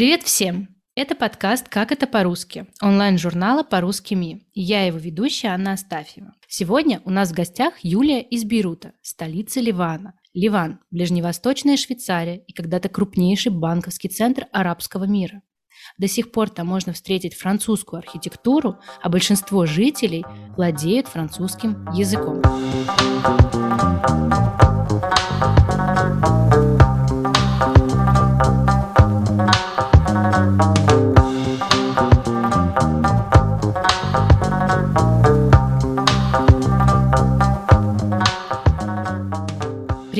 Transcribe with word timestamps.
Привет 0.00 0.22
всем! 0.22 0.68
Это 0.94 1.14
подкаст 1.14 1.68
«Как 1.68 1.92
это 1.92 2.06
по-русски» 2.06 2.64
онлайн-журнала 2.80 3.64
«По-русски 3.64 4.14
МИ». 4.14 4.46
Я 4.54 4.86
его 4.86 4.96
ведущая 4.96 5.48
Анна 5.48 5.74
Астафьева. 5.74 6.32
Сегодня 6.48 7.02
у 7.04 7.10
нас 7.10 7.28
в 7.28 7.34
гостях 7.34 7.74
Юлия 7.82 8.22
из 8.22 8.44
Бейрута, 8.44 8.92
столицы 9.02 9.60
Ливана. 9.60 10.14
Ливан– 10.32 10.78
ближневосточная 10.90 11.76
Швейцария 11.76 12.38
и 12.38 12.54
когда-то 12.54 12.88
крупнейший 12.88 13.52
банковский 13.52 14.08
центр 14.08 14.46
арабского 14.52 15.04
мира. 15.04 15.42
До 15.98 16.08
сих 16.08 16.32
пор 16.32 16.48
там 16.48 16.66
можно 16.66 16.94
встретить 16.94 17.34
французскую 17.34 17.98
архитектуру, 17.98 18.78
а 19.02 19.10
большинство 19.10 19.66
жителей 19.66 20.24
владеют 20.56 21.08
французским 21.08 21.86
языком. 21.92 22.40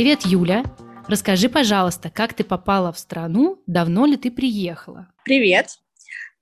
Привет, 0.01 0.23
Юля. 0.23 0.65
Расскажи, 1.09 1.51
пожалуйста, 1.51 2.09
как 2.09 2.33
ты 2.33 2.43
попала 2.43 2.91
в 2.91 2.99
страну, 2.99 3.63
давно 3.67 4.07
ли 4.07 4.17
ты 4.17 4.31
приехала? 4.31 5.13
Привет. 5.27 5.77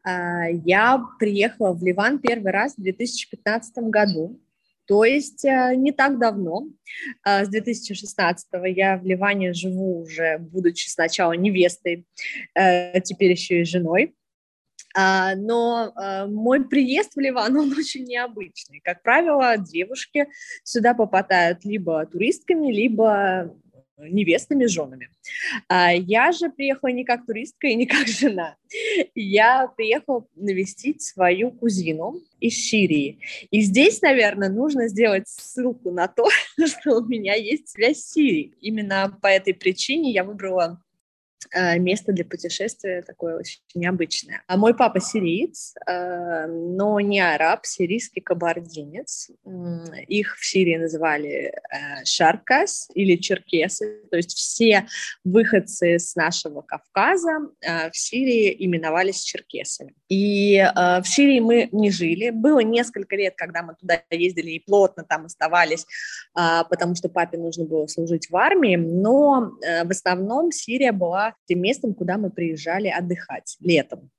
А, 0.04 0.46
я 0.48 1.04
приехала 1.18 1.72
в 1.72 1.82
Ливан 1.82 2.20
первый 2.20 2.52
раз 2.52 2.76
в 2.76 2.80
2015 2.80 3.78
году, 3.88 4.40
то 4.86 5.02
есть 5.02 5.44
э, 5.44 5.74
не 5.74 5.90
так 5.90 6.20
давно. 6.20 6.68
А, 7.24 7.44
с 7.44 7.48
2016 7.48 8.46
я 8.76 8.96
в 8.96 9.04
Ливане 9.04 9.52
живу 9.54 10.02
уже, 10.02 10.38
будучи 10.38 10.88
сначала 10.88 11.32
невестой, 11.32 12.06
э, 12.54 13.00
теперь 13.00 13.32
еще 13.32 13.62
и 13.62 13.64
женой. 13.64 14.14
А, 15.00 15.36
но 15.36 15.92
э, 15.94 16.26
мой 16.26 16.64
приезд 16.68 17.14
в 17.14 17.20
Ливан, 17.20 17.56
он 17.56 17.72
очень 17.72 18.02
необычный. 18.02 18.80
Как 18.82 19.00
правило, 19.05 19.56
девушки 19.56 20.27
сюда 20.64 20.92
попадают 20.92 21.64
либо 21.64 22.05
туристками, 22.06 22.72
либо 22.72 23.55
невестами, 23.96 24.66
женами. 24.66 25.10
А 25.68 25.92
я 25.92 26.32
же 26.32 26.50
приехала 26.50 26.90
не 26.90 27.05
как 27.05 27.27
туристка 27.27 27.68
и 27.68 27.77
не 27.77 27.86
как 27.86 28.08
жена. 28.08 28.56
Я 29.14 29.68
приехала 29.77 30.27
навестить 30.34 31.02
свою 31.02 31.52
кузину 31.52 32.20
из 32.40 32.55
Сирии. 32.55 33.20
И 33.50 33.60
здесь, 33.60 34.02
наверное, 34.02 34.48
нужно 34.48 34.88
сделать 34.88 35.28
ссылку 35.28 35.92
на 35.92 36.08
то, 36.08 36.28
что 36.66 36.98
у 36.98 37.05
меня 37.05 37.34
есть 37.34 37.68
связь 37.68 37.98
с 37.98 38.12
Сирией. 38.12 38.55
Именно 38.60 39.16
по 39.22 39.28
этой 39.28 39.55
причине 39.55 40.10
я 40.10 40.24
выбрала 40.24 40.83
место 41.55 42.12
для 42.12 42.25
путешествия 42.25 43.03
такое 43.03 43.39
очень 43.39 43.61
необычное. 43.75 44.42
А 44.47 44.56
мой 44.56 44.75
папа 44.75 45.00
сириец, 45.00 45.75
э, 45.86 46.47
но 46.47 47.00
не 47.00 47.20
араб, 47.20 47.64
сирийский 47.64 48.20
кабардинец. 48.20 49.30
Их 50.06 50.36
в 50.36 50.45
Сирии 50.45 50.77
называли 50.77 51.30
э, 51.30 52.05
шаркас 52.05 52.89
или 52.95 53.17
черкесы, 53.17 54.03
то 54.11 54.17
есть 54.17 54.36
все 54.36 54.86
выходцы 55.25 55.98
с 55.98 56.17
нашего 56.17 56.62
Кавказа 56.62 57.48
в 57.61 57.97
Сирии 57.97 58.55
именовались 58.58 59.23
черкесами. 59.23 59.95
И 60.08 60.62
в 60.75 61.05
Сирии 61.05 61.41
мы 61.41 61.69
не 61.73 61.91
жили. 61.91 62.30
Было 62.30 62.61
несколько 62.61 63.17
лет, 63.17 63.34
когда 63.36 63.62
мы 63.62 63.75
туда 63.75 64.02
ездили 64.11 64.50
и 64.52 64.61
плотно 64.61 65.05
там 65.05 65.27
оставались, 65.27 65.86
потому 66.34 66.95
что 66.95 67.08
папе 67.08 67.39
нужно 67.39 67.64
было 67.64 67.86
служить 67.86 68.30
в 68.30 68.36
армии, 68.36 68.77
но 68.77 69.52
в 69.84 69.91
основном 69.91 70.50
Сирия 70.52 70.92
была 70.92 71.27
тем 71.46 71.60
местом, 71.60 71.94
куда 71.94 72.18
мы 72.18 72.30
приезжали 72.30 72.88
отдыхать 72.88 73.56
летом 73.60 74.10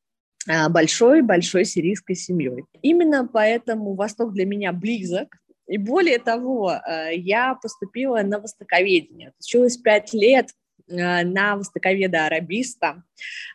большой-большой 0.69 1.65
сирийской 1.65 2.15
семьей. 2.15 2.63
Именно 2.81 3.27
поэтому 3.27 3.93
Восток 3.93 4.33
для 4.33 4.45
меня 4.45 4.71
близок, 4.71 5.37
и 5.69 5.77
более 5.77 6.17
того, 6.17 6.71
э, 6.73 7.15
я 7.15 7.53
поступила 7.53 8.21
на 8.23 8.39
востоковедение. 8.39 9.33
Училась 9.39 9.77
пять 9.77 10.14
лет 10.14 10.49
э, 10.87 11.23
на 11.23 11.58
востоковеда-арабиста 11.58 13.03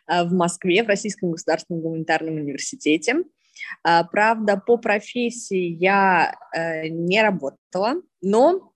э, 0.07 0.23
в 0.23 0.31
Москве, 0.31 0.83
в 0.83 0.87
Российском 0.87 1.31
государственном 1.31 1.81
гуманитарном 1.83 2.35
университете. 2.35 3.17
Правда, 3.81 4.57
по 4.57 4.75
профессии 4.75 5.77
я 5.79 6.35
не 6.89 7.21
работала, 7.21 8.01
но 8.21 8.73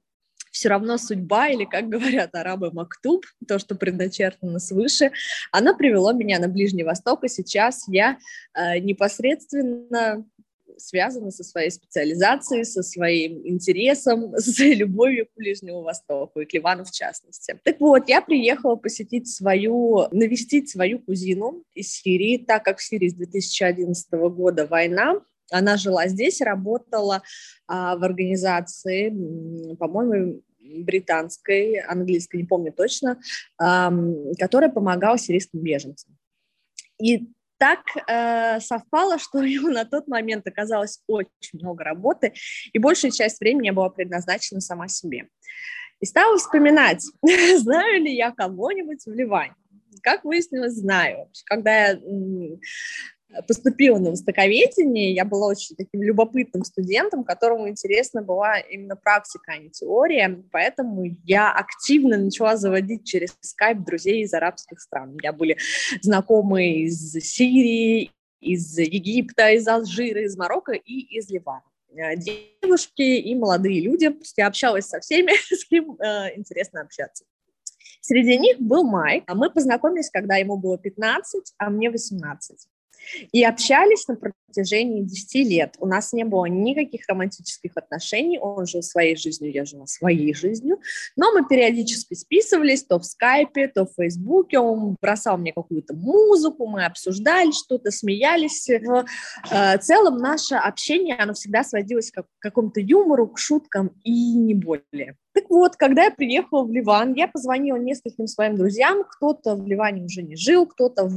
все 0.52 0.70
равно 0.70 0.98
судьба, 0.98 1.50
или, 1.50 1.66
как 1.66 1.90
говорят 1.90 2.36
арабы, 2.36 2.72
мактуб, 2.72 3.26
то, 3.48 3.60
что 3.60 3.76
предначертано 3.76 4.60
свыше, 4.60 5.12
она 5.52 5.74
привела 5.74 6.14
меня 6.14 6.40
на 6.40 6.48
Ближний 6.48 6.84
Восток, 6.84 7.24
и 7.24 7.30
сейчас 7.30 7.86
я 7.88 8.18
э, 8.54 8.80
непосредственно 8.80 10.26
связана 10.80 11.32
со 11.32 11.44
своей 11.44 11.72
специализацией, 11.72 12.66
со 12.66 12.84
своим 12.84 13.46
интересом, 13.46 14.34
со 14.38 14.64
любовью 14.66 15.28
к 15.28 15.36
Ближнему 15.36 15.82
Востоку 15.82 16.42
и 16.42 16.46
к 16.46 16.54
Ливану 16.54 16.86
в 16.86 16.92
частности. 16.92 17.60
Так 17.64 17.80
вот, 17.80 18.08
я 18.08 18.22
приехала 18.22 18.76
посетить 18.76 19.28
свою, 19.28 20.08
навестить 20.12 20.70
свою 20.70 21.00
кузину 21.00 21.64
из 21.74 21.92
Сирии, 21.92 22.38
так 22.38 22.64
как 22.64 22.80
в 22.80 22.84
Сирии 22.84 23.10
с 23.10 23.14
2011 23.14 24.12
года 24.12 24.66
война, 24.66 25.22
она 25.52 25.78
жила 25.78 26.08
здесь, 26.08 26.42
работала 26.42 27.22
а, 27.68 27.96
в 27.96 28.04
организации, 28.04 29.10
по-моему, 29.76 30.42
британской, 30.60 31.80
английской, 31.80 32.38
не 32.38 32.46
помню 32.46 32.72
точно, 32.72 33.20
а, 33.58 33.92
которая 34.38 34.70
помогала 34.70 35.18
сирийским 35.18 35.62
беженцам. 35.62 36.16
И 37.02 37.30
так 37.60 37.80
э, 38.08 38.62
совпало, 38.62 39.20
что 39.20 39.40
у 39.40 39.44
него 39.44 39.70
на 39.70 39.84
тот 39.84 40.08
момент 40.08 40.48
оказалось 40.48 41.02
очень 41.08 41.60
много 41.60 41.84
работы, 41.84 42.34
и 42.72 42.80
большая 42.80 43.12
часть 43.12 43.40
времени 43.42 43.70
была 43.70 43.90
предназначена 43.90 44.62
сама 44.62 44.88
себе. 44.88 45.28
И 46.00 46.06
стала 46.06 46.38
вспоминать, 46.38 47.04
знаю 47.58 48.02
ли 48.02 48.16
я 48.16 48.32
кого-нибудь 48.32 49.06
в 49.06 49.12
Ливане. 49.12 49.56
Как 50.02 50.24
выяснилось, 50.24 50.76
знаю. 50.76 51.30
Когда 51.46 51.90
я 51.90 52.00
поступила 53.48 54.00
на 54.00 54.12
востоковедение, 54.12 55.14
я 55.14 55.24
была 55.24 55.48
очень 55.48 55.76
таким 55.76 56.02
любопытным 56.02 56.64
студентом, 56.64 57.24
которому 57.24 57.70
интересна 57.70 58.22
была 58.22 58.60
именно 58.60 58.96
практика, 58.96 59.54
а 59.54 59.58
не 59.58 59.70
теория, 59.70 60.44
поэтому 60.52 61.06
я 61.26 61.52
активно 61.52 62.18
начала 62.18 62.58
заводить 62.58 63.06
через 63.06 63.36
скайп 63.42 63.80
друзей 63.80 64.24
из 64.24 64.34
арабских 64.34 64.80
стран. 64.82 65.12
У 65.12 65.14
меня 65.14 65.32
были 65.32 65.58
знакомые 66.02 66.86
из 66.86 67.12
Сирии, 67.12 68.12
из 68.40 68.78
Египта, 68.78 69.52
из 69.52 69.68
Алжира, 69.68 70.24
из 70.24 70.36
Марокко 70.36 70.72
и 70.72 71.18
из 71.18 71.30
Ливана 71.30 71.64
э, 71.92 72.16
девушки 72.16 73.02
и 73.02 73.36
молодые 73.36 73.82
люди. 73.82 74.12
Я 74.38 74.48
общалась 74.48 74.86
со 74.86 75.00
всеми, 75.02 75.34
с 75.54 75.66
кем 75.66 75.98
э, 76.00 76.36
интересно 76.36 76.82
общаться. 76.82 77.26
Среди 78.02 78.40
них 78.40 78.60
был 78.60 78.86
Майк. 78.86 79.26
а 79.28 79.36
Мы 79.36 79.52
познакомились, 79.52 80.10
когда 80.10 80.38
ему 80.38 80.58
было 80.58 80.80
15, 80.80 81.54
а 81.58 81.70
мне 81.70 81.92
18 81.92 82.68
и 83.32 83.44
общались 83.44 84.08
на 84.08 84.16
протяжении 84.16 85.04
10 85.04 85.36
лет. 85.50 85.76
У 85.80 85.86
нас 85.86 86.14
не 86.14 86.24
было 86.24 86.46
никаких 86.46 87.08
романтических 87.08 87.72
отношений, 87.76 88.40
он 88.40 88.66
жил 88.66 88.82
своей 88.82 89.16
жизнью, 89.16 89.52
я 89.52 89.66
жила 89.66 89.86
своей 89.86 90.34
жизнью, 90.34 90.80
но 91.16 91.32
мы 91.32 91.48
периодически 91.48 92.14
списывались 92.14 92.84
то 92.84 93.00
в 93.00 93.06
скайпе, 93.06 93.68
то 93.68 93.86
в 93.86 93.94
фейсбуке, 93.96 94.60
он 94.60 94.96
бросал 95.02 95.38
мне 95.38 95.54
какую-то 95.54 95.96
музыку, 95.96 96.68
мы 96.68 96.86
обсуждали 96.86 97.52
что-то, 97.52 97.92
смеялись. 97.92 98.68
В 98.68 99.06
э, 99.52 99.78
целом 99.80 100.18
наше 100.18 100.56
общение, 100.56 101.16
оно 101.16 101.34
всегда 101.34 101.64
сводилось 101.64 102.12
к 102.12 102.24
какому-то 102.40 102.80
юмору, 102.80 103.28
к 103.28 103.38
шуткам 103.38 103.92
и 104.04 104.34
не 104.34 104.54
более. 104.54 105.16
Так 105.34 105.50
вот, 105.50 105.76
когда 105.76 106.06
я 106.06 106.12
приехала 106.12 106.64
в 106.64 106.72
Ливан, 106.72 107.14
я 107.14 107.28
позвонила 107.28 107.78
нескольким 107.78 108.28
своим 108.28 108.56
друзьям, 108.56 109.04
кто-то 109.04 109.56
в 109.56 109.68
Ливане 109.68 110.04
уже 110.04 110.24
не 110.24 110.36
жил, 110.36 110.66
кто-то 110.66 111.10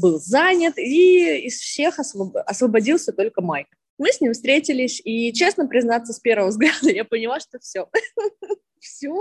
был 0.00 0.20
занят, 0.20 0.78
и 0.78 1.46
из 1.46 1.58
всех 1.58 1.98
освоб... 1.98 2.36
освободился 2.46 3.12
только 3.12 3.42
Майк. 3.42 3.66
Мы 3.98 4.12
с 4.12 4.20
ним 4.20 4.32
встретились, 4.32 5.02
и, 5.04 5.32
честно 5.32 5.66
признаться, 5.66 6.12
с 6.12 6.20
первого 6.20 6.48
взгляда 6.50 6.90
я 6.90 7.04
поняла, 7.04 7.40
что 7.40 7.58
все. 7.58 7.88
Все, 8.78 9.12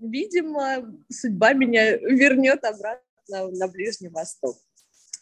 видимо, 0.00 0.90
судьба 1.10 1.52
меня 1.52 1.98
вернет 1.98 2.64
обратно 2.64 3.50
на 3.50 3.68
Ближний 3.68 4.08
Восток. 4.08 4.56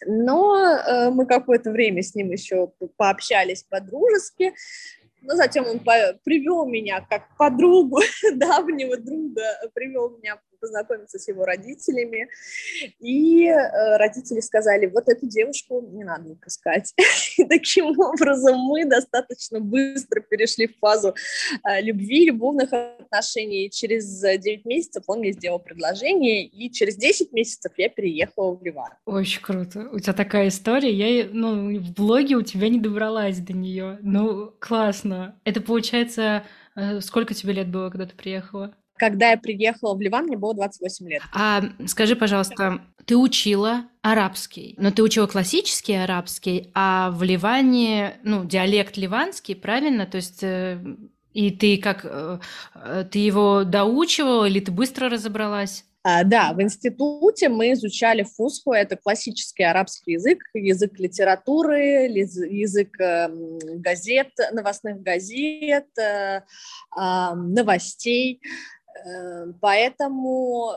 Но 0.07 0.57
э, 0.57 1.11
мы 1.11 1.27
какое-то 1.27 1.73
время 1.73 2.03
с 2.03 2.15
ним 2.15 2.31
еще 2.31 2.73
пообщались 2.97 3.65
по-дружески, 3.65 4.55
но 5.23 5.35
затем 5.35 5.67
он 5.67 5.79
привел 5.79 6.67
меня 6.67 7.05
как 7.09 7.37
подругу, 7.37 8.01
давнего 8.35 8.97
друга, 8.97 9.43
привел 9.75 10.11
меня 10.11 10.41
познакомиться 10.61 11.19
с 11.19 11.29
его 11.29 11.45
родителями. 11.45 12.29
И 12.99 13.47
э, 13.47 13.97
родители 13.97 14.41
сказали, 14.41 14.87
вот 14.87 15.09
эту 15.09 15.27
девушку 15.27 15.81
не 15.93 16.05
надо 16.05 16.29
выпускать. 16.29 16.95
И 17.39 17.45
таким 17.45 17.99
образом 17.99 18.59
мы 18.59 18.85
достаточно 18.85 19.61
быстро 19.61 20.21
перешли 20.21 20.67
в 20.67 20.79
фазу 20.79 21.15
э, 21.65 21.81
любви, 21.83 22.27
любовных 22.27 22.73
отношений. 22.73 23.71
Через 23.71 24.21
9 24.21 24.65
месяцев 24.65 25.05
он 25.07 25.21
мне 25.21 25.33
сделал 25.33 25.59
предложение, 25.59 26.47
и 26.47 26.71
через 26.71 26.97
10 26.97 27.33
месяцев 27.33 27.73
я 27.77 27.89
переехала 27.89 28.55
в 28.55 28.63
Ливан. 28.63 28.91
Очень 29.07 29.43
круто. 29.43 29.89
У 29.93 29.99
тебя 29.99 30.13
такая 30.13 30.49
история. 30.49 30.93
Я 30.93 31.29
ну, 31.33 31.79
в 31.79 31.93
блоге 31.93 32.37
у 32.37 32.43
тебя 32.43 32.69
не 32.69 32.81
добралась 32.81 33.39
до 33.39 33.53
нее. 33.53 33.99
Ну, 34.03 34.53
классно. 34.59 35.39
Это 35.45 35.61
получается, 35.61 36.45
э, 36.77 37.01
сколько 37.01 37.35
тебе 37.35 37.53
лет 37.53 37.69
было, 37.69 37.91
когда 37.91 38.07
ты 38.07 38.15
приехала? 38.15 38.75
Когда 39.01 39.31
я 39.31 39.39
приехала 39.39 39.95
в 39.95 40.01
Ливан, 40.03 40.27
мне 40.27 40.37
было 40.37 40.53
28 40.55 41.09
лет. 41.09 41.23
А 41.33 41.63
скажи, 41.87 42.15
пожалуйста, 42.15 42.83
ты 43.07 43.17
учила 43.17 43.87
арабский, 44.03 44.75
но 44.77 44.91
ты 44.91 45.03
учила 45.03 45.27
классический 45.27 45.95
арабский, 45.95 46.71
а 46.75 47.11
в 47.11 47.23
Ливане, 47.23 48.19
ну, 48.25 48.45
диалект 48.45 48.99
ливанский, 48.99 49.57
правильно? 49.57 50.05
То 50.05 50.17
есть 50.17 50.43
э, 50.43 50.85
и 51.33 51.51
ты 51.51 51.79
как, 51.79 52.05
э, 52.05 52.41
ты 53.11 53.19
его 53.21 53.65
доучивала 53.65 54.45
или 54.45 54.61
ты 54.61 54.71
быстро 54.71 55.09
разобралась? 55.09 55.87
А, 56.03 56.25
да, 56.25 56.53
в 56.53 56.63
институте 56.63 57.49
мы 57.49 57.73
изучали 57.73 58.23
фусху, 58.23 58.73
это 58.73 58.97
классический 58.97 59.65
арабский 59.65 60.13
язык, 60.13 60.43
язык 60.55 60.99
литературы, 60.99 62.07
язык 62.09 62.99
эм, 63.01 63.59
газет, 63.81 64.29
новостных 64.53 65.03
газет, 65.03 65.87
э, 65.99 66.41
новостей. 66.97 68.41
Эм, 69.05 69.55
поэтому 69.61 70.73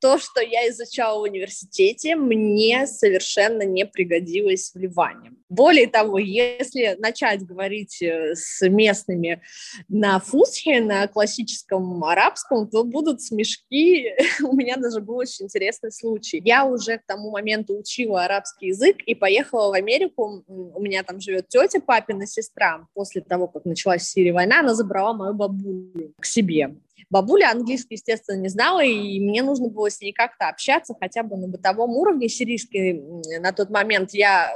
то, 0.00 0.18
что 0.18 0.40
я 0.40 0.68
изучала 0.70 1.18
в 1.18 1.22
университете, 1.22 2.16
мне 2.16 2.86
совершенно 2.86 3.62
не 3.62 3.86
пригодилось 3.86 4.72
в 4.74 4.78
Ливане. 4.78 5.32
Более 5.48 5.86
того, 5.86 6.18
если 6.18 6.96
начать 6.98 7.44
говорить 7.44 8.02
э, 8.02 8.34
с 8.34 8.66
местными 8.68 9.42
на 9.88 10.18
фусхе, 10.18 10.80
на 10.80 11.06
классическом 11.06 12.02
арабском, 12.04 12.68
то 12.68 12.84
будут 12.84 13.22
смешки. 13.22 14.12
У 14.42 14.56
меня 14.56 14.76
даже 14.76 15.00
был 15.00 15.16
очень 15.16 15.44
интересный 15.44 15.92
случай. 15.92 16.40
Я 16.44 16.64
уже 16.64 16.98
к 16.98 17.06
тому 17.06 17.30
моменту 17.30 17.78
учила 17.78 18.24
арабский 18.24 18.68
язык 18.68 18.96
и 19.06 19.14
поехала 19.14 19.68
в 19.68 19.74
Америку. 19.74 20.42
У 20.46 20.80
меня 20.80 21.02
там 21.02 21.20
живет 21.20 21.48
тетя, 21.48 21.80
папина 21.80 22.26
сестра. 22.26 22.86
После 22.94 23.20
того, 23.20 23.46
как 23.46 23.64
началась 23.64 24.02
в 24.02 24.10
Сирии 24.10 24.30
война, 24.30 24.60
она 24.60 24.74
забрала 24.74 25.12
мою 25.12 25.34
бабулю 25.34 26.14
к 26.18 26.24
себе. 26.24 26.74
Бабуля 27.10 27.50
английский, 27.50 27.94
естественно, 27.94 28.36
не 28.36 28.48
знала, 28.48 28.82
и 28.84 29.20
мне 29.20 29.42
нужно 29.42 29.68
было 29.68 29.90
с 29.90 30.00
ней 30.00 30.12
как-то 30.12 30.48
общаться 30.48 30.94
хотя 30.98 31.22
бы 31.22 31.36
на 31.36 31.48
бытовом 31.48 31.90
уровне. 31.90 32.28
Сирийский 32.28 33.02
на 33.38 33.52
тот 33.52 33.70
момент 33.70 34.10
я 34.12 34.52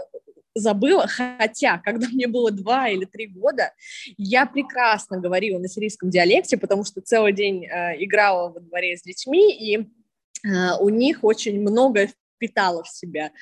забыла, 0.57 1.07
хотя, 1.39 1.79
когда 1.79 2.09
мне 2.09 2.27
было 2.27 2.51
два 2.51 2.89
или 2.89 3.05
три 3.05 3.27
года, 3.27 3.73
я 4.17 4.47
прекрасно 4.47 5.21
говорила 5.21 5.59
на 5.59 5.69
сирийском 5.69 6.11
диалекте, 6.11 6.57
потому 6.57 6.85
что 6.85 7.01
целый 7.01 7.33
день 7.33 7.67
э, 7.67 8.03
играла 8.03 8.51
во 8.51 8.61
дворе 8.61 8.97
с 8.97 9.03
детьми, 9.03 9.53
и 9.53 9.79
э, 9.79 10.77
у 10.81 10.89
них 10.89 11.23
очень 11.23 11.61
много 11.61 12.09
впитала 12.37 12.83
в 12.83 12.89
себя. 12.89 13.33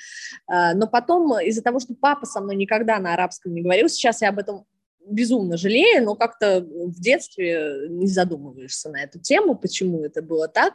Э, 0.51 0.73
но 0.75 0.87
потом 0.87 1.39
из-за 1.39 1.61
того, 1.61 1.79
что 1.79 1.95
папа 1.95 2.25
со 2.25 2.41
мной 2.41 2.55
никогда 2.55 2.99
на 2.99 3.13
арабском 3.13 3.53
не 3.53 3.61
говорил, 3.61 3.89
сейчас 3.89 4.21
я 4.21 4.29
об 4.29 4.39
этом 4.39 4.65
безумно 5.07 5.57
жалею, 5.57 6.03
но 6.03 6.15
как-то 6.15 6.61
в 6.61 6.99
детстве 6.99 7.87
не 7.89 8.07
задумываешься 8.07 8.89
на 8.89 9.03
эту 9.03 9.19
тему, 9.19 9.55
почему 9.55 10.03
это 10.03 10.21
было 10.21 10.47
так. 10.47 10.73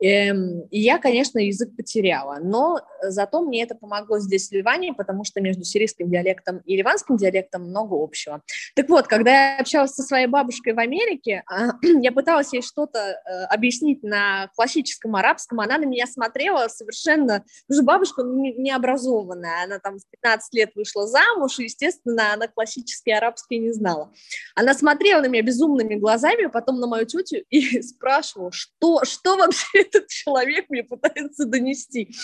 Эм, 0.00 0.62
и 0.70 0.80
я, 0.80 0.98
конечно, 0.98 1.38
язык 1.38 1.76
потеряла, 1.76 2.38
но 2.42 2.80
зато 3.02 3.42
мне 3.42 3.62
это 3.62 3.74
помогло 3.74 4.18
здесь, 4.18 4.48
в 4.48 4.52
Ливане, 4.52 4.94
потому 4.94 5.24
что 5.24 5.40
между 5.40 5.64
сирийским 5.64 6.10
диалектом 6.10 6.58
и 6.64 6.76
ливанским 6.76 7.16
диалектом 7.16 7.62
много 7.62 7.94
общего. 8.02 8.42
Так 8.74 8.88
вот, 8.88 9.06
когда 9.06 9.54
я 9.54 9.60
общалась 9.60 9.92
со 9.92 10.02
своей 10.02 10.26
бабушкой 10.26 10.72
в 10.72 10.78
Америке, 10.78 11.42
а, 11.46 11.72
я 12.00 12.12
пыталась 12.12 12.52
ей 12.52 12.62
что-то 12.62 12.98
э, 12.98 13.44
объяснить 13.44 14.02
на 14.02 14.48
классическом 14.54 15.16
арабском, 15.16 15.60
она 15.60 15.78
на 15.78 15.84
меня 15.84 16.06
смотрела 16.06 16.68
совершенно... 16.68 17.44
Потому 17.66 17.76
что 17.76 17.82
бабушка 17.82 18.22
необразованная, 18.22 19.64
она 19.64 19.78
там 19.78 19.98
в 19.98 20.10
15 20.10 20.54
лет 20.54 20.70
вышла 20.74 21.06
замуж, 21.06 21.58
и, 21.58 21.64
естественно, 21.64 22.32
она 22.32 22.48
классический 22.48 23.12
арабский 23.12 23.57
не 23.58 23.72
знала. 23.72 24.12
Она 24.54 24.74
смотрела 24.74 25.20
на 25.20 25.26
меня 25.26 25.42
безумными 25.42 25.94
глазами, 25.94 26.46
потом 26.46 26.80
на 26.80 26.86
мою 26.86 27.06
тетю 27.06 27.44
и 27.50 27.82
спрашивала, 27.82 28.52
что, 28.52 29.04
что 29.04 29.36
вообще 29.36 29.66
этот 29.80 30.08
человек 30.08 30.66
мне 30.68 30.84
пытается 30.84 31.46
донести. 31.46 32.14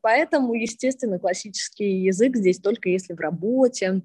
Поэтому, 0.00 0.54
естественно, 0.54 1.18
классический 1.18 2.02
язык 2.02 2.36
здесь 2.36 2.58
только 2.58 2.88
если 2.88 3.14
в 3.14 3.20
работе, 3.20 4.02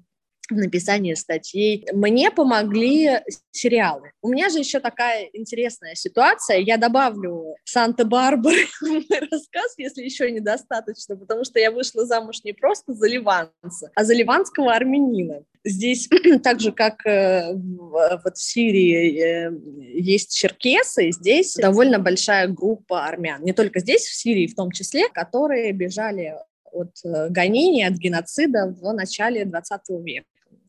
в 0.50 0.56
написании 0.56 1.14
статей. 1.14 1.86
Мне 1.92 2.30
помогли 2.30 3.20
сериалы. 3.50 4.10
У 4.22 4.28
меня 4.28 4.48
же 4.48 4.58
еще 4.58 4.80
такая 4.80 5.28
интересная 5.32 5.94
ситуация. 5.94 6.58
Я 6.58 6.76
добавлю 6.76 7.56
Санта-Барбары 7.64 8.66
в 8.80 8.86
мой 8.86 9.06
рассказ, 9.30 9.74
если 9.76 10.02
еще 10.02 10.30
недостаточно, 10.30 11.16
потому 11.16 11.44
что 11.44 11.58
я 11.58 11.70
вышла 11.70 12.06
замуж 12.06 12.42
не 12.44 12.52
просто 12.52 12.92
за 12.92 13.08
ливанца, 13.08 13.90
а 13.94 14.04
за 14.04 14.14
ливанского 14.14 14.74
армянина. 14.74 15.42
Здесь, 15.64 16.08
так 16.42 16.60
же, 16.60 16.72
как 16.72 17.04
э, 17.06 17.52
вот 17.54 18.36
в 18.36 18.42
Сирии 18.42 19.20
э, 19.20 19.52
есть 19.98 20.36
черкесы, 20.36 21.10
здесь 21.10 21.54
довольно 21.54 21.98
большая 21.98 22.46
группа 22.48 23.04
армян. 23.04 23.42
Не 23.42 23.52
только 23.52 23.80
здесь, 23.80 24.02
в 24.02 24.14
Сирии 24.14 24.46
в 24.46 24.54
том 24.54 24.70
числе, 24.70 25.08
которые 25.08 25.72
бежали 25.72 26.34
от 26.72 26.92
э, 27.04 27.28
гонений, 27.30 27.84
от 27.84 27.94
геноцида 27.94 28.76
в 28.80 28.92
начале 28.92 29.44
20 29.44 29.80
века 30.04 30.26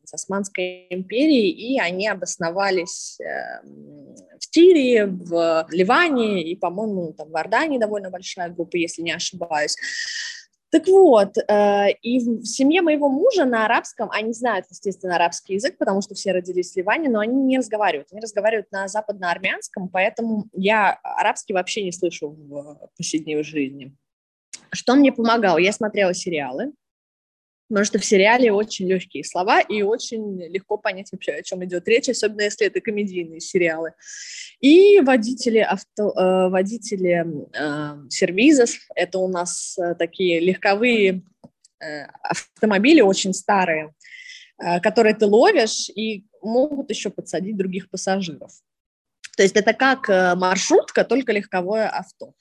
с 0.07 0.13
Османской 0.13 0.87
империей, 0.89 1.49
и 1.51 1.79
они 1.79 2.07
обосновались 2.07 3.19
эм, 3.19 4.15
в 4.39 4.53
Сирии, 4.53 5.03
в 5.03 5.67
Ливане 5.69 6.43
и, 6.43 6.55
по-моему, 6.55 7.13
там 7.13 7.29
в 7.29 7.33
Иордании 7.33 7.77
довольно 7.77 8.09
большая 8.09 8.49
группа, 8.49 8.77
если 8.77 9.01
не 9.01 9.11
ошибаюсь. 9.11 9.75
Так 10.69 10.87
вот, 10.87 11.37
э, 11.37 11.91
и 12.01 12.19
в 12.19 12.45
семье 12.45 12.81
моего 12.81 13.09
мужа 13.09 13.45
на 13.45 13.65
арабском, 13.65 14.09
они 14.11 14.33
знают, 14.33 14.65
естественно, 14.69 15.15
арабский 15.15 15.53
язык, 15.55 15.77
потому 15.77 16.01
что 16.01 16.13
все 16.13 16.31
родились 16.33 16.73
в 16.73 16.77
Ливане, 16.77 17.09
но 17.09 17.19
они 17.19 17.35
не 17.35 17.57
разговаривают, 17.57 18.09
они 18.11 18.21
разговаривают 18.21 18.71
на 18.71 18.87
западноармянском, 18.87 19.87
поэтому 19.87 20.45
я 20.53 20.99
арабский 21.03 21.53
вообще 21.53 21.83
не 21.83 21.91
слышу 21.93 22.29
в 22.29 22.89
повседневной 22.97 23.43
жизни. 23.43 23.95
Что 24.71 24.95
мне 24.95 25.13
помогало? 25.13 25.57
Я 25.57 25.71
смотрела 25.71 26.13
сериалы, 26.13 26.73
Потому 27.69 27.85
что 27.85 27.99
в 27.99 28.05
сериале 28.05 28.51
очень 28.51 28.87
легкие 28.87 29.23
слова 29.23 29.59
и 29.59 29.81
очень 29.81 30.41
легко 30.41 30.77
понять 30.77 31.11
вообще, 31.11 31.33
о 31.33 31.43
чем 31.43 31.65
идет 31.65 31.87
речь, 31.87 32.07
особенно 32.07 32.43
если 32.43 32.67
это 32.67 32.79
комедийные 32.79 33.41
сериалы. 33.41 33.93
И 34.61 35.01
водители, 35.01 35.59
авто, 35.59 36.13
э, 36.15 36.49
водители 36.49 37.25
э, 37.53 38.09
сервизов, 38.09 38.69
это 38.95 39.19
у 39.19 39.27
нас 39.27 39.77
э, 39.77 39.95
такие 39.95 40.39
легковые 40.39 41.23
э, 41.79 42.05
автомобили, 42.23 43.01
очень 43.01 43.33
старые, 43.33 43.93
э, 44.63 44.79
которые 44.79 45.13
ты 45.13 45.25
ловишь 45.25 45.89
и 45.89 46.25
могут 46.41 46.89
еще 46.89 47.09
подсадить 47.09 47.57
других 47.57 47.89
пассажиров. 47.89 48.51
То 49.37 49.43
есть 49.43 49.55
это 49.55 49.73
как 49.73 50.09
э, 50.09 50.33
маршрутка, 50.35 51.03
только 51.03 51.31
легковое 51.31 51.87
авто. 51.87 52.33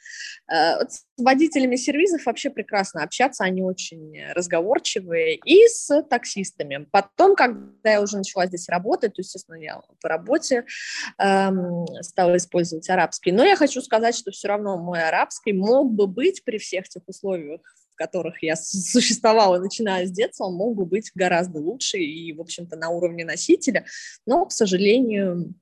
Э, 0.50 0.80
с 0.88 1.04
водителями 1.18 1.76
сервизов 1.76 2.24
вообще 2.24 2.48
прекрасно 2.48 3.02
общаться, 3.02 3.44
они 3.44 3.62
очень 3.62 4.16
разговорчивые. 4.32 5.36
И 5.44 5.66
с 5.68 6.02
таксистами. 6.04 6.88
Потом, 6.90 7.36
когда 7.36 7.90
я 7.90 8.00
уже 8.00 8.16
начала 8.16 8.46
здесь 8.46 8.68
работать, 8.70 9.12
то, 9.12 9.20
естественно, 9.20 9.56
я 9.56 9.82
по 10.00 10.08
работе 10.08 10.64
эм, 11.18 11.86
стала 12.00 12.38
использовать 12.38 12.88
арабский. 12.88 13.30
Но 13.30 13.44
я 13.44 13.56
хочу 13.56 13.82
сказать, 13.82 14.16
что 14.16 14.30
все 14.30 14.48
равно 14.48 14.78
мой 14.78 15.02
арабский 15.02 15.52
мог 15.52 15.92
бы 15.92 16.06
быть 16.06 16.44
при 16.44 16.56
всех 16.56 16.88
тех 16.88 17.02
условиях, 17.06 17.60
в 17.92 17.96
которых 17.96 18.42
я 18.42 18.56
существовала, 18.56 19.58
начиная 19.58 20.06
с 20.06 20.10
детства, 20.10 20.44
он 20.44 20.54
мог 20.54 20.76
бы 20.76 20.86
быть 20.86 21.10
гораздо 21.14 21.58
лучше 21.58 21.98
и, 21.98 22.32
в 22.32 22.40
общем-то, 22.40 22.76
на 22.76 22.88
уровне 22.88 23.26
носителя. 23.26 23.84
Но, 24.24 24.46
к 24.46 24.52
сожалению, 24.52 25.54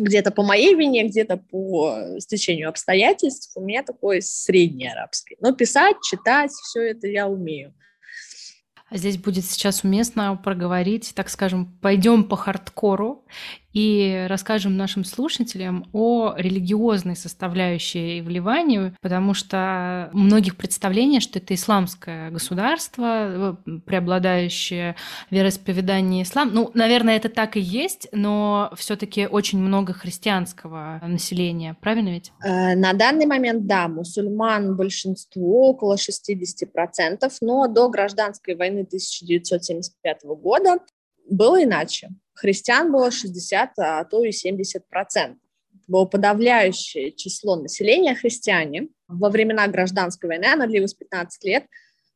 где-то 0.00 0.30
по 0.30 0.42
моей 0.42 0.74
вине, 0.74 1.06
где-то 1.06 1.36
по 1.36 2.18
стечению 2.18 2.68
обстоятельств, 2.68 3.52
у 3.56 3.60
меня 3.60 3.82
такой 3.82 4.22
средний 4.22 4.88
арабский. 4.88 5.36
Но 5.40 5.52
писать, 5.52 5.96
читать, 6.02 6.50
все 6.50 6.90
это 6.90 7.06
я 7.06 7.28
умею. 7.28 7.74
А 8.88 8.96
здесь 8.96 9.18
будет 9.18 9.44
сейчас 9.44 9.84
уместно 9.84 10.36
проговорить, 10.36 11.12
так 11.14 11.28
скажем, 11.28 11.78
пойдем 11.80 12.24
по 12.24 12.36
хардкору 12.36 13.24
и 13.72 14.26
расскажем 14.28 14.76
нашим 14.76 15.04
слушателям 15.04 15.88
о 15.92 16.34
религиозной 16.36 17.16
составляющей 17.16 18.20
в 18.20 18.28
Ливане, 18.28 18.94
потому 19.00 19.34
что 19.34 20.10
многих 20.12 20.56
представление, 20.56 21.20
что 21.20 21.38
это 21.38 21.54
исламское 21.54 22.30
государство, 22.30 23.56
э, 23.66 23.78
преобладающее 23.86 24.96
вероисповедание 25.30 26.24
ислам. 26.24 26.50
Ну, 26.52 26.70
наверное, 26.74 27.16
это 27.16 27.28
так 27.28 27.56
и 27.56 27.60
есть, 27.60 28.08
но 28.12 28.72
все-таки 28.76 29.26
очень 29.26 29.58
много 29.58 29.92
христианского 29.92 31.00
населения, 31.06 31.76
правильно 31.80 32.10
ведь? 32.10 32.32
Э, 32.44 32.74
на 32.74 32.92
данный 32.92 33.26
момент, 33.26 33.66
да, 33.66 33.88
мусульман 33.88 34.76
большинство, 34.76 35.70
около 35.70 35.96
60%, 35.96 37.30
но 37.40 37.68
до 37.68 37.88
гражданской 37.88 38.56
войны 38.56 38.80
1975 38.80 40.24
года 40.24 40.78
было 41.28 41.62
иначе. 41.62 42.10
Христиан 42.40 42.90
было 42.90 43.10
60, 43.10 43.78
а 43.78 44.04
то 44.04 44.24
и 44.24 44.32
70 44.32 44.88
процентов. 44.88 45.42
Было 45.86 46.06
подавляющее 46.06 47.12
число 47.12 47.56
населения 47.56 48.14
христиане. 48.14 48.88
Во 49.08 49.28
времена 49.28 49.66
гражданской 49.68 50.28
войны, 50.28 50.46
она 50.46 50.66
длилась 50.66 50.94
15 50.94 51.44
лет, 51.44 51.66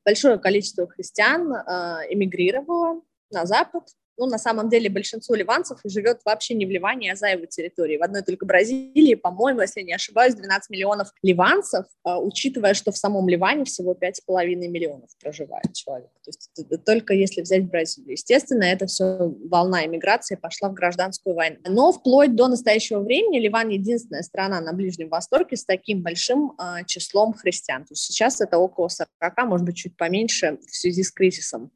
большое 0.03 0.39
количество 0.39 0.87
христиан 0.87 1.53
э, 1.53 1.61
эмигрировало 2.09 3.03
на 3.31 3.45
Запад, 3.45 3.83
ну, 4.17 4.27
на 4.27 4.39
самом 4.39 4.69
деле, 4.69 4.89
большинство 4.89 5.35
ливанцев 5.35 5.79
живет 5.85 6.21
вообще 6.25 6.55
не 6.55 6.67
в 6.67 6.71
Ливане, 6.71 7.13
а 7.13 7.17
за 7.17 7.29
его 7.29 7.47
территорией. 7.47 7.99
В 7.99 8.03
одной 8.03 8.23
только 8.23 8.47
Бразилии, 8.47 9.15
по-моему, 9.15 9.61
если 9.61 9.83
не 9.83 9.93
ошибаюсь, 9.93 10.35
12 10.35 10.71
миллионов 10.71 11.09
ливанцев, 11.23 11.87
а, 12.05 12.21
учитывая, 12.21 12.75
что 12.75 12.93
в 12.93 12.97
самом 12.97 13.29
Ливане 13.29 13.65
всего 13.65 13.95
5,5 13.95 14.69
миллионов 14.69 15.11
проживает 15.21 15.73
человек. 15.73 16.11
То 16.23 16.29
есть 16.29 16.51
это 16.57 16.79
только 16.79 17.15
если 17.15 17.43
взять 17.43 17.69
Бразилию. 17.69 18.13
Естественно, 18.13 18.65
это 18.65 18.87
все 18.87 19.35
волна 19.51 19.85
иммиграции 19.87 20.37
пошла 20.37 20.69
в 20.69 20.75
гражданскую 20.75 21.35
войну. 21.35 21.57
Но 21.67 21.93
вплоть 21.93 22.35
до 22.35 22.49
настоящего 22.49 23.01
времени 23.01 23.39
Ливан 23.41 23.69
единственная 23.69 24.23
страна 24.23 24.61
на 24.61 24.73
Ближнем 24.73 25.09
Востоке 25.09 25.57
с 25.57 25.65
таким 25.65 26.03
большим 26.03 26.53
э, 26.59 26.85
числом 26.87 27.35
христиан. 27.35 27.83
То 27.83 27.93
есть 27.93 28.05
сейчас 28.05 28.41
это 28.41 28.59
около 28.59 28.89
40, 28.89 29.09
может 29.47 29.67
быть, 29.67 29.77
чуть 29.77 29.97
поменьше 29.97 30.59
в 30.67 30.77
связи 30.77 31.03
с 31.03 31.11
кризисом 31.11 31.71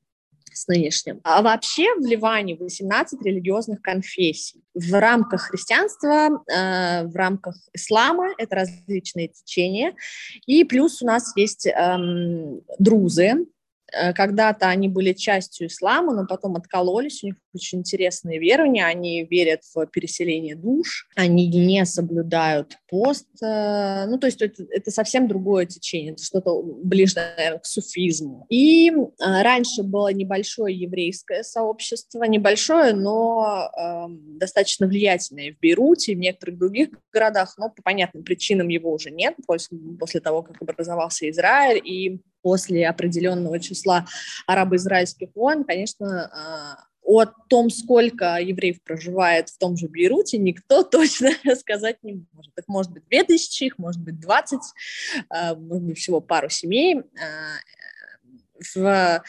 с 0.58 0.68
нынешним. 0.68 1.20
А 1.24 1.42
вообще 1.42 1.94
в 1.96 2.06
Ливане 2.06 2.56
18 2.56 3.22
религиозных 3.22 3.80
конфессий. 3.82 4.62
В 4.74 4.98
рамках 4.98 5.42
христианства, 5.42 6.42
э, 6.46 7.06
в 7.06 7.14
рамках 7.16 7.56
ислама 7.72 8.34
это 8.38 8.56
различные 8.56 9.28
течения. 9.28 9.94
И 10.46 10.64
плюс 10.64 11.02
у 11.02 11.06
нас 11.06 11.32
есть 11.36 11.66
эм, 11.66 12.60
друзы, 12.78 13.46
когда-то 14.14 14.68
они 14.68 14.88
были 14.88 15.12
частью 15.12 15.68
ислама, 15.68 16.14
но 16.14 16.26
потом 16.26 16.56
откололись, 16.56 17.22
у 17.22 17.26
них 17.26 17.36
очень 17.54 17.80
интересные 17.80 18.38
верования, 18.38 18.84
они 18.84 19.24
верят 19.24 19.62
в 19.74 19.86
переселение 19.86 20.54
душ, 20.54 21.08
они 21.16 21.48
не 21.48 21.84
соблюдают 21.84 22.76
пост, 22.88 23.26
э, 23.42 24.06
ну, 24.06 24.18
то 24.18 24.26
есть 24.26 24.40
это, 24.40 24.64
это 24.70 24.90
совсем 24.90 25.28
другое 25.28 25.66
течение, 25.66 26.12
это 26.12 26.22
что-то 26.22 26.62
ближе, 26.62 27.14
наверное, 27.16 27.58
к 27.58 27.66
суфизму. 27.66 28.46
И 28.48 28.90
э, 28.90 29.02
раньше 29.18 29.82
было 29.82 30.12
небольшое 30.12 30.76
еврейское 30.76 31.42
сообщество, 31.42 32.24
небольшое, 32.24 32.94
но 32.94 33.70
э, 33.76 34.06
достаточно 34.38 34.86
влиятельное 34.86 35.52
в 35.52 35.58
Бейруте 35.60 36.12
и 36.12 36.14
в 36.14 36.18
некоторых 36.18 36.58
других 36.58 36.88
городах, 37.12 37.54
но 37.58 37.70
по 37.70 37.82
понятным 37.82 38.24
причинам 38.24 38.68
его 38.68 38.92
уже 38.92 39.10
нет 39.10 39.34
после, 39.46 39.78
после 39.98 40.20
того, 40.20 40.42
как 40.42 40.60
образовался 40.62 41.28
Израиль, 41.28 41.80
и 41.84 42.20
после 42.48 42.88
определенного 42.88 43.60
числа 43.60 44.06
арабо-израильских 44.46 45.28
войн, 45.34 45.64
конечно, 45.64 46.30
а, 46.32 46.84
о 47.02 47.26
том, 47.26 47.68
сколько 47.68 48.38
евреев 48.40 48.82
проживает 48.82 49.50
в 49.50 49.58
том 49.58 49.76
же 49.76 49.86
Бейруте, 49.86 50.38
никто 50.38 50.82
точно 50.96 51.32
сказать 51.56 51.98
не 52.02 52.24
может. 52.32 52.58
Их 52.58 52.66
может 52.66 52.92
быть 52.92 53.04
2000, 53.10 53.64
их 53.64 53.76
может 53.76 54.00
быть 54.00 54.18
20, 54.18 54.60
а, 55.28 55.54
может 55.56 55.84
быть 55.84 55.98
всего 55.98 56.22
пару 56.22 56.48
семей. 56.48 57.02
А, 57.20 57.58
в 58.74 59.22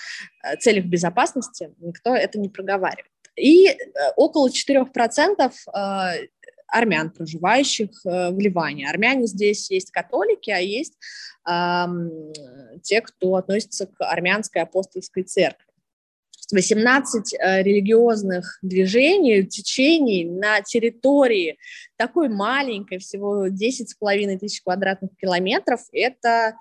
целях 0.61 0.85
безопасности 0.85 1.73
никто 1.79 2.15
это 2.15 2.39
не 2.39 2.47
проговаривает. 2.47 3.11
И 3.35 3.77
около 4.15 4.49
4% 4.49 5.51
армян, 6.71 7.11
проживающих 7.11 7.89
э, 8.05 8.31
в 8.31 8.39
Ливане. 8.39 8.89
Армяне 8.89 9.27
здесь 9.27 9.69
есть 9.71 9.91
католики, 9.91 10.49
а 10.49 10.57
есть 10.57 10.93
э, 11.49 11.85
те, 12.83 13.01
кто 13.01 13.35
относится 13.35 13.87
к 13.87 13.95
армянской 13.99 14.61
апостольской 14.61 15.23
церкви. 15.23 15.65
18 16.51 17.33
э, 17.33 17.63
религиозных 17.63 18.57
движений, 18.61 19.45
течений 19.45 20.25
на 20.25 20.61
территории 20.61 21.57
такой 21.95 22.29
маленькой, 22.29 22.97
всего 22.99 23.47
10,5 23.47 24.37
тысяч 24.39 24.61
квадратных 24.61 25.11
километров, 25.17 25.81
это, 25.91 26.55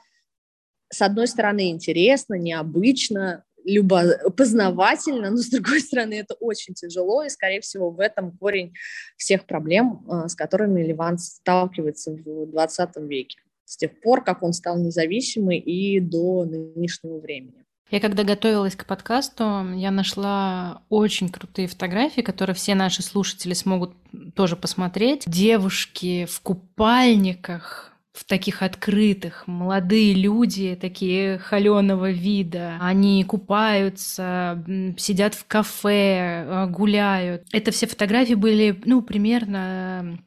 с 0.90 1.00
одной 1.00 1.26
стороны, 1.26 1.70
интересно, 1.70 2.34
необычно, 2.34 3.44
любо 3.68 4.30
познавательно, 4.36 5.30
но 5.30 5.36
с 5.36 5.48
другой 5.48 5.80
стороны 5.80 6.14
это 6.14 6.34
очень 6.34 6.74
тяжело, 6.74 7.22
и, 7.22 7.28
скорее 7.28 7.60
всего, 7.60 7.90
в 7.90 8.00
этом 8.00 8.36
корень 8.38 8.74
всех 9.16 9.44
проблем, 9.44 10.04
а, 10.08 10.28
с 10.28 10.34
которыми 10.34 10.82
Ливан 10.82 11.18
сталкивается 11.18 12.12
в 12.12 12.50
20 12.50 12.96
веке, 13.08 13.38
с 13.64 13.76
тех 13.76 14.00
пор, 14.00 14.24
как 14.24 14.42
он 14.42 14.52
стал 14.52 14.78
независимым 14.78 15.50
и 15.50 16.00
до 16.00 16.44
нынешнего 16.44 17.18
времени. 17.18 17.64
Я 17.90 18.00
когда 18.00 18.22
готовилась 18.22 18.76
к 18.76 18.84
подкасту, 18.84 19.72
я 19.74 19.90
нашла 19.90 20.82
очень 20.90 21.30
крутые 21.30 21.68
фотографии, 21.68 22.20
которые 22.20 22.54
все 22.54 22.74
наши 22.74 23.02
слушатели 23.02 23.54
смогут 23.54 23.92
тоже 24.34 24.56
посмотреть. 24.56 25.24
Девушки 25.26 26.26
в 26.26 26.40
купальниках, 26.42 27.92
в 28.18 28.24
таких 28.24 28.62
открытых, 28.62 29.46
молодые 29.46 30.12
люди, 30.12 30.76
такие 30.80 31.38
холеного 31.38 32.10
вида, 32.10 32.76
они 32.80 33.22
купаются, 33.24 34.64
сидят 34.96 35.34
в 35.34 35.46
кафе, 35.46 36.44
э, 36.44 36.66
гуляют. 36.68 37.44
Это 37.52 37.70
все 37.70 37.86
фотографии 37.86 38.34
были, 38.34 38.80
ну, 38.84 39.02
примерно 39.02 40.18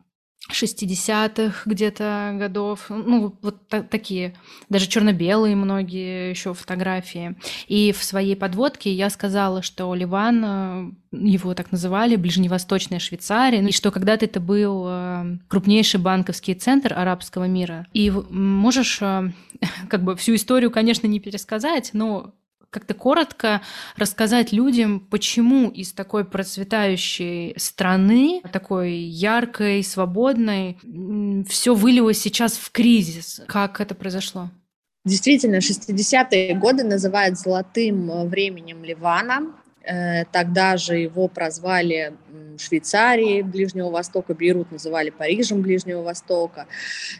60-х 0.50 1.62
где-то 1.66 2.36
годов, 2.38 2.86
ну, 2.90 3.36
вот 3.42 3.68
та- 3.68 3.84
такие, 3.84 4.36
даже 4.70 4.88
черно-белые 4.88 5.56
многие 5.56 6.32
еще 6.32 6.54
фотографии. 6.54 7.36
И 7.68 7.92
в 7.92 8.04
своей 8.04 8.36
подводке 8.36 8.92
я 8.92 9.10
сказала, 9.10 9.62
что 9.62 9.94
Ливан, 9.94 10.44
э, 10.44 10.92
его 11.12 11.54
так 11.54 11.72
называли, 11.72 12.16
ближневосточная 12.16 13.00
Швейцария, 13.00 13.62
и 13.62 13.72
что 13.72 13.92
когда-то 13.92 14.26
это 14.26 14.40
был 14.40 14.86
э, 14.88 15.38
крупнейший 15.48 16.00
банковский 16.00 16.56
центр 16.56 16.94
арабского 16.94 17.46
мира. 17.46 17.88
И 17.94 18.10
можешь 18.10 19.00
э, 19.02 19.32
как 19.90 20.04
бы 20.04 20.16
всю 20.16 20.36
историю, 20.36 20.72
конечно, 20.72 21.08
не 21.08 21.20
пересказать, 21.20 21.92
но 21.94 22.34
как-то 22.72 22.94
коротко 22.94 23.62
рассказать 23.98 24.51
людям, 24.51 25.00
почему 25.00 25.70
из 25.70 25.92
такой 25.92 26.25
процветающей 26.25 27.54
страны, 27.58 28.42
такой 28.51 28.94
яркой, 28.94 29.84
свободной, 29.84 30.80
все 31.48 31.75
вылилось 31.75 32.20
сейчас 32.20 32.54
в 32.54 32.72
кризис. 32.72 33.42
Как 33.48 33.80
это 33.82 33.94
произошло? 33.94 34.50
Действительно, 35.04 35.58
60-е 35.58 36.56
годы 36.56 36.84
называют 36.84 37.38
золотым 37.38 38.28
временем 38.30 38.84
Ливана. 38.84 39.54
Э, 39.84 40.25
тогда 40.25 40.78
же 40.78 40.98
его 40.98 41.28
прозвали 41.28 42.13
Швейцарии 42.58 43.41
Ближнего 43.41 43.89
Востока, 43.89 44.34
Бейрут 44.34 44.72
называли 44.72 45.10
Парижем 45.10 45.62
Ближнего 45.62 46.01
Востока. 46.01 46.67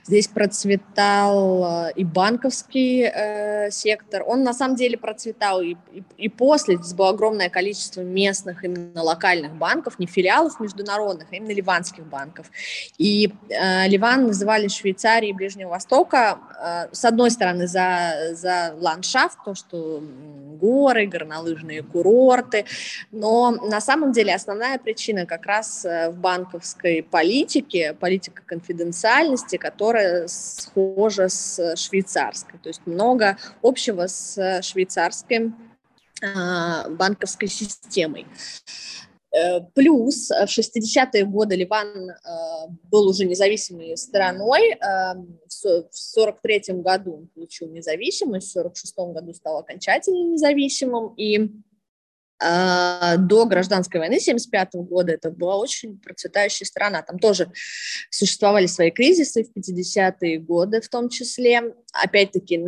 Здесь 0.04 0.28
процветал 0.28 1.88
э, 1.88 1.94
и 1.96 2.04
банковский 2.04 3.04
э, 3.04 3.72
сектор. 3.72 4.24
Он 4.26 4.44
на 4.44 4.54
самом 4.54 4.76
деле 4.76 4.98
процветал 4.98 5.62
и, 5.62 5.76
и, 5.92 6.04
и 6.18 6.30
после. 6.30 6.78
Здесь 6.78 6.94
было 6.94 7.10
огромное 7.10 7.50
количество 7.50 8.02
местных, 8.02 8.64
именно 8.64 9.02
локальных 9.02 9.54
банков, 9.54 10.00
не 10.00 10.08
филиалов 10.08 10.60
международных, 10.60 11.28
а 11.32 11.36
именно 11.36 11.54
ливанских 11.54 12.06
банков. 12.06 12.52
И 12.98 13.34
э, 13.50 13.88
Ливан 13.88 14.28
называли 14.28 14.68
Швейцарией 14.68 15.34
Ближнего 15.34 15.70
Востока, 15.70 16.40
э, 16.60 16.94
с 16.94 17.06
одной 17.06 17.32
стороны, 17.32 17.68
за, 17.68 18.34
за 18.34 18.76
ландшафт, 18.80 19.38
то, 19.44 19.56
что 19.56 20.02
горы, 20.62 21.08
горнолыжные 21.08 21.82
курорты, 21.82 22.66
но 23.12 23.52
на 23.52 23.82
самом 23.82 24.12
деле 24.12 24.36
основная 24.36 24.78
причина 24.78 25.21
как 25.26 25.46
раз 25.46 25.86
э, 25.86 26.10
в 26.10 26.18
банковской 26.18 27.04
политике, 27.04 27.94
политика 27.94 28.44
конфиденциальности, 28.46 29.58
которая 29.58 30.28
схожа 30.28 31.30
с 31.30 31.76
швейцарской. 31.76 32.60
То 32.60 32.70
есть 32.70 32.82
много 32.86 33.38
общего 33.62 34.08
с 34.08 34.62
швейцарской 34.62 35.54
а, 36.24 36.90
банковской 36.90 37.48
системой. 37.48 38.28
Э, 39.34 39.62
плюс 39.74 40.30
в 40.30 40.46
60-е 40.46 41.26
годы 41.26 41.56
Ливан 41.56 42.10
э, 42.10 42.16
был 42.92 43.08
уже 43.08 43.26
независимой 43.26 43.96
страной. 43.98 44.78
В 45.48 46.18
43-м 46.18 46.82
году 46.82 47.16
он 47.16 47.28
получил 47.28 47.70
независимость, 47.70 48.54
в 48.54 48.60
46-м 48.60 49.14
году 49.14 49.34
стал 49.34 49.60
окончательно 49.60 50.34
независимым. 50.34 51.14
И 51.16 51.50
до 52.42 53.46
гражданской 53.46 54.00
войны 54.00 54.16
1975 54.16 54.74
года 54.90 55.14
это 55.14 55.30
была 55.30 55.58
очень 55.58 56.00
процветающая 56.00 56.66
страна. 56.66 57.04
Там 57.04 57.20
тоже 57.20 57.52
существовали 58.10 58.66
свои 58.66 58.90
кризисы 58.90 59.44
в 59.44 59.56
50-е 59.56 60.40
годы 60.40 60.82
в 60.82 60.90
том 60.90 61.10
числе. 61.10 61.76
Опять-таки 61.94 62.66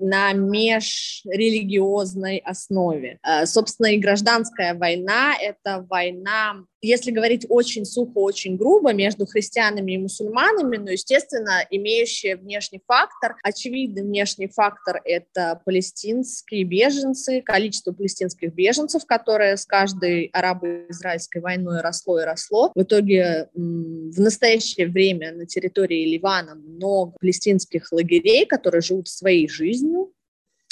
на 0.00 0.32
межрелигиозной 0.32 2.38
основе. 2.38 3.18
А, 3.22 3.46
собственно, 3.46 3.86
и 3.86 3.98
гражданская 3.98 4.74
война– 4.74 5.34
это 5.40 5.86
война 5.88 6.64
если 6.80 7.10
говорить 7.10 7.46
очень 7.48 7.84
сухо, 7.84 8.18
очень 8.18 8.56
грубо, 8.56 8.92
между 8.92 9.26
христианами 9.26 9.92
и 9.92 9.98
мусульманами, 9.98 10.76
ну, 10.76 10.90
естественно, 10.90 11.64
имеющий 11.70 12.34
внешний 12.34 12.80
фактор, 12.86 13.36
очевидный 13.42 14.02
внешний 14.02 14.48
фактор– 14.48 15.00
это 15.04 15.60
палестинские 15.64 16.64
беженцы, 16.64 17.42
количество 17.42 17.92
палестинских 17.92 18.54
беженцев, 18.54 19.04
которое 19.06 19.56
с 19.56 19.66
каждой 19.66 20.30
арабо-израильской 20.32 21.42
войной 21.42 21.80
росло 21.80 22.20
и 22.20 22.24
росло. 22.24 22.72
В 22.74 22.82
итоге 22.82 23.48
в 23.54 24.20
настоящее 24.20 24.88
время 24.88 25.32
на 25.32 25.46
территории 25.46 26.04
Ливана 26.04 26.54
много 26.54 27.14
палестинских 27.20 27.90
лагерей, 27.92 28.46
которые 28.46 28.82
живут 28.82 29.08
своей 29.08 29.48
жизнью, 29.48 30.12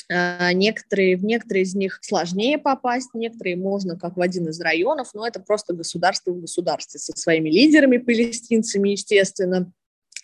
некоторые, 0.08 1.16
в 1.16 1.24
некоторые 1.24 1.64
из 1.64 1.74
них 1.74 1.98
сложнее 2.02 2.58
попасть, 2.58 3.10
некоторые 3.14 3.56
можно 3.56 3.98
как 3.98 4.16
в 4.16 4.20
один 4.20 4.48
из 4.48 4.60
районов, 4.60 5.08
но 5.14 5.26
это 5.26 5.40
просто 5.40 5.74
государство 5.74 6.30
в 6.30 6.40
государстве 6.40 7.00
со 7.00 7.12
своими 7.16 7.50
лидерами, 7.50 7.98
палестинцами, 7.98 8.90
естественно 8.90 9.72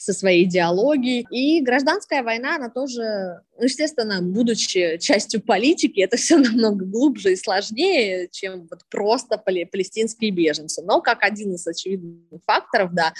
со 0.03 0.13
своей 0.13 0.47
идеологией. 0.47 1.25
И 1.31 1.63
гражданская 1.63 2.25
война, 2.25 2.57
она 2.57 2.71
тоже, 2.71 3.41
ну, 3.57 3.65
естественно, 3.65 4.21
будучи 4.21 4.99
частью 4.99 5.41
политики, 5.41 6.01
это 6.01 6.17
все 6.17 6.37
намного 6.39 6.85
глубже 6.85 7.33
и 7.33 7.37
сложнее, 7.37 8.29
чем 8.33 8.67
вот 8.69 8.81
просто 8.91 9.39
палестинские 9.39 10.33
беженцы. 10.33 10.83
Но 10.83 11.01
как 11.01 11.23
один 11.23 11.55
из 11.55 11.65
очевидных 11.69 12.41
факторов, 12.45 12.93
да, 12.93 13.15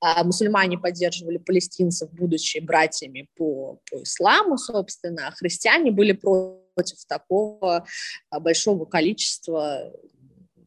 а, 0.00 0.24
мусульмане 0.24 0.76
поддерживали 0.76 1.38
палестинцев, 1.38 2.10
будучи 2.12 2.58
братьями 2.58 3.30
по, 3.34 3.80
по 3.90 4.02
исламу, 4.02 4.58
собственно, 4.58 5.28
а 5.28 5.30
христиане 5.30 5.90
были 5.90 6.12
против 6.12 7.02
такого 7.08 7.86
а, 8.28 8.40
большого 8.40 8.84
количества 8.84 9.90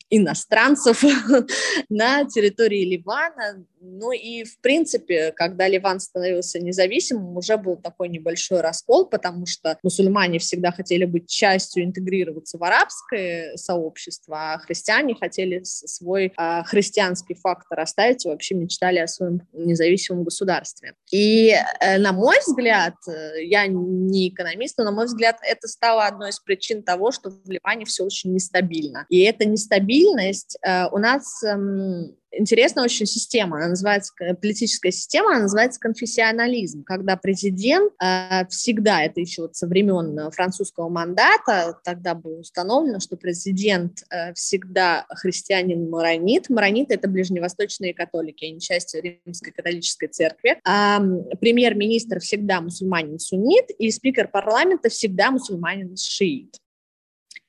иностранцев 0.10 1.04
на 1.90 2.26
территории 2.26 2.86
Ливана. 2.86 3.66
Ну 3.82 4.12
и, 4.12 4.44
в 4.44 4.60
принципе, 4.60 5.32
когда 5.32 5.68
Ливан 5.68 6.00
становился 6.00 6.60
независимым, 6.60 7.38
уже 7.38 7.58
был 7.58 7.78
такой 7.78 8.10
небольшой 8.10 8.62
раскол, 8.62 9.06
потому 9.06 9.46
что 9.46 9.78
мусульмане 9.84 10.40
всегда 10.40 10.72
хотели 10.72 11.06
быть 11.06 11.30
частью, 11.30 11.84
интегрироваться 11.86 12.58
в 12.58 12.64
арабское 12.64 13.56
сообщество, 13.56 14.54
а 14.54 14.60
христиане 14.60 15.16
хотели 15.16 15.62
свой 15.64 16.34
а, 16.36 16.64
христианский 16.64 17.36
фактор 17.36 17.80
оставить 17.80 18.26
и 18.26 18.30
вообще 18.30 18.56
мечтали 18.56 19.00
о 19.00 19.08
своем 19.08 19.42
независимом 19.54 20.24
государстве. 20.24 20.94
И, 21.12 21.56
э, 21.80 21.98
на 21.98 22.12
мой 22.12 22.38
взгляд, 22.46 22.96
э, 23.08 23.44
я 23.46 23.68
не 23.68 24.30
экономист, 24.30 24.78
но, 24.78 24.84
на 24.86 24.92
мой 24.92 25.06
взгляд, 25.06 25.38
это 25.42 25.68
стало 25.68 26.06
одной 26.06 26.32
из 26.32 26.40
причин 26.40 26.84
того, 26.84 27.12
что 27.12 27.30
в 27.30 27.50
Ливане 27.50 27.86
все 27.86 28.04
очень 28.04 28.34
нестабильно. 28.34 29.06
И 29.10 29.22
эта 29.22 29.46
нестабильность 29.46 30.58
э, 30.62 30.88
у 30.92 30.98
нас 30.98 31.44
эм, 31.44 32.16
интересная 32.32 32.84
очень 32.84 33.06
система, 33.06 33.58
она 33.58 33.70
называется, 33.70 34.14
политическая 34.42 34.92
система, 34.92 35.32
она 35.32 35.44
называется 35.44 35.80
конфессионализм, 35.80 36.84
когда 36.84 37.18
президент 37.18 37.94
э, 38.02 38.48
всегда, 38.48 39.04
это 39.04 39.20
еще 39.20 39.44
вот 39.44 39.56
со 39.56 39.68
времен 39.68 40.32
французского 40.32 40.90
мандата, 40.90 41.78
тогда 41.84 42.14
было 42.14 42.40
установлено, 42.40 43.00
что 43.00 43.18
президент 43.18 44.04
э, 44.10 44.34
всегда 44.34 45.06
христианин-маронит, 45.10 46.50
марониты– 46.50 46.94
это 46.96 47.08
ближневосточные 47.08 47.94
католики, 47.94 48.46
они 48.46 48.60
часть 48.60 48.96
римской 48.96 49.52
католической 49.52 50.08
церкви, 50.08 50.60
а 50.66 51.00
премьер-министр 51.40 52.20
всегда 52.20 52.62
мусульманин-суннит, 52.62 53.72
и 53.78 53.92
спикер 53.92 54.28
парламента 54.28 54.90
всегда 54.90 55.32
мусульманин-шиит. 55.32 56.56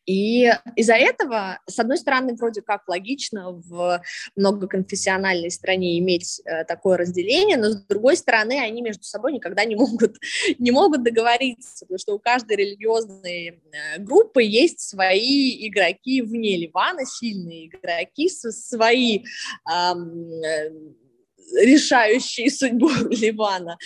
И 0.06 0.50
из-за 0.76 0.94
этого, 0.94 1.58
с 1.66 1.78
одной 1.78 1.98
стороны, 1.98 2.34
вроде 2.34 2.62
как 2.62 2.88
логично 2.88 3.52
в 3.52 4.02
многоконфессиональной 4.36 5.50
стране 5.50 5.98
иметь 5.98 6.40
э, 6.44 6.64
такое 6.64 6.96
разделение, 6.96 7.56
но 7.56 7.70
с 7.70 7.76
другой 7.86 8.16
стороны, 8.16 8.58
они 8.60 8.82
между 8.82 9.04
собой 9.04 9.32
никогда 9.32 9.64
не 9.64 9.76
могут, 9.76 10.16
не 10.58 10.70
могут 10.70 11.02
договориться, 11.02 11.84
потому 11.86 11.98
что 11.98 12.14
у 12.14 12.18
каждой 12.18 12.56
религиозной 12.56 13.60
э, 13.72 13.98
группы 13.98 14.42
есть 14.42 14.80
свои 14.80 15.68
игроки 15.68 16.22
вне 16.22 16.56
Ливана, 16.56 17.04
сильные 17.04 17.66
игроки, 17.66 18.28
свои 18.28 19.24
э, 19.70 19.94
решающие 21.54 22.50
судьбу 22.50 22.88
Ливана. 23.10 23.76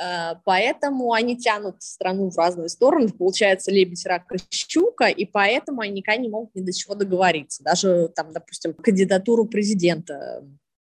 Э, 0.00 0.34
поэтому 0.44 1.12
они 1.12 1.36
тянут 1.36 1.82
страну 1.82 2.30
в 2.30 2.36
разные 2.36 2.68
стороны, 2.68 3.08
получается 3.08 3.70
лебедь, 3.70 4.06
рак 4.06 4.32
и 4.32 4.38
щука, 4.50 5.06
и 5.06 5.24
поэтому 5.24 5.80
они 5.80 5.94
никогда 5.94 6.20
не 6.20 6.28
могут 6.28 6.54
ни 6.54 6.62
до 6.62 6.72
чего 6.72 6.94
договориться. 6.94 7.62
Даже, 7.62 8.08
там, 8.14 8.32
допустим, 8.32 8.74
кандидатуру 8.74 9.46
президента 9.46 10.44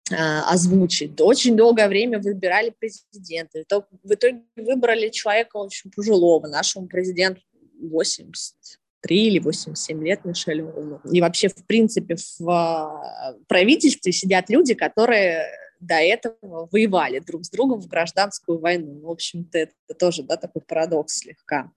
э, 0.09 0.15
озвучить. 0.15 1.19
Очень 1.19 1.55
долгое 1.55 1.87
время 1.87 2.19
выбирали 2.19 2.73
президента. 2.77 3.63
В 4.03 4.13
итоге 4.13 4.43
выбрали 4.55 5.09
человека 5.09 5.57
очень 5.57 5.91
пожилого, 5.91 6.47
нашему 6.47 6.87
президенту 6.87 7.41
83 7.81 9.27
или 9.27 9.39
87 9.39 10.03
лет 10.05 10.23
Мишелю. 10.23 11.01
И 11.11 11.19
вообще, 11.19 11.49
в 11.49 11.65
принципе, 11.65 12.15
в 12.39 12.49
э, 12.49 13.43
правительстве 13.47 14.13
сидят 14.13 14.49
люди, 14.49 14.73
которые 14.73 15.45
до 15.85 15.95
этого 15.95 16.67
воевали 16.71 17.19
друг 17.19 17.45
с 17.45 17.49
другом 17.49 17.81
в 17.81 17.87
гражданскую 17.87 18.59
войну. 18.59 19.01
В 19.01 19.09
общем-то, 19.09 19.57
это 19.57 19.73
тоже 19.97 20.23
да, 20.23 20.37
такой 20.37 20.61
парадокс 20.61 21.17
слегка. 21.17 21.71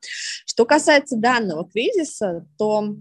Что 0.47 0.65
касается 0.65 1.17
данного 1.17 1.69
кризиса, 1.69 2.47
то 2.59 2.97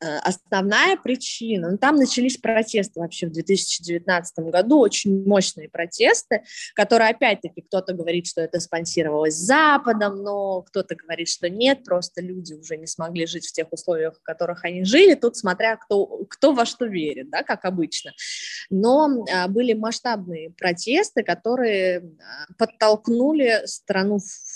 основная 0.00 0.96
причина, 0.96 1.70
ну, 1.70 1.78
там 1.78 1.96
начались 1.96 2.36
протесты 2.36 3.00
вообще 3.00 3.26
в 3.26 3.32
2019 3.32 4.38
году, 4.50 4.78
очень 4.78 5.24
мощные 5.24 5.68
протесты, 5.68 6.42
которые, 6.74 7.10
опять-таки, 7.10 7.62
кто-то 7.62 7.94
говорит, 7.94 8.26
что 8.26 8.40
это 8.40 8.60
спонсировалось 8.60 9.34
Западом, 9.34 10.22
но 10.22 10.62
кто-то 10.62 10.94
говорит, 10.94 11.28
что 11.28 11.48
нет, 11.48 11.84
просто 11.84 12.20
люди 12.20 12.54
уже 12.54 12.76
не 12.76 12.86
смогли 12.86 13.26
жить 13.26 13.46
в 13.46 13.52
тех 13.52 13.72
условиях, 13.72 14.18
в 14.18 14.22
которых 14.22 14.64
они 14.64 14.84
жили, 14.84 15.14
тут 15.14 15.36
смотря 15.36 15.76
кто, 15.76 16.24
кто 16.28 16.52
во 16.52 16.66
что 16.66 16.86
верит, 16.86 17.30
да, 17.30 17.42
как 17.42 17.64
обычно. 17.64 18.12
Но 18.70 19.24
а, 19.32 19.48
были 19.48 19.72
масштабные 19.72 20.50
протесты, 20.50 21.22
которые 21.22 21.98
а, 21.98 22.52
подтолкнули 22.58 23.62
страну 23.66 24.18
в 24.18 24.53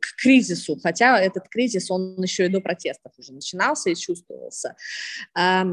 к 0.00 0.16
кризису, 0.22 0.78
хотя 0.82 1.20
этот 1.20 1.48
кризис, 1.48 1.90
он 1.90 2.20
еще 2.22 2.46
и 2.46 2.48
до 2.48 2.60
протестов 2.60 3.12
уже 3.18 3.32
начинался 3.32 3.90
и 3.90 3.94
чувствовался. 3.94 4.76
Э, 5.36 5.64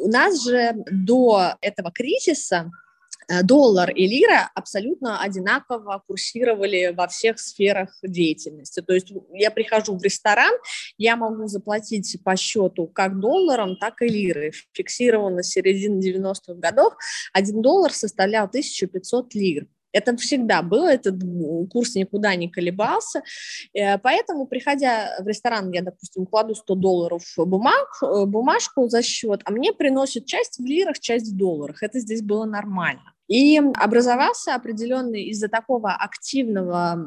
у 0.00 0.08
нас 0.08 0.42
же 0.44 0.74
до 0.90 1.56
этого 1.60 1.90
кризиса 1.90 2.70
э, 3.28 3.42
доллар 3.42 3.90
и 3.90 4.06
лира 4.06 4.50
абсолютно 4.54 5.20
одинаково 5.20 6.02
курсировали 6.06 6.92
во 6.94 7.08
всех 7.08 7.38
сферах 7.38 7.96
деятельности. 8.02 8.80
То 8.80 8.94
есть 8.94 9.12
я 9.32 9.50
прихожу 9.50 9.96
в 9.96 10.02
ресторан, 10.02 10.52
я 10.98 11.16
могу 11.16 11.46
заплатить 11.46 12.18
по 12.24 12.36
счету 12.36 12.86
как 12.88 13.18
долларом, 13.18 13.76
так 13.76 14.02
и 14.02 14.08
лирой. 14.08 14.52
Фиксированно 14.72 15.42
с 15.42 15.50
середины 15.50 16.00
90-х 16.00 16.54
годов 16.54 16.94
один 17.32 17.62
доллар 17.62 17.92
составлял 17.92 18.46
1500 18.46 19.34
лир. 19.34 19.66
Это 19.94 20.16
всегда 20.16 20.60
было, 20.60 20.92
этот 20.92 21.22
курс 21.70 21.94
никуда 21.94 22.34
не 22.34 22.50
колебался. 22.50 23.22
Э, 23.72 23.96
поэтому, 23.98 24.46
приходя 24.46 25.16
в 25.20 25.26
ресторан, 25.26 25.70
я, 25.70 25.82
допустим, 25.82 26.26
кладу 26.26 26.54
100 26.54 26.74
долларов 26.74 27.22
бумаг, 27.36 27.86
э, 28.02 28.24
бумажку 28.26 28.88
за 28.88 29.02
счет, 29.02 29.40
а 29.44 29.52
мне 29.52 29.72
приносят 29.72 30.26
часть 30.26 30.58
в 30.58 30.64
лирах, 30.64 30.98
часть 30.98 31.32
в 31.32 31.36
долларах. 31.36 31.82
Это 31.82 32.00
здесь 32.00 32.22
было 32.22 32.44
нормально. 32.44 33.14
И 33.28 33.58
образовался 33.76 34.54
определенный 34.54 35.24
из-за 35.26 35.48
такого 35.48 35.92
активного 35.92 36.98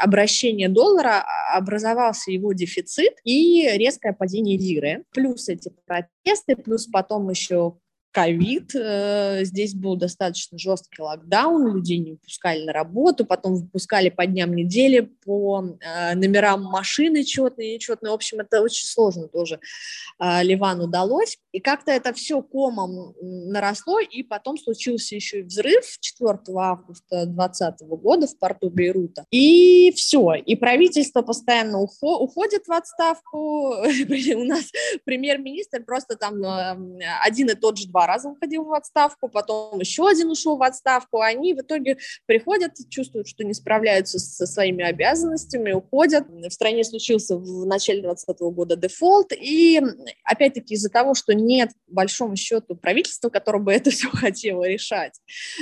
обращения 0.00 0.68
доллара, 0.68 1.24
а, 1.24 1.56
образовался 1.56 2.30
его 2.30 2.52
дефицит 2.52 3.14
и 3.24 3.68
резкое 3.74 4.12
падение 4.12 4.56
лиры. 4.58 5.04
Плюс 5.12 5.48
эти 5.48 5.72
протесты, 5.86 6.54
плюс 6.54 6.86
потом 6.86 7.30
еще 7.30 7.78
ковид, 8.16 8.74
э, 8.74 9.44
здесь 9.44 9.74
был 9.74 9.94
достаточно 9.94 10.56
жесткий 10.56 11.02
локдаун, 11.02 11.74
людей 11.74 11.98
не 11.98 12.12
выпускали 12.12 12.64
на 12.64 12.72
работу, 12.72 13.26
потом 13.26 13.56
выпускали 13.56 14.08
по 14.08 14.24
дням 14.24 14.54
недели, 14.54 15.00
по 15.00 15.76
э, 15.80 16.14
номерам 16.14 16.62
машины 16.62 17.24
четные, 17.24 17.74
нечетные. 17.74 18.12
В 18.12 18.14
общем, 18.14 18.40
это 18.40 18.62
очень 18.62 18.86
сложно 18.86 19.28
тоже 19.28 19.60
э, 20.18 20.42
Ливан 20.44 20.80
удалось. 20.80 21.36
И 21.52 21.60
как-то 21.60 21.92
это 21.92 22.14
все 22.14 22.40
комом 22.40 23.14
наросло, 23.20 24.00
и 24.00 24.22
потом 24.22 24.56
случился 24.56 25.14
еще 25.14 25.40
и 25.40 25.42
взрыв 25.42 25.84
4 26.00 26.38
августа 26.56 27.26
2020 27.26 27.80
года 27.82 28.26
в 28.26 28.38
порту 28.38 28.70
Бейрута. 28.70 29.26
И 29.30 29.92
все, 29.94 30.36
и 30.36 30.56
правительство 30.56 31.20
постоянно 31.20 31.80
уходит 31.80 32.66
в 32.66 32.72
отставку. 32.72 33.72
У 34.36 34.44
нас 34.44 34.72
премьер-министр 35.04 35.84
просто 35.84 36.16
там 36.16 36.42
один 37.22 37.50
и 37.50 37.54
тот 37.54 37.76
же 37.76 37.88
два 37.88 38.05
раза 38.06 38.28
уходил 38.28 38.64
в 38.64 38.72
отставку, 38.72 39.28
потом 39.28 39.80
еще 39.80 40.08
один 40.08 40.30
ушел 40.30 40.56
в 40.56 40.62
отставку. 40.62 41.20
Они 41.20 41.54
в 41.54 41.60
итоге 41.60 41.98
приходят, 42.26 42.72
чувствуют, 42.88 43.28
что 43.28 43.44
не 43.44 43.54
справляются 43.54 44.18
со 44.18 44.46
своими 44.46 44.84
обязанностями, 44.84 45.72
уходят. 45.72 46.26
В 46.28 46.50
стране 46.50 46.84
случился 46.84 47.36
в 47.36 47.66
начале 47.66 48.02
2020 48.02 48.40
года 48.54 48.76
дефолт, 48.76 49.32
и 49.32 49.80
опять-таки 50.24 50.74
из-за 50.74 50.90
того, 50.90 51.14
что 51.14 51.34
нет, 51.34 51.70
большому 51.86 52.36
счету, 52.36 52.76
правительства, 52.76 53.28
которое 53.28 53.60
бы 53.60 53.72
это 53.74 53.90
все 53.90 54.08
хотело 54.08 54.64
решать, 54.64 55.20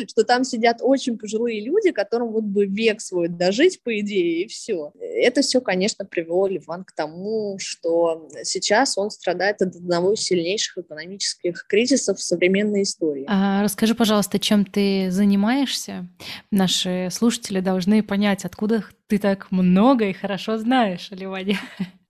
что 0.08 0.24
там 0.24 0.44
сидят 0.44 0.78
очень 0.80 1.18
пожилые 1.18 1.60
люди, 1.60 1.90
которым 1.90 2.32
вот 2.32 2.44
бы 2.44 2.66
век 2.66 3.00
свой 3.00 3.28
дожить, 3.28 3.82
по 3.82 3.98
идее, 4.00 4.42
и 4.42 4.48
все. 4.48 4.92
Это 5.00 5.42
все, 5.42 5.60
конечно, 5.60 6.04
привело 6.04 6.46
Ливан 6.46 6.84
к 6.84 6.92
тому, 6.92 7.56
что 7.58 8.28
сейчас 8.42 8.96
он 8.98 9.10
страдает 9.10 9.62
от 9.62 9.76
одного 9.76 10.12
из 10.12 10.20
сильнейших 10.20 10.78
экономических 10.78 11.66
кризисов 11.66 12.18
в 12.18 12.22
современной 12.34 12.82
истории. 12.82 13.24
А 13.28 13.62
расскажи, 13.62 13.94
пожалуйста, 13.94 14.38
чем 14.38 14.64
ты 14.64 15.10
занимаешься? 15.10 16.06
Наши 16.50 17.08
слушатели 17.10 17.60
должны 17.60 18.02
понять, 18.02 18.44
откуда 18.44 18.84
ты 19.06 19.18
так 19.18 19.50
много 19.50 20.06
и 20.06 20.12
хорошо 20.12 20.58
знаешь 20.58 21.10
о 21.12 21.14
Ливане. 21.14 21.58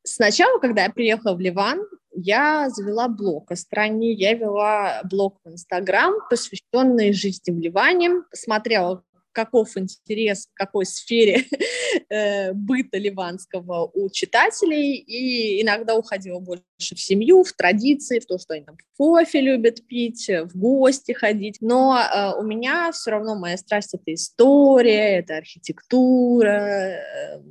Сначала, 0.02 0.58
когда 0.58 0.84
я 0.84 0.90
приехала 0.90 1.34
в 1.34 1.40
Ливан, 1.40 1.80
я 2.14 2.68
завела 2.70 3.08
блог 3.08 3.50
о 3.50 3.56
стране, 3.56 4.12
я 4.12 4.34
вела 4.34 5.00
блог 5.10 5.38
в 5.44 5.50
Инстаграм, 5.50 6.14
посвященный 6.30 7.12
жизни 7.12 7.52
в 7.52 7.58
Ливане, 7.58 8.22
смотрела 8.32 9.02
каков 9.34 9.76
интерес 9.76 10.46
в 10.46 10.54
какой 10.54 10.86
сфере 10.86 11.44
э, 12.08 12.52
быта 12.52 12.96
ливанского 12.96 13.90
у 13.92 14.08
читателей, 14.08 14.94
и 14.94 15.60
иногда 15.62 15.96
уходила 15.96 16.38
больше 16.38 16.62
в 16.94 17.00
семью, 17.00 17.44
в 17.44 17.52
традиции, 17.52 18.20
в 18.20 18.26
то, 18.26 18.38
что 18.38 18.54
они 18.54 18.64
там 18.64 18.76
кофе 18.96 19.40
любят 19.40 19.86
пить, 19.86 20.28
в 20.28 20.56
гости 20.56 21.12
ходить. 21.12 21.58
Но 21.60 21.98
э, 21.98 22.32
у 22.38 22.42
меня 22.42 22.92
все 22.92 23.10
равно 23.10 23.34
моя 23.34 23.58
страсть— 23.58 23.90
это 23.94 24.14
история, 24.14 25.18
это 25.18 25.36
архитектура, 25.36 26.48
э, 26.48 27.42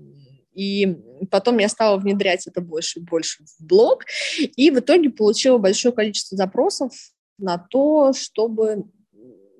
и 0.54 0.98
потом 1.32 1.58
я 1.58 1.68
стала 1.68 1.98
внедрять 1.98 2.48
это 2.48 2.62
больше 2.62 3.00
и 3.00 3.04
больше 3.04 3.44
в 3.44 3.66
блог, 3.66 4.06
и 4.40 4.72
в 4.72 4.80
итоге 4.80 5.10
получила 5.10 5.58
большое 5.58 5.94
количество 5.94 6.38
запросов 6.38 6.92
на 7.38 7.58
то, 7.58 8.14
чтобы 8.14 8.86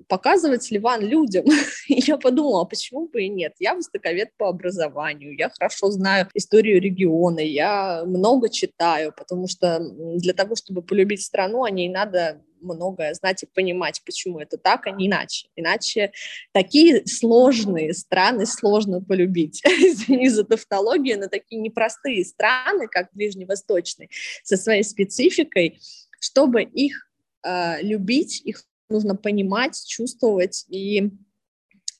показывать 0.08 0.70
Ливан 0.70 1.02
людям. 1.02 1.44
И 1.88 2.00
я 2.06 2.16
подумала, 2.16 2.62
а 2.62 2.64
почему 2.64 3.08
бы 3.08 3.22
и 3.22 3.28
нет? 3.28 3.54
Я 3.58 3.74
востоковед 3.74 4.30
по 4.36 4.48
образованию, 4.48 5.36
я 5.36 5.50
хорошо 5.50 5.90
знаю 5.90 6.28
историю 6.34 6.80
региона, 6.80 7.40
я 7.40 8.04
много 8.06 8.48
читаю, 8.48 9.12
потому 9.16 9.48
что 9.48 9.80
для 10.16 10.32
того, 10.32 10.56
чтобы 10.56 10.82
полюбить 10.82 11.22
страну, 11.22 11.64
о 11.64 11.70
ней 11.70 11.88
надо 11.88 12.40
многое 12.64 13.14
знать 13.14 13.42
и 13.42 13.46
понимать, 13.46 14.02
почему 14.04 14.40
это 14.40 14.56
так, 14.56 14.86
а 14.86 14.90
не 14.90 15.06
иначе. 15.06 15.48
Иначе 15.54 16.12
такие 16.52 17.06
сложные 17.06 17.92
страны 17.94 18.46
сложно 18.46 19.00
полюбить. 19.00 19.62
Извини 19.66 20.28
за 20.28 20.44
тавтологию, 20.44 21.20
но 21.20 21.28
такие 21.28 21.60
непростые 21.60 22.24
страны, 22.24 22.88
как 22.88 23.08
ближневосточные, 23.12 24.08
со 24.42 24.56
своей 24.56 24.82
спецификой, 24.82 25.78
чтобы 26.18 26.62
их 26.62 27.08
э, 27.44 27.82
любить, 27.82 28.40
их 28.44 28.64
нужно 28.88 29.16
понимать, 29.16 29.82
чувствовать 29.86 30.64
и 30.68 31.10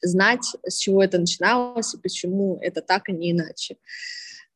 знать, 0.03 0.44
с 0.66 0.79
чего 0.79 1.03
это 1.03 1.18
начиналось 1.18 1.94
и 1.94 1.99
почему 1.99 2.59
это 2.61 2.83
так, 2.83 3.09
а 3.09 3.12
не 3.12 3.33
иначе. 3.33 3.77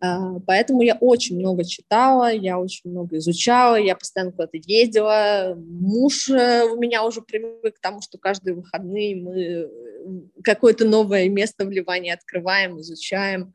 А, 0.00 0.38
поэтому 0.46 0.82
я 0.82 0.94
очень 0.94 1.38
много 1.38 1.64
читала, 1.64 2.32
я 2.32 2.58
очень 2.58 2.90
много 2.90 3.16
изучала, 3.16 3.74
я 3.74 3.96
постоянно 3.96 4.30
куда-то 4.30 4.58
ездила. 4.64 5.56
Муж 5.56 6.30
э, 6.30 6.64
у 6.64 6.76
меня 6.76 7.04
уже 7.04 7.20
привык 7.20 7.76
к 7.76 7.80
тому, 7.80 8.00
что 8.00 8.16
каждые 8.16 8.54
выходные 8.54 9.16
мы 9.16 9.40
э, 9.40 9.68
какое-то 10.44 10.84
новое 10.84 11.28
место 11.28 11.64
в 11.64 11.70
Ливане 11.70 12.14
открываем, 12.14 12.80
изучаем. 12.80 13.54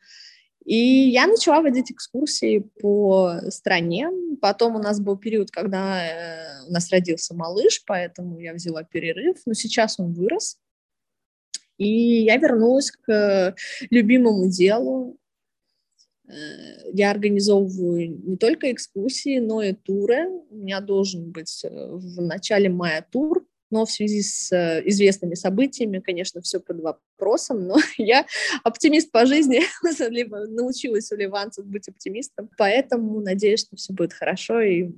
И 0.65 0.75
я 1.09 1.27
начала 1.27 1.61
водить 1.61 1.91
экскурсии 1.91 2.59
по 2.81 3.39
стране. 3.49 4.09
Потом 4.41 4.75
у 4.75 4.79
нас 4.79 4.99
был 4.99 5.17
период, 5.17 5.51
когда 5.51 6.05
э, 6.05 6.67
у 6.67 6.71
нас 6.71 6.89
родился 6.89 7.33
малыш, 7.33 7.83
поэтому 7.85 8.39
я 8.39 8.53
взяла 8.53 8.83
перерыв. 8.83 9.37
Но 9.45 9.53
сейчас 9.53 9.99
он 9.99 10.13
вырос. 10.13 10.57
И 11.77 12.23
я 12.23 12.37
вернулась 12.37 12.91
к 12.91 13.55
любимому 13.89 14.49
делу. 14.49 15.17
Э, 16.27 16.33
я 16.93 17.11
организовываю 17.11 18.17
не 18.25 18.37
только 18.37 18.71
экскурсии, 18.71 19.39
но 19.39 19.61
и 19.61 19.73
туры. 19.73 20.29
У 20.49 20.55
меня 20.55 20.79
должен 20.79 21.31
быть 21.31 21.65
э, 21.65 21.69
в 21.69 22.21
начале 22.21 22.69
мая 22.69 23.05
тур 23.11 23.45
но 23.73 23.85
в 23.85 23.91
связи 23.91 24.21
с 24.21 24.51
э, 24.51 24.83
известными 24.85 25.33
событиями, 25.33 25.99
конечно, 25.99 26.41
все 26.41 26.59
под 26.59 26.79
вопросом, 26.79 27.67
но 27.67 27.77
я 27.97 28.25
оптимист 28.63 29.11
по 29.11 29.25
жизни, 29.25 29.61
либо 30.09 30.45
научилась 30.47 31.11
у 31.11 31.15
ливанцев 31.15 31.65
быть 31.65 31.87
оптимистом, 31.87 32.49
поэтому 32.55 33.19
надеюсь, 33.19 33.61
что 33.61 33.75
все 33.75 33.91
будет 33.91 34.13
хорошо, 34.13 34.61
и 34.61 34.91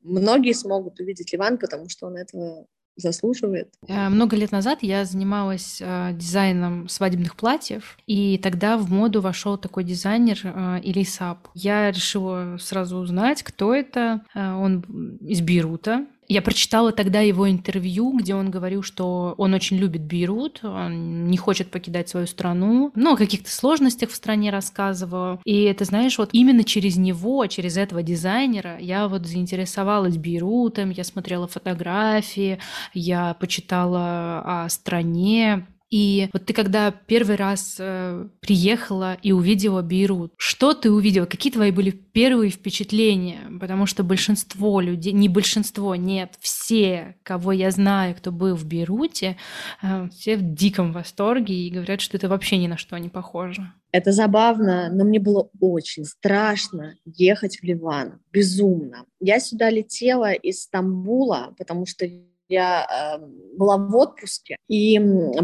многие 0.00 0.54
смогут 0.54 0.98
увидеть 1.00 1.32
Ливан, 1.34 1.58
потому 1.58 1.90
что 1.90 2.06
он 2.06 2.16
этого 2.16 2.66
заслуживает. 2.96 3.74
Э, 3.88 4.08
много 4.08 4.36
лет 4.36 4.52
назад 4.52 4.78
я 4.80 5.04
занималась 5.04 5.82
э, 5.82 6.12
дизайном 6.14 6.88
свадебных 6.88 7.36
платьев, 7.36 7.98
и 8.06 8.38
тогда 8.38 8.78
в 8.78 8.90
моду 8.90 9.20
вошел 9.20 9.58
такой 9.58 9.84
дизайнер 9.84 10.80
Илисап. 10.82 11.48
Я 11.52 11.90
решила 11.90 12.56
сразу 12.58 12.96
узнать, 12.96 13.42
кто 13.42 13.74
это. 13.74 14.22
Он 14.34 15.18
из 15.20 15.42
Бейрута, 15.42 16.06
я 16.28 16.42
прочитала 16.42 16.92
тогда 16.92 17.20
его 17.20 17.50
интервью, 17.50 18.16
где 18.16 18.34
он 18.34 18.50
говорил, 18.50 18.82
что 18.82 19.34
он 19.38 19.54
очень 19.54 19.76
любит 19.76 20.02
Бейрут, 20.02 20.60
он 20.62 21.26
не 21.26 21.36
хочет 21.36 21.70
покидать 21.70 22.08
свою 22.08 22.26
страну, 22.26 22.92
но 22.94 23.12
о 23.12 23.16
каких-то 23.16 23.50
сложностях 23.50 24.10
в 24.10 24.14
стране 24.14 24.50
рассказывал. 24.50 25.40
И 25.44 25.62
это, 25.62 25.84
знаешь, 25.84 26.18
вот 26.18 26.30
именно 26.32 26.64
через 26.64 26.96
него, 26.96 27.46
через 27.46 27.76
этого 27.76 28.02
дизайнера 28.02 28.78
я 28.78 29.08
вот 29.08 29.26
заинтересовалась 29.26 30.16
Бейрутом, 30.16 30.90
я 30.90 31.04
смотрела 31.04 31.46
фотографии, 31.46 32.58
я 32.92 33.34
почитала 33.34 34.64
о 34.64 34.68
стране, 34.68 35.66
и 35.94 36.28
вот 36.32 36.46
ты 36.46 36.52
когда 36.52 36.90
первый 36.90 37.36
раз 37.36 37.76
э, 37.78 38.26
приехала 38.40 39.16
и 39.22 39.30
увидела 39.30 39.80
Бейрут, 39.80 40.32
что 40.36 40.74
ты 40.74 40.90
увидела? 40.90 41.24
Какие 41.24 41.52
твои 41.52 41.70
были 41.70 41.92
первые 41.92 42.50
впечатления? 42.50 43.38
Потому 43.60 43.86
что 43.86 44.02
большинство 44.02 44.80
людей, 44.80 45.12
не 45.12 45.28
большинство, 45.28 45.94
нет, 45.94 46.34
все, 46.40 47.14
кого 47.22 47.52
я 47.52 47.70
знаю, 47.70 48.16
кто 48.16 48.32
был 48.32 48.56
в 48.56 48.64
Бейруте, 48.64 49.36
э, 49.82 50.08
все 50.10 50.36
в 50.36 50.54
диком 50.54 50.92
восторге 50.92 51.54
и 51.54 51.70
говорят, 51.70 52.00
что 52.00 52.16
это 52.16 52.28
вообще 52.28 52.58
ни 52.58 52.66
на 52.66 52.76
что 52.76 52.98
не 52.98 53.08
похоже. 53.08 53.72
Это 53.92 54.10
забавно, 54.10 54.90
но 54.92 55.04
мне 55.04 55.20
было 55.20 55.48
очень 55.60 56.06
страшно 56.06 56.96
ехать 57.04 57.58
в 57.58 57.62
Ливан, 57.62 58.18
безумно. 58.32 59.06
Я 59.20 59.38
сюда 59.38 59.70
летела 59.70 60.32
из 60.32 60.62
Стамбула, 60.62 61.54
потому 61.56 61.86
что 61.86 62.04
я 62.48 63.18
э, 63.20 63.24
была 63.56 63.76
в 63.76 63.94
отпуске 63.96 64.56
и 64.68 64.98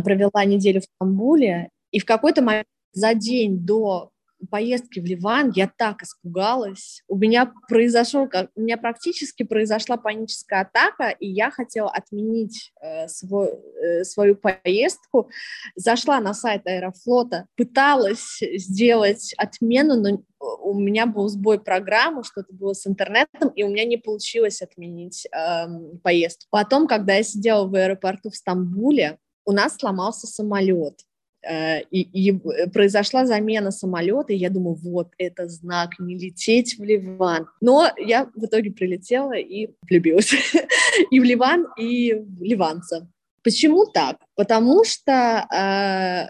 провела 0.04 0.44
неделю 0.44 0.80
в 0.80 0.84
Стамбуле, 0.84 1.70
и 1.90 1.98
в 1.98 2.04
какой-то 2.04 2.42
момент 2.42 2.66
за 2.92 3.14
день 3.14 3.58
до 3.58 4.10
поездки 4.48 5.00
в 5.00 5.04
Ливан 5.04 5.52
я 5.54 5.70
так 5.76 6.02
испугалась. 6.02 7.02
У 7.08 7.16
меня 7.16 7.52
произошел, 7.68 8.28
у 8.54 8.60
меня 8.60 8.76
практически 8.76 9.42
произошла 9.42 9.96
паническая 9.96 10.62
атака, 10.62 11.10
и 11.10 11.28
я 11.28 11.50
хотела 11.50 11.90
отменить 11.90 12.72
э, 12.80 13.08
свой, 13.08 13.48
э, 13.48 14.04
свою 14.04 14.36
поездку. 14.36 15.30
Зашла 15.74 16.20
на 16.20 16.34
сайт 16.34 16.66
Аэрофлота, 16.66 17.46
пыталась 17.56 18.38
сделать 18.40 19.34
отмену, 19.36 19.96
но 19.96 20.22
у 20.38 20.78
меня 20.78 21.06
был 21.06 21.28
сбой 21.28 21.60
программы, 21.60 22.24
что-то 22.24 22.52
было 22.52 22.72
с 22.72 22.86
интернетом, 22.86 23.50
и 23.54 23.62
у 23.62 23.68
меня 23.68 23.84
не 23.84 23.98
получилось 23.98 24.62
отменить 24.62 25.26
э, 25.26 25.66
поездку. 26.02 26.46
Потом, 26.50 26.86
когда 26.86 27.14
я 27.14 27.22
сидела 27.22 27.66
в 27.66 27.74
аэропорту 27.74 28.30
в 28.30 28.36
Стамбуле, 28.36 29.18
у 29.44 29.52
нас 29.52 29.76
сломался 29.76 30.26
самолет 30.26 31.00
Э, 31.00 31.09
и, 31.42 32.00
и 32.02 32.32
произошла 32.72 33.24
замена 33.26 33.70
самолета, 33.70 34.32
и 34.32 34.36
я 34.36 34.50
думаю, 34.50 34.74
вот, 34.74 35.08
это 35.18 35.48
знак, 35.48 35.98
не 35.98 36.16
лететь 36.16 36.78
в 36.78 36.82
Ливан. 36.82 37.46
Но 37.60 37.88
я 37.96 38.30
в 38.34 38.44
итоге 38.44 38.70
прилетела 38.70 39.36
и 39.36 39.70
влюбилась 39.88 40.32
и 41.10 41.20
в 41.20 41.24
Ливан, 41.24 41.66
и 41.78 42.14
в 42.14 42.42
ливанца. 42.42 43.08
Почему 43.42 43.86
так? 43.86 44.18
Потому 44.36 44.84
что 44.84 45.46
э, 45.50 46.28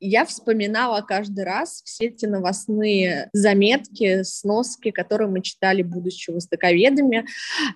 я 0.00 0.24
вспоминала 0.24 1.00
каждый 1.00 1.44
раз 1.44 1.82
все 1.84 2.06
эти 2.06 2.26
новостные 2.26 3.30
заметки, 3.32 4.22
сноски, 4.22 4.90
которые 4.90 5.28
мы 5.28 5.40
читали, 5.42 5.82
будучи 5.82 6.30
востоковедами, 6.30 7.26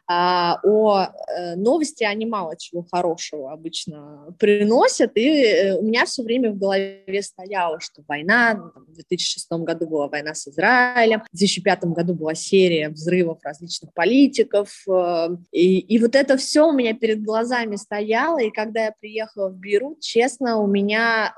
а, 0.06 0.59
о 0.62 1.06
э, 1.06 1.56
новости, 1.56 2.04
они 2.04 2.26
мало 2.26 2.56
чего 2.56 2.85
хорошего 2.90 3.52
обычно 3.52 4.35
приносят, 4.38 5.12
и 5.16 5.44
э, 5.44 5.78
у 5.78 5.83
меня 5.83 6.04
все 6.04 6.22
время 6.22 6.52
в 6.52 6.59
голове 6.59 7.22
стояло, 7.22 7.80
что 7.80 8.02
война, 8.06 8.72
ну, 8.74 8.83
в 8.87 8.94
2006 8.94 9.50
году 9.52 9.87
была 9.87 10.09
война 10.09 10.35
с 10.35 10.48
Израилем, 10.48 11.22
в 11.33 11.37
2005 11.37 11.85
году 11.87 12.14
была 12.14 12.35
серия 12.35 12.90
взрывов 12.90 13.38
различных 13.42 13.92
политиков, 13.94 14.83
э, 14.88 15.28
и, 15.52 15.78
и 15.78 15.98
вот 15.98 16.14
это 16.14 16.37
все 16.37 16.68
у 16.68 16.72
меня 16.72 16.94
перед 16.94 17.22
глазами 17.22 17.76
стояло, 17.76 18.38
и 18.40 18.50
когда 18.50 18.87
я 18.87 18.92
приехала 19.00 19.48
в 19.48 19.56
Бейрут, 19.56 20.00
честно, 20.00 20.59
у 20.59 20.66
меня 20.66 21.35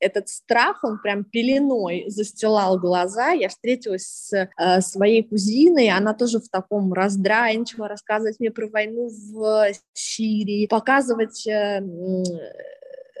этот 0.00 0.28
страх, 0.28 0.84
он 0.84 0.98
прям 0.98 1.24
пеленой 1.24 2.04
застилал 2.08 2.78
глаза. 2.78 3.30
Я 3.30 3.48
встретилась 3.48 4.04
с 4.04 4.32
э, 4.32 4.80
своей 4.80 5.22
кузиной, 5.22 5.90
она 5.90 6.14
тоже 6.14 6.40
в 6.40 6.48
таком 6.48 6.92
раздрае 6.92 7.58
начала 7.58 7.88
рассказывать 7.88 8.40
мне 8.40 8.50
про 8.50 8.68
войну 8.68 9.08
в 9.08 9.72
Сирии, 9.92 10.66
показывать 10.66 11.46
э, 11.46 11.80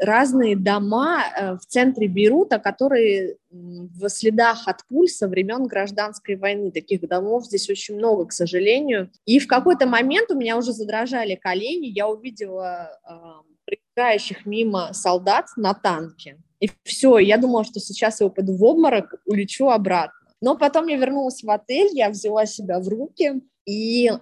разные 0.00 0.56
дома 0.56 1.22
э, 1.24 1.54
в 1.56 1.66
центре 1.66 2.08
Бейрута, 2.08 2.58
которые 2.58 3.36
в 3.50 4.08
следах 4.08 4.68
от 4.68 4.86
пуль 4.88 5.08
со 5.08 5.28
времен 5.28 5.66
гражданской 5.66 6.36
войны. 6.36 6.70
Таких 6.70 7.06
домов 7.08 7.46
здесь 7.46 7.68
очень 7.70 7.96
много, 7.96 8.26
к 8.26 8.32
сожалению. 8.32 9.10
И 9.24 9.38
в 9.38 9.46
какой-то 9.46 9.86
момент 9.86 10.30
у 10.30 10.36
меня 10.36 10.56
уже 10.56 10.72
задрожали 10.72 11.34
колени, 11.36 11.86
я 11.86 12.08
увидела 12.08 12.90
э, 13.08 13.76
проезжающих 13.94 14.46
мимо 14.46 14.92
солдат 14.92 15.46
на 15.56 15.74
танке. 15.74 16.38
И 16.60 16.70
все, 16.84 17.18
я 17.18 17.36
думала, 17.36 17.64
что 17.64 17.80
сейчас 17.80 18.20
я 18.20 18.26
упаду 18.26 18.56
в 18.56 18.64
обморок, 18.64 19.14
улечу 19.26 19.68
обратно. 19.68 20.14
Но 20.40 20.56
потом 20.56 20.86
я 20.86 20.96
вернулась 20.96 21.42
в 21.42 21.50
отель, 21.50 21.90
я 21.92 22.10
взяла 22.10 22.46
себя 22.46 22.78
в 22.78 22.88
руки, 22.88 23.40
и 23.66 24.08
э, 24.08 24.12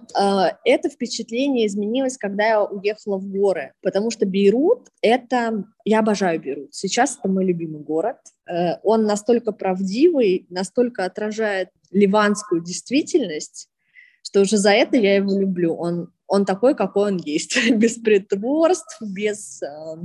это 0.65 0.89
впечатление 0.89 1.67
изменилось, 1.67 2.17
когда 2.17 2.47
я 2.47 2.63
уехала 2.63 3.17
в 3.17 3.27
горы, 3.27 3.73
потому 3.81 4.09
что 4.09 4.25
Бейрут— 4.25 4.87
это... 5.01 5.65
Я 5.85 5.99
обожаю 5.99 6.41
Бейрут. 6.41 6.73
Сейчас 6.73 7.17
это 7.19 7.29
мой 7.29 7.45
любимый 7.45 7.81
город. 7.81 8.17
Э, 8.49 8.77
он 8.81 9.03
настолько 9.05 9.51
правдивый, 9.51 10.47
настолько 10.49 11.05
отражает 11.05 11.69
ливанскую 11.91 12.63
действительность, 12.63 13.69
что 14.23 14.41
уже 14.41 14.57
за 14.57 14.71
это 14.71 14.97
я 14.97 15.15
его 15.15 15.37
люблю. 15.39 15.75
Он, 15.75 16.11
он 16.25 16.45
такой, 16.45 16.73
какой 16.73 17.11
он 17.11 17.17
есть, 17.17 17.71
без 17.75 17.99
притворств, 17.99 18.99
без... 18.99 19.61
Э, 19.61 19.97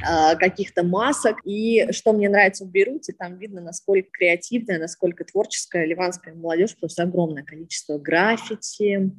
каких-то 0.00 0.82
масок. 0.82 1.38
И 1.44 1.88
что 1.92 2.12
мне 2.12 2.28
нравится 2.28 2.64
в 2.64 2.70
Бейруте, 2.70 3.12
там 3.12 3.36
видно, 3.36 3.60
насколько 3.60 4.08
креативная, 4.12 4.78
насколько 4.78 5.24
творческая 5.24 5.86
ливанская 5.86 6.34
молодежь, 6.34 6.76
просто 6.76 7.02
огромное 7.02 7.42
количество 7.42 7.98
граффити, 7.98 9.12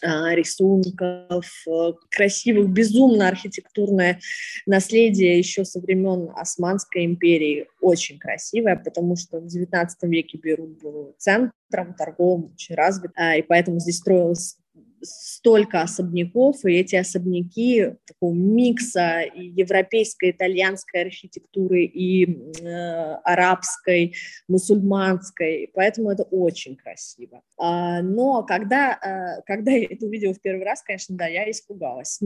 а, 0.00 0.32
рисунков, 0.34 1.46
э, 1.66 1.92
красивых, 2.10 2.68
безумно 2.68 3.26
архитектурное 3.26 4.20
наследие 4.64 5.38
еще 5.38 5.64
со 5.64 5.80
времен 5.80 6.30
Османской 6.36 7.04
империи, 7.04 7.66
очень 7.80 8.18
красивое, 8.18 8.76
потому 8.76 9.16
что 9.16 9.40
в 9.40 9.46
XIX 9.46 9.88
веке 10.02 10.38
Бейрут 10.38 10.80
был 10.80 11.16
центром 11.18 11.94
торговым, 11.98 12.52
очень 12.52 12.76
развит, 12.76 13.10
а, 13.16 13.36
и 13.36 13.42
поэтому 13.42 13.80
здесь 13.80 13.98
строилось 13.98 14.58
столько 15.02 15.82
особняков, 15.82 16.64
и 16.64 16.72
эти 16.72 16.96
особняки 16.96 17.92
такого 18.06 18.34
микса 18.34 19.24
европейской, 19.34 20.30
итальянской 20.30 21.02
архитектуры, 21.02 21.84
и 21.84 22.24
э, 22.60 23.14
арабской, 23.24 24.14
мусульманской, 24.48 25.70
поэтому 25.74 26.10
это 26.10 26.24
очень 26.24 26.76
красиво. 26.76 27.42
А, 27.56 28.02
но 28.02 28.42
когда, 28.42 28.92
э, 28.92 29.42
когда 29.46 29.72
я 29.72 29.86
это 29.90 30.06
увидела 30.06 30.34
в 30.34 30.40
первый 30.40 30.64
раз, 30.64 30.82
конечно, 30.82 31.16
да, 31.16 31.26
я 31.26 31.50
испугалась. 31.50 32.20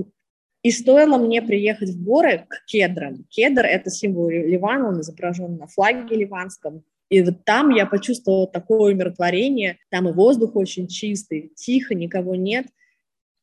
И 0.62 0.70
стоило 0.70 1.18
мне 1.18 1.42
приехать 1.42 1.90
в 1.90 2.04
горы 2.04 2.46
к 2.48 2.64
кедрам. 2.66 3.24
Кедр— 3.30 3.64
это 3.66 3.90
символ 3.90 4.28
Ливана, 4.28 4.88
он 4.88 5.00
изображен 5.00 5.56
на 5.56 5.66
флаге 5.66 6.14
ливанском. 6.14 6.84
И 7.12 7.20
вот 7.20 7.44
там 7.44 7.68
я 7.68 7.84
почувствовала 7.84 8.46
такое 8.46 8.94
умиротворение, 8.94 9.76
там 9.90 10.08
и 10.08 10.12
воздух 10.12 10.56
очень 10.56 10.88
чистый, 10.88 11.52
тихо, 11.54 11.94
никого 11.94 12.36
нет. 12.36 12.68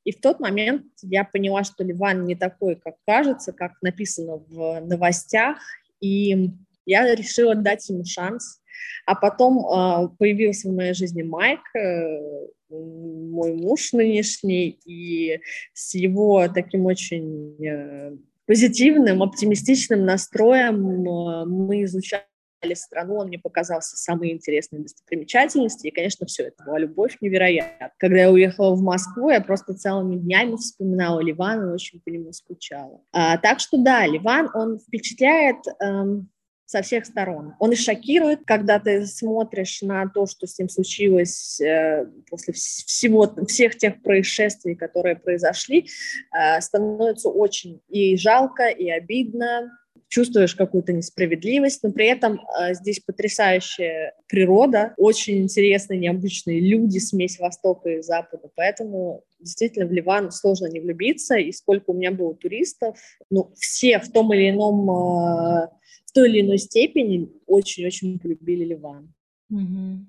И 0.04 0.12
в 0.12 0.20
тот 0.20 0.40
момент 0.40 0.86
я 1.04 1.24
поняла, 1.24 1.64
что 1.64 1.84
Ливан 1.84 2.26
не 2.26 2.34
такой, 2.34 2.78
как 2.78 2.96
кажется, 3.06 3.52
как 3.54 3.74
написано 3.84 4.38
в 4.48 4.80
новостях, 4.80 5.60
и 6.02 6.50
я 6.88 7.14
решила 7.14 7.54
дать 7.54 7.88
ему 7.90 8.06
шанс. 8.06 8.60
А 9.06 9.14
потом 9.14 9.60
э, 9.60 10.10
появился 10.18 10.68
в 10.68 10.74
моей 10.74 10.96
жизни 10.96 11.22
Майк, 11.22 11.60
э, 11.76 12.48
мой 12.72 13.54
муж 13.54 13.94
нынешний, 13.94 14.80
и 14.84 15.42
с 15.74 15.94
его 15.94 16.48
таким 16.48 16.88
очень 16.88 17.56
э, 17.64 18.18
позитивным, 18.48 19.22
оптимистичным 19.22 20.06
настроем 20.06 21.08
э, 21.08 21.46
мы 21.46 21.84
изучали 21.84 22.24
страну, 22.76 23.18
он 23.18 23.28
мне 23.28 23.40
показался 23.40 23.98
самой 23.98 24.32
интересной 24.32 24.80
достопримечательностью, 24.80 25.90
и, 25.90 25.94
конечно, 25.94 26.26
все 26.26 26.44
это 26.44 26.64
была 26.64 26.80
любовь 26.80 27.18
невероятная. 27.22 27.94
Когда 27.98 28.18
я 28.18 28.32
уехала 28.32 28.76
в 28.76 28.82
Москву, 28.82 29.30
я 29.30 29.42
просто 29.42 29.74
целыми 29.74 30.18
днями 30.18 30.56
вспоминала 30.56 31.20
Ливан 31.20 31.70
и 31.70 31.74
очень 31.74 32.00
по 32.02 32.10
нему 32.10 32.32
скучала. 32.34 33.02
А, 33.12 33.38
так 33.38 33.60
что 33.60 33.78
да, 33.78 34.06
Ливан, 34.06 34.50
он 34.54 34.80
впечатляет 34.80 35.58
эм, 35.80 36.30
со 36.70 36.84
всех 36.84 37.08
сторон. 37.08 37.56
Он 37.58 37.72
и 37.72 37.76
шокирует, 37.76 38.42
когда 38.46 38.78
ты 38.80 39.08
смотришь 39.08 39.82
на 39.82 40.08
то, 40.08 40.28
что 40.28 40.46
с 40.46 40.60
ним 40.60 40.70
случилось 40.70 41.60
э, 41.60 42.06
после 42.30 42.54
всего, 42.54 43.28
всех 43.48 43.76
тех 43.76 44.00
происшествий, 44.04 44.76
которые 44.76 45.16
произошли, 45.16 45.88
э, 46.32 46.62
становится 46.62 47.30
очень 47.30 47.82
и 47.90 48.16
жалко, 48.18 48.68
и 48.68 48.88
обидно, 48.88 49.72
чувствуешь 50.10 50.56
какую-то 50.56 50.92
несправедливость, 50.92 51.84
но 51.84 51.92
при 51.92 52.08
этом 52.08 52.42
э, 52.42 52.74
здесь 52.74 53.00
потрясающая 53.00 54.14
природа, 54.28 54.94
очень 54.98 55.44
интересные, 55.44 56.00
необычные 56.00 56.60
люди, 56.60 56.98
смесь 56.98 57.40
Востока 57.40 57.90
и 57.90 58.02
Запада, 58.02 58.50
поэтому 58.56 59.24
действительно 59.40 59.86
в 59.86 59.92
Ливан 59.92 60.32
сложно 60.32 60.66
не 60.66 60.80
влюбиться, 60.80 61.36
и 61.36 61.52
сколько 61.52 61.92
у 61.92 61.94
меня 61.94 62.12
было 62.12 62.36
туристов, 62.36 62.98
ну, 63.30 63.54
все 63.56 64.00
в 64.00 64.12
том 64.12 64.34
или 64.34 64.50
ином, 64.50 64.90
э, 64.90 65.68
в 66.06 66.12
той 66.14 66.30
или 66.30 66.42
иной 66.42 66.58
степени 66.58 67.30
очень-очень 67.46 68.20
полюбили 68.20 68.66
Ливан. 68.66 69.14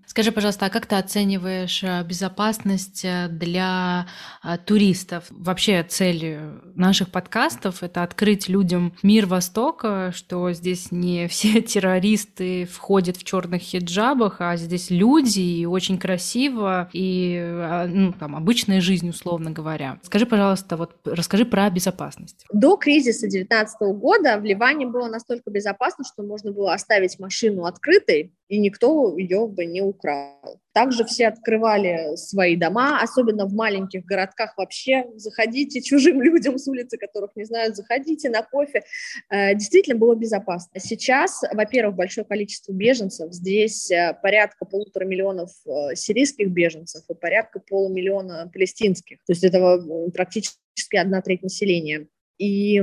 Скажи, 0.07 0.33
пожалуйста, 0.33 0.67
а 0.67 0.71
как 0.71 0.85
ты 0.85 0.97
оцениваешь 0.97 1.83
э, 1.83 2.05
безопасность 2.05 3.07
для 3.31 4.07
а, 4.43 4.59
туристов? 4.59 5.27
Вообще 5.31 5.83
цель 5.83 6.37
наших 6.81 7.11
подкастов– 7.11 7.83
это 7.83 8.03
открыть 8.03 8.49
людям 8.49 8.93
мир 9.03 9.27
Востока, 9.27 10.11
что 10.15 10.53
здесь 10.53 10.91
не 10.91 11.29
все 11.29 11.61
террористы 11.61 12.65
входят 12.65 13.17
в 13.17 13.25
черных 13.25 13.63
хиджабах, 13.63 14.41
а 14.41 14.57
здесь 14.57 14.91
люди, 14.91 15.41
и 15.41 15.67
очень 15.67 15.99
красиво, 15.99 16.89
и 16.93 17.39
а, 17.39 17.87
ну, 17.87 18.13
там, 18.13 18.35
обычная 18.35 18.81
жизнь, 18.81 19.09
условно 19.09 19.51
говоря. 19.51 19.99
Скажи, 20.03 20.27
пожалуйста, 20.27 20.77
вот 20.77 20.97
расскажи 21.05 21.45
про 21.45 21.71
безопасность. 21.71 22.45
До 22.53 22.77
кризиса 22.77 23.29
2019 23.29 23.81
года 24.01 24.39
в 24.39 24.45
Ливане 24.45 24.87
было 24.87 25.09
настолько 25.09 25.51
безопасно, 25.51 26.05
что 26.05 26.23
можно 26.23 26.51
было 26.53 26.75
оставить 26.75 27.19
машину 27.19 27.65
открытой, 27.65 28.33
и 28.49 28.59
никто 28.59 29.17
ее 29.17 29.47
бы 29.47 29.65
не 29.67 29.83
украл. 29.83 30.61
Также 30.73 31.05
все 31.05 31.29
открывали 31.29 32.15
свои 32.17 32.57
дома, 32.57 33.01
особенно 33.01 33.47
в 33.47 33.55
маленьких 33.55 34.05
городках 34.05 34.57
вообще. 34.57 35.05
Заходите 35.17 35.83
чужим 35.83 36.23
людям 36.23 36.59
с 36.59 36.69
улицы, 36.69 36.97
которых 36.97 37.35
не 37.35 37.45
знают, 37.45 37.77
заходите 37.77 38.31
на 38.31 38.43
кофе. 38.43 38.83
Э, 39.31 39.55
действительно 39.55 39.97
было 39.97 40.15
безопасно. 40.15 40.79
Сейчас, 40.79 41.43
во-первых, 41.53 41.97
большое 41.97 42.25
количество 42.25 42.73
беженцев. 42.73 43.33
Здесь 43.33 43.91
э, 43.91 44.17
порядка 44.23 44.65
полутора 44.65 45.05
миллионов 45.05 45.51
э, 45.67 45.95
сирийских 45.97 46.51
беженцев 46.51 47.03
и 47.09 47.15
порядка 47.15 47.61
полумиллиона 47.61 48.49
палестинских. 48.53 49.19
То 49.27 49.33
есть 49.33 49.43
это 49.43 49.83
практически 50.15 50.97
одна 50.97 51.21
треть 51.21 51.43
населения. 51.43 52.07
И 52.39 52.83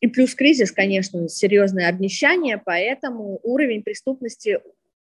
и 0.00 0.06
плюс 0.06 0.34
кризис, 0.34 0.72
конечно, 0.72 1.28
серьезное 1.28 1.88
обнищание, 1.88 2.60
поэтому 2.64 3.38
уровень 3.42 3.82
преступности 3.82 4.60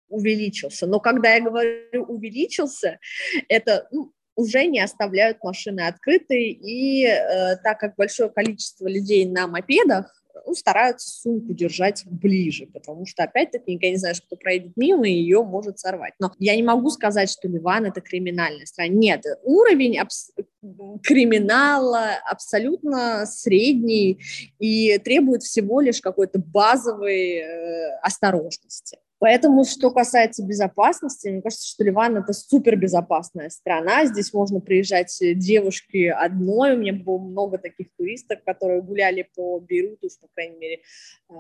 увеличился. 0.10 0.88
Но 0.88 1.00
когда 1.00 1.36
я 1.36 1.42
говорю 1.42 2.04
увеличился, 2.04 3.00
это 3.48 3.88
ну, 3.92 4.12
уже 4.36 4.66
не 4.66 4.80
оставляют 4.80 5.44
машины 5.44 5.82
открытой, 5.82 6.52
и 6.52 7.06
э, 7.06 7.58
так 7.58 7.80
как 7.80 7.96
большое 7.96 8.30
количество 8.30 8.88
людей 8.88 9.26
на 9.26 9.48
мопедах, 9.48 10.20
ну, 10.46 10.56
стараются 10.56 11.10
сумку 11.10 11.54
держать 11.54 12.04
ближе, 12.06 12.66
потому 12.68 13.06
что, 13.06 13.24
опять-таки, 13.24 13.74
никогда 13.74 13.90
не 13.90 13.98
знаешь, 13.98 14.22
кто 14.22 14.36
проедет 14.36 14.78
мимо, 14.78 15.08
и 15.08 15.12
ее 15.12 15.44
может 15.44 15.80
сорвать. 15.80 16.14
Но 16.20 16.32
я 16.40 16.56
не 16.56 16.64
могу 16.64 16.90
сказать, 16.90 17.30
что 17.30 17.48
Ливан– 17.48 17.86
это 17.88 18.02
криминальная 18.02 18.66
страна. 18.66 18.94
Нет, 18.94 19.24
уровень 19.44 20.00
абс- 20.00 20.32
криминала 21.04 22.16
абсолютно 22.26 23.26
средний 23.26 24.20
и 24.60 24.98
требует 25.00 25.44
всего 25.44 25.82
лишь 25.82 26.02
какой-то 26.02 26.40
базовой 26.40 27.38
э, 27.38 28.00
осторожности. 28.02 29.00
Поэтому, 29.20 29.66
что 29.66 29.92
касается 29.92 30.44
безопасности, 30.44 31.28
мне 31.28 31.42
кажется, 31.42 31.68
что 31.68 31.84
Ливан– 31.84 32.18
это 32.18 32.34
супер 32.34 32.78
безопасная 32.78 33.50
страна. 33.50 34.06
Здесь 34.06 34.34
можно 34.34 34.62
приезжать 34.62 35.16
девушки 35.20 36.08
одной. 36.08 36.76
У 36.76 36.78
меня 36.78 36.94
было 36.94 37.18
много 37.18 37.58
таких 37.58 37.88
туристов, 37.98 38.40
которые 38.46 38.82
гуляли 38.82 39.28
по 39.36 39.60
Бейруту, 39.60 40.08
по 40.22 40.28
крайней 40.34 40.58
мере, 40.58 40.80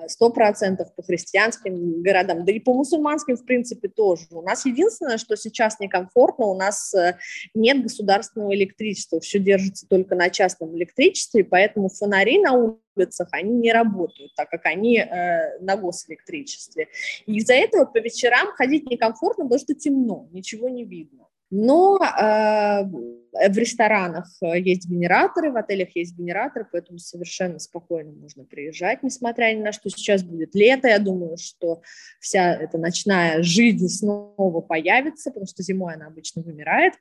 сто 0.07 0.29
процентов 0.29 0.93
по 0.95 1.03
христианским 1.03 2.01
городам, 2.01 2.45
да 2.45 2.51
и 2.51 2.59
по 2.59 2.73
мусульманским, 2.73 3.37
в 3.37 3.45
принципе, 3.45 3.87
тоже. 3.87 4.25
У 4.31 4.41
нас 4.41 4.65
единственное, 4.65 5.17
что 5.17 5.35
сейчас 5.35 5.79
некомфортно, 5.79 6.45
у 6.45 6.55
нас 6.55 6.93
э, 6.93 7.17
нет 7.53 7.81
государственного 7.81 8.53
электричества, 8.55 9.19
все 9.19 9.39
держится 9.39 9.87
только 9.87 10.15
на 10.15 10.29
частном 10.29 10.75
электричестве, 10.77 11.43
поэтому 11.43 11.89
фонари 11.89 12.39
на 12.39 12.77
улицах, 12.99 13.29
они 13.31 13.55
не 13.55 13.71
работают, 13.71 14.33
так 14.35 14.49
как 14.49 14.65
они 14.65 14.99
э, 14.99 15.59
на 15.59 15.75
госэлектричестве. 15.75 16.89
И 17.25 17.37
из-за 17.37 17.53
этого 17.53 17.85
по 17.85 17.99
вечерам 17.99 18.47
ходить 18.53 18.89
некомфортно, 18.89 19.45
потому 19.45 19.59
что 19.59 19.73
темно, 19.73 20.27
ничего 20.31 20.69
не 20.69 20.85
видно. 20.85 21.25
Но 21.51 21.97
э, 21.97 22.83
в 22.83 23.57
ресторанах 23.57 24.27
э, 24.43 24.59
есть 24.59 24.87
генераторы, 24.87 25.51
в 25.51 25.57
отелях 25.57 25.95
есть 25.95 26.15
генераторы, 26.15 26.67
поэтому 26.71 26.99
совершенно 26.99 27.57
спокойно 27.57 28.11
можно 28.11 28.43
приезжать, 28.43 29.01
несмотря 29.01 29.51
ни 29.55 29.61
на 29.61 29.71
что. 29.71 29.89
Сейчас 29.89 30.21
будет 30.21 30.53
лето, 30.53 30.87
я 30.87 30.99
думаю, 30.99 31.37
что 31.37 31.81
вся 32.19 32.53
эта 32.53 32.77
ночная 32.77 33.41
жизнь 33.41 33.87
снова 33.87 34.61
появится, 34.61 35.31
потому 35.31 35.47
что 35.47 35.63
зимой 35.63 35.95
она 35.95 36.05
обычно 36.05 36.43
вымирает 36.43 36.93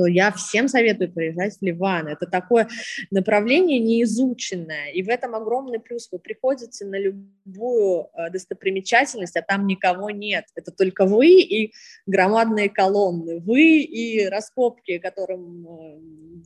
что 0.00 0.06
я 0.06 0.32
всем 0.32 0.68
советую 0.68 1.12
приезжать 1.12 1.58
в 1.58 1.62
Ливан. 1.62 2.08
Это 2.08 2.26
такое 2.26 2.68
направление 3.10 3.78
неизученное, 3.78 4.90
и 4.92 5.02
в 5.02 5.08
этом 5.08 5.34
огромный 5.34 5.78
плюс. 5.78 6.08
Вы 6.10 6.18
приходите 6.18 6.86
на 6.86 6.98
любую 6.98 8.08
э, 8.14 8.30
достопримечательность, 8.30 9.36
а 9.36 9.42
там 9.42 9.66
никого 9.66 10.10
нет. 10.10 10.46
Это 10.54 10.70
только 10.70 11.04
вы 11.04 11.40
и 11.40 11.72
громадные 12.06 12.70
колонны, 12.70 13.40
вы 13.40 13.80
и 13.80 14.26
раскопки, 14.26 14.98
которым 14.98 15.66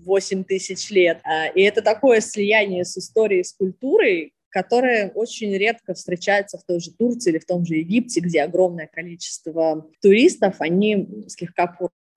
8 0.05 0.41
э, 0.41 0.45
тысяч 0.45 0.91
лет. 0.91 1.21
А, 1.25 1.47
и 1.47 1.63
это 1.63 1.81
такое 1.83 2.21
слияние 2.21 2.85
с 2.85 2.97
историей, 2.97 3.45
с 3.45 3.53
культурой, 3.53 4.33
которое 4.51 5.11
очень 5.15 5.53
редко 5.57 5.95
встречается 5.95 6.59
в 6.59 6.65
той 6.65 6.81
же 6.81 6.93
Турции 6.93 7.31
или 7.31 7.39
в 7.39 7.47
том 7.47 7.65
же 7.65 7.75
Египте, 7.75 8.21
где 8.21 8.43
огромное 8.43 8.89
количество 8.93 9.89
туристов, 10.01 10.57
они 10.59 11.25
слегка 11.29 11.67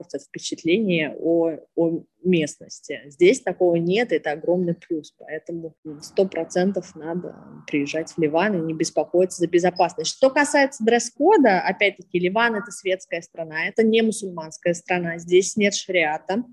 впечатление 0.03 1.15
о, 1.19 1.57
о 1.75 2.03
местности. 2.23 3.01
Здесь 3.07 3.41
такого 3.41 3.75
нет, 3.75 4.11
это 4.11 4.31
огромный 4.31 4.75
плюс, 4.75 5.13
поэтому 5.17 5.75
сто 6.01 6.27
процентов 6.27 6.95
надо 6.95 7.35
приезжать 7.67 8.11
в 8.11 8.17
Ливан 8.17 8.55
и 8.55 8.65
не 8.65 8.73
беспокоиться 8.73 9.39
за 9.39 9.47
безопасность. 9.47 10.11
Что 10.11 10.29
касается 10.29 10.83
дресс-кода, 10.83 11.59
опять-таки, 11.61 12.19
Ливан– 12.19 12.55
это 12.57 12.71
светская 12.71 13.21
страна, 13.21 13.67
это 13.67 13.83
не 13.83 14.01
мусульманская 14.01 14.73
страна, 14.73 15.17
здесь 15.17 15.55
нет 15.55 15.73
шариата, 15.73 16.43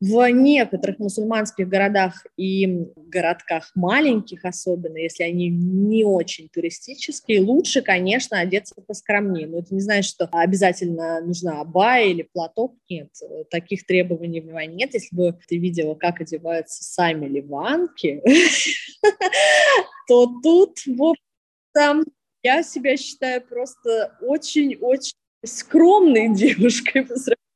в 0.00 0.30
некоторых 0.30 1.00
мусульманских 1.00 1.68
городах 1.68 2.24
и 2.36 2.86
городках 2.96 3.72
маленьких, 3.74 4.44
особенно 4.44 4.96
если 4.96 5.24
они 5.24 5.48
не 5.48 6.04
очень 6.04 6.48
туристические, 6.48 7.40
лучше, 7.40 7.82
конечно, 7.82 8.38
одеться 8.38 8.76
поскромнее. 8.86 9.48
Но 9.48 9.58
это 9.58 9.74
не 9.74 9.80
значит, 9.80 10.10
что 10.10 10.28
обязательно 10.30 11.20
нужна 11.20 11.60
абая 11.60 12.06
или 12.06 12.22
платок. 12.22 12.76
Нет, 12.88 13.10
таких 13.50 13.86
требований 13.86 14.40
в 14.40 14.46
Ливане 14.46 14.74
нет. 14.74 14.94
Если 14.94 15.14
бы 15.14 15.36
ты 15.48 15.58
видела, 15.58 15.94
как 15.94 16.20
одеваются 16.20 16.84
сами 16.84 17.26
ливанки, 17.26 18.22
то 20.06 20.32
тут, 20.42 20.78
в 20.86 21.02
общем, 21.02 22.04
я 22.44 22.62
себя 22.62 22.96
считаю 22.96 23.42
просто 23.42 24.16
очень-очень 24.20 25.14
скромной 25.44 26.28
девушкой 26.34 27.02
по 27.02 27.16
сравнению 27.16 27.47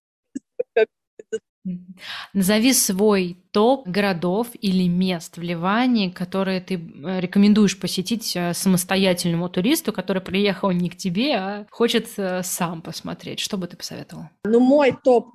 Назови 2.35 2.73
свой 2.73 3.37
топ 3.53 3.87
городов 3.87 4.49
или 4.61 4.89
мест 4.89 5.37
в 5.37 5.43
Ливане, 5.43 6.11
которые 6.11 6.61
ты 6.61 6.75
э, 6.75 7.21
рекомендуешь 7.21 7.79
посетить 7.79 8.35
э, 8.35 8.53
самостоятельному 8.53 9.49
туристу, 9.49 9.93
который 9.93 10.23
приехал 10.23 10.73
не 10.73 10.89
к 10.89 10.97
тебе, 10.97 11.35
а 11.37 11.67
хочет 11.71 12.09
э, 12.17 12.43
сам 12.43 12.83
посмотреть. 12.83 13.39
Что 13.39 13.59
бы 13.59 13.69
ты 13.69 13.77
посоветовал? 13.77 14.25
Ну, 14.45 14.59
мой 14.59 14.97
топ 15.05 15.29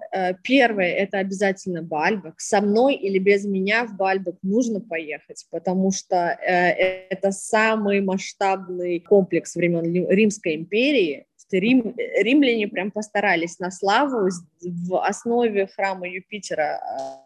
первый– 0.44 0.90
это 0.90 1.20
обязательно 1.20 1.84
Бальбек. 1.84 2.40
Со 2.40 2.60
мной 2.60 2.96
или 2.96 3.20
без 3.20 3.46
меня 3.46 3.86
в 3.86 3.96
Бальбек 3.96 4.36
нужно 4.42 4.82
поехать, 4.82 5.46
потому 5.52 5.92
что 5.92 6.16
это 6.18 7.32
самый 7.32 8.02
масштабный 8.02 9.00
комплекс 9.00 9.56
времен 9.56 10.10
Римской 10.10 10.56
империи, 10.56 11.28
Рим, 11.52 11.96
римляне 11.98 12.68
прям 12.68 12.92
постарались 12.92 13.60
на 13.60 13.72
славу. 13.72 14.30
В 14.62 15.06
основе 15.06 15.68
храма 15.68 16.08
Юпитера 16.08 16.80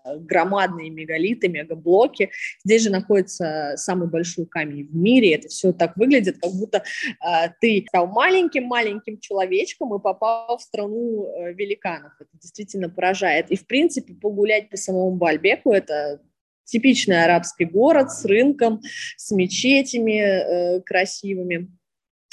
э, 0.05 0.17
громадные 0.19 0.89
мегалиты, 0.89 1.47
мегаблоки. 1.47 2.29
Здесь 2.63 2.84
же 2.84 2.89
находится 2.89 3.73
самый 3.75 4.07
большой 4.07 4.45
камень 4.45 4.88
в 4.88 4.95
мире. 4.95 5.36
Это 5.36 5.47
все 5.47 5.71
так 5.73 5.97
выглядит, 5.97 6.38
как 6.41 6.51
будто 6.51 6.77
э, 6.77 7.49
ты 7.60 7.86
стал 7.88 8.07
маленьким-маленьким 8.07 9.19
человечком 9.19 9.95
и 9.95 10.01
попал 10.01 10.57
в 10.57 10.62
страну 10.62 11.25
э, 11.25 11.53
великанов. 11.53 12.13
Это 12.19 12.29
действительно 12.34 12.89
поражает. 12.89 13.49
И, 13.49 13.55
в 13.55 13.65
принципе, 13.65 14.13
погулять 14.13 14.69
по 14.69 14.77
самому 14.77 15.12
Бальбеку– 15.12 15.71
это 15.73 16.21
типичный 16.71 17.23
арабский 17.23 17.65
город 17.65 18.12
с 18.12 18.25
рынком, 18.25 18.81
с 19.17 19.31
мечетями 19.31 20.19
э, 20.19 20.81
красивыми. 20.81 21.69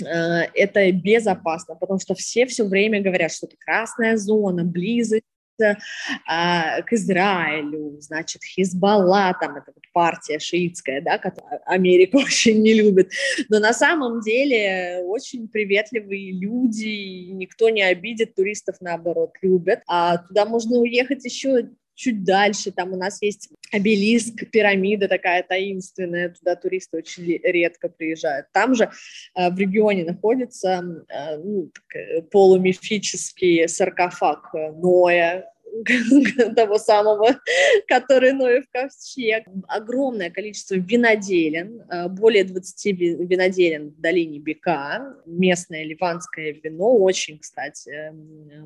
Э, 0.04 0.44
это 0.54 0.92
безопасно, 0.92 1.74
потому 1.74 1.98
что 1.98 2.14
все 2.14 2.46
все 2.46 2.64
время 2.64 3.02
говорят, 3.02 3.32
что 3.32 3.46
это 3.46 3.56
красная 3.58 4.16
зона, 4.16 4.64
близость 4.64 5.24
а, 6.26 6.82
к 6.82 6.92
Израилю, 6.92 7.96
значит, 8.00 8.42
Хизбалла, 8.44 9.36
там 9.40 9.56
это 9.56 9.72
вот 9.74 9.82
партия 9.92 10.38
шиитская, 10.38 11.00
да, 11.00 11.18
которую 11.18 11.60
Америка 11.66 12.16
очень 12.18 12.62
не 12.62 12.74
любит, 12.74 13.10
но 13.48 13.58
на 13.58 13.72
самом 13.72 14.20
деле 14.20 15.02
очень 15.04 15.48
приветливые 15.48 16.32
люди, 16.32 17.32
никто 17.32 17.70
не 17.70 17.82
обидит, 17.82 18.36
туристов 18.36 18.76
наоборот 18.80 19.32
любят, 19.42 19.80
а 19.88 20.18
туда 20.18 20.46
можно 20.46 20.78
уехать 20.78 21.24
еще 21.24 21.70
чуть 21.98 22.24
дальше, 22.24 22.70
там 22.70 22.92
у 22.92 22.96
нас 22.96 23.20
есть 23.20 23.50
обелиск, 23.72 24.48
пирамида 24.50 25.08
такая 25.08 25.42
таинственная, 25.42 26.28
туда 26.30 26.54
туристы 26.54 26.98
очень 26.98 27.24
редко 27.42 27.88
приезжают. 27.88 28.46
Там 28.52 28.74
же 28.74 28.90
э, 29.34 29.50
в 29.50 29.58
регионе 29.58 30.04
находится 30.04 31.04
э, 31.08 31.36
ну, 31.38 31.70
э, 31.94 32.22
полумифический 32.22 33.68
саркофаг 33.68 34.54
Ноя, 34.54 35.52
того 36.56 36.78
самого, 36.78 37.40
который 37.86 38.32
Ноев 38.32 38.64
ковчег. 38.72 39.44
Огромное 39.66 40.30
количество 40.30 40.74
виноделин, 40.74 41.82
э, 41.90 42.08
более 42.08 42.44
20 42.44 42.92
виноделин 42.92 43.90
в 43.90 44.00
долине 44.00 44.38
Бека. 44.38 45.16
Местное 45.26 45.84
ливанское 45.84 46.52
вино, 46.52 46.96
очень, 46.96 47.38
кстати, 47.38 48.12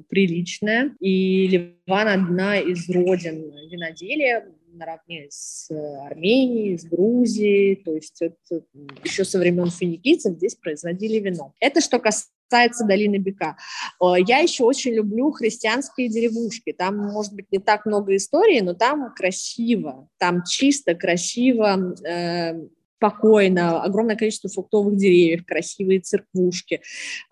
приличное. 0.09 0.95
И 1.01 1.47
Ливан 1.49 2.09
одна 2.09 2.59
из 2.59 2.89
родин 2.89 3.53
виноделия, 3.71 4.47
наравне 4.73 5.27
с 5.31 5.71
Арменией, 6.07 6.79
с 6.79 6.85
Грузией, 6.85 7.77
то 7.77 7.95
есть 7.95 8.21
это 8.21 8.63
еще 9.05 9.25
со 9.25 9.39
времен 9.39 9.71
финикийцев 9.71 10.35
здесь 10.35 10.55
производили 10.55 11.19
вино. 11.19 11.55
Это 11.61 11.81
что 11.81 11.99
касается 11.99 12.31
касается 12.53 12.85
долины 12.85 13.17
Бека. 13.17 13.57
Я 14.01 14.39
еще 14.39 14.65
очень 14.65 14.93
люблю 14.93 15.31
христианские 15.31 16.09
деревушки. 16.09 16.75
Там, 16.77 16.99
может 16.99 17.33
быть, 17.33 17.47
не 17.51 17.59
так 17.59 17.87
много 17.87 18.15
истории, 18.15 18.61
но 18.61 18.75
там 18.75 19.15
красиво, 19.15 20.09
там 20.19 20.45
чисто, 20.45 20.95
красиво, 20.95 21.95
э, 22.07 22.61
спокойно, 22.99 23.83
огромное 23.83 24.17
количество 24.17 24.51
фруктовых 24.51 24.97
деревьев, 24.97 25.47
красивые 25.47 26.01
церквушки. 26.01 26.83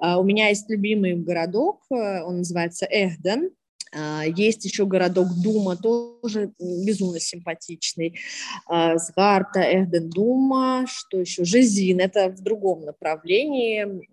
Э, 0.02 0.16
у 0.16 0.22
меня 0.22 0.48
есть 0.48 0.70
любимый 0.70 1.16
городок, 1.16 1.82
э, 1.90 2.22
он 2.22 2.38
называется 2.38 2.86
Эхден, 2.90 3.50
есть 4.36 4.64
еще 4.64 4.86
городок 4.86 5.26
Дума, 5.42 5.76
тоже 5.76 6.52
безумно 6.60 7.18
симпатичный. 7.18 8.20
Сгарта, 8.68 9.62
Эхден, 9.62 10.08
Дума, 10.08 10.84
что 10.86 11.18
еще? 11.18 11.44
Жизин, 11.44 11.98
это 11.98 12.28
в 12.28 12.40
другом 12.40 12.84
направлении 12.84 14.06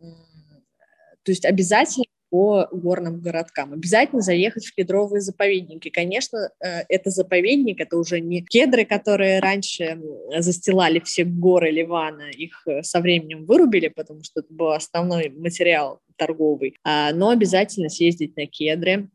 то 1.27 1.31
есть 1.31 1.43
обязательно 1.43 2.05
по 2.29 2.69
горным 2.71 3.19
городкам. 3.19 3.73
Обязательно 3.73 4.21
заехать 4.21 4.65
в 4.65 4.73
кедровые 4.73 5.19
заповедники. 5.19 5.89
Конечно, 5.89 6.51
э, 6.63 6.83
это 6.87 7.09
заповедник, 7.09 7.81
это 7.81 7.97
уже 7.97 8.21
не 8.21 8.43
кедры, 8.43 8.85
которые 8.85 9.41
раньше 9.41 9.99
застилали 10.37 10.99
все 11.01 11.25
горы 11.25 11.69
Ливана, 11.69 12.29
их 12.29 12.63
э, 12.65 12.81
со 12.81 13.01
временем 13.01 13.45
вырубили, 13.45 13.89
потому 13.89 14.23
что 14.23 14.39
это 14.39 14.53
был 14.53 14.71
основной 14.71 15.27
материал 15.29 15.99
торговый, 16.15 16.77
а, 16.83 17.11
но 17.11 17.29
обязательно 17.29 17.89
съездить 17.89 18.37
на 18.37 18.47
кедры, 18.47 19.09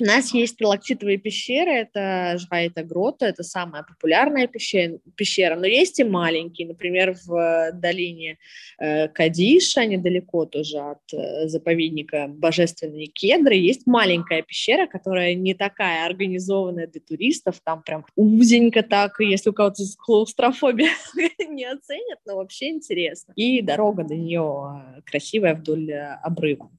у 0.00 0.04
нас 0.04 0.34
есть 0.34 0.54
сталактитовые 0.54 1.18
пещеры, 1.18 1.70
это 1.72 2.36
Жгайта 2.38 2.82
Грота, 2.82 3.26
это 3.26 3.42
самая 3.42 3.82
популярная 3.82 4.46
пещера, 4.46 4.98
пещера, 5.16 5.56
но 5.56 5.66
есть 5.66 6.00
и 6.00 6.04
маленькие, 6.04 6.68
например, 6.68 7.14
в 7.24 7.34
э, 7.34 7.72
долине 7.72 8.38
э, 8.78 9.08
Кадиша, 9.08 9.86
недалеко 9.86 10.46
тоже 10.46 10.78
от 10.78 11.12
э, 11.12 11.48
заповедника 11.48 12.26
Божественные 12.28 13.06
Кедры, 13.06 13.54
есть 13.54 13.86
маленькая 13.86 14.42
пещера, 14.42 14.86
которая 14.86 15.34
не 15.34 15.54
такая 15.54 16.06
организованная 16.06 16.86
для 16.86 17.00
туристов, 17.00 17.60
там 17.62 17.82
прям 17.82 18.04
узенько 18.16 18.82
так, 18.82 19.20
если 19.20 19.50
у 19.50 19.52
кого-то 19.52 19.82
клаустрофобия 19.98 20.90
не 21.48 21.64
оценят, 21.64 22.18
но 22.26 22.36
вообще 22.36 22.70
интересно. 22.70 23.32
И 23.36 23.62
дорога 23.62 24.04
до 24.04 24.14
нее 24.14 25.02
красивая 25.04 25.54
вдоль 25.54 25.92
обрыва. 25.92 26.70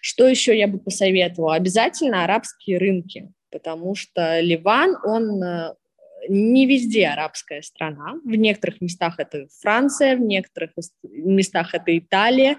Что 0.00 0.26
еще 0.26 0.56
я 0.56 0.68
бы 0.68 0.78
посоветовала? 0.78 1.54
Обязательно 1.54 2.24
арабские 2.24 2.78
рынки, 2.78 3.30
потому 3.50 3.94
что 3.94 4.40
Ливан, 4.40 4.96
он 5.04 5.42
э, 5.42 5.74
не 6.28 6.66
везде 6.66 7.08
арабская 7.08 7.62
страна. 7.62 8.14
В 8.24 8.34
некоторых 8.34 8.80
местах 8.80 9.14
это 9.18 9.46
Франция, 9.60 10.16
в 10.16 10.20
некоторых 10.20 10.72
местах 11.02 11.74
это 11.74 11.96
Италия, 11.96 12.56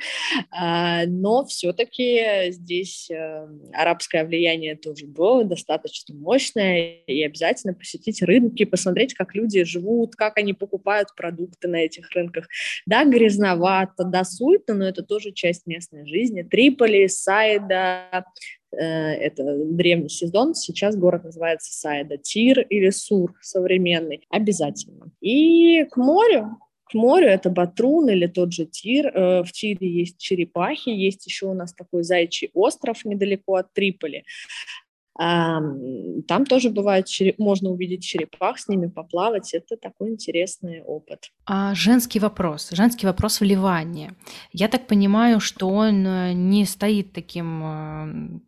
а, 0.52 1.06
но 1.06 1.46
все-таки 1.46 2.52
здесь 2.52 3.10
э, 3.10 3.48
арабское 3.74 4.26
влияние 4.26 4.76
тоже 4.76 5.06
было 5.06 5.44
достаточно 5.44 6.16
мощное, 6.16 7.02
и 7.06 7.24
обязательно 7.24 7.74
посетить 7.74 8.22
рынки, 8.22 8.66
посмотреть, 8.66 9.14
как 9.14 9.36
люди 9.36 9.64
живут, 9.64 10.16
как 10.16 10.38
они 10.38 10.54
покупают 10.54 11.10
продукты 11.16 11.68
на 11.68 11.78
этих 11.78 12.10
рынках. 12.12 12.48
Да, 12.86 13.06
грязновато, 13.06 14.04
да, 14.04 14.24
суетно, 14.24 14.76
но 14.76 14.86
это 14.88 15.04
тоже 15.04 15.32
часть 15.32 15.66
местной 15.66 16.06
жизни. 16.08 16.44
Триполи, 16.44 17.08
Сайда, 17.08 18.26
это 18.78 19.66
древний 19.66 20.10
Сидон, 20.10 20.56
сейчас 20.56 20.96
город 20.96 21.24
называется 21.24 21.74
Сайда, 21.74 22.18
Тир 22.18 22.62
или 22.62 22.90
Сур 22.90 23.34
современный, 23.42 24.26
обязательно. 24.30 25.12
И 25.22 25.84
к 25.86 25.98
морю, 25.98 26.58
к 26.90 26.94
морю 26.96 27.28
это 27.28 27.50
Батрун 27.50 28.10
или 28.10 28.28
тот 28.28 28.52
же 28.52 28.66
Тир. 28.66 29.08
Э, 29.08 29.44
в 29.44 29.52
Тире 29.52 29.88
есть 29.88 30.18
черепахи, 30.18 30.90
есть 30.90 31.26
еще 31.26 31.46
у 31.46 31.54
нас 31.54 31.74
такой 31.74 32.04
зайчий 32.04 32.50
остров 32.54 33.06
недалеко 33.06 33.56
от 33.56 33.72
Триполи. 33.74 34.24
Там 35.20 36.46
тоже 36.48 36.70
бывает, 36.70 37.08
можно 37.38 37.72
увидеть 37.72 38.06
черепах, 38.06 38.58
с 38.58 38.70
ними 38.70 38.88
поплавать. 38.88 39.54
Это 39.54 39.76
такой 39.76 40.12
интересный 40.12 40.82
опыт. 40.82 41.32
А 41.46 41.76
женский 41.76 42.20
вопрос. 42.20 42.70
Женский 42.72 43.06
вопрос 43.06 43.42
в 43.42 43.44
Ливане. 43.44 44.14
Я 44.54 44.70
так 44.70 44.88
понимаю, 44.88 45.42
что 45.42 45.68
он 45.68 46.08
э, 46.08 46.32
не 46.32 46.64
стоит 46.64 47.12
таким 47.12 48.42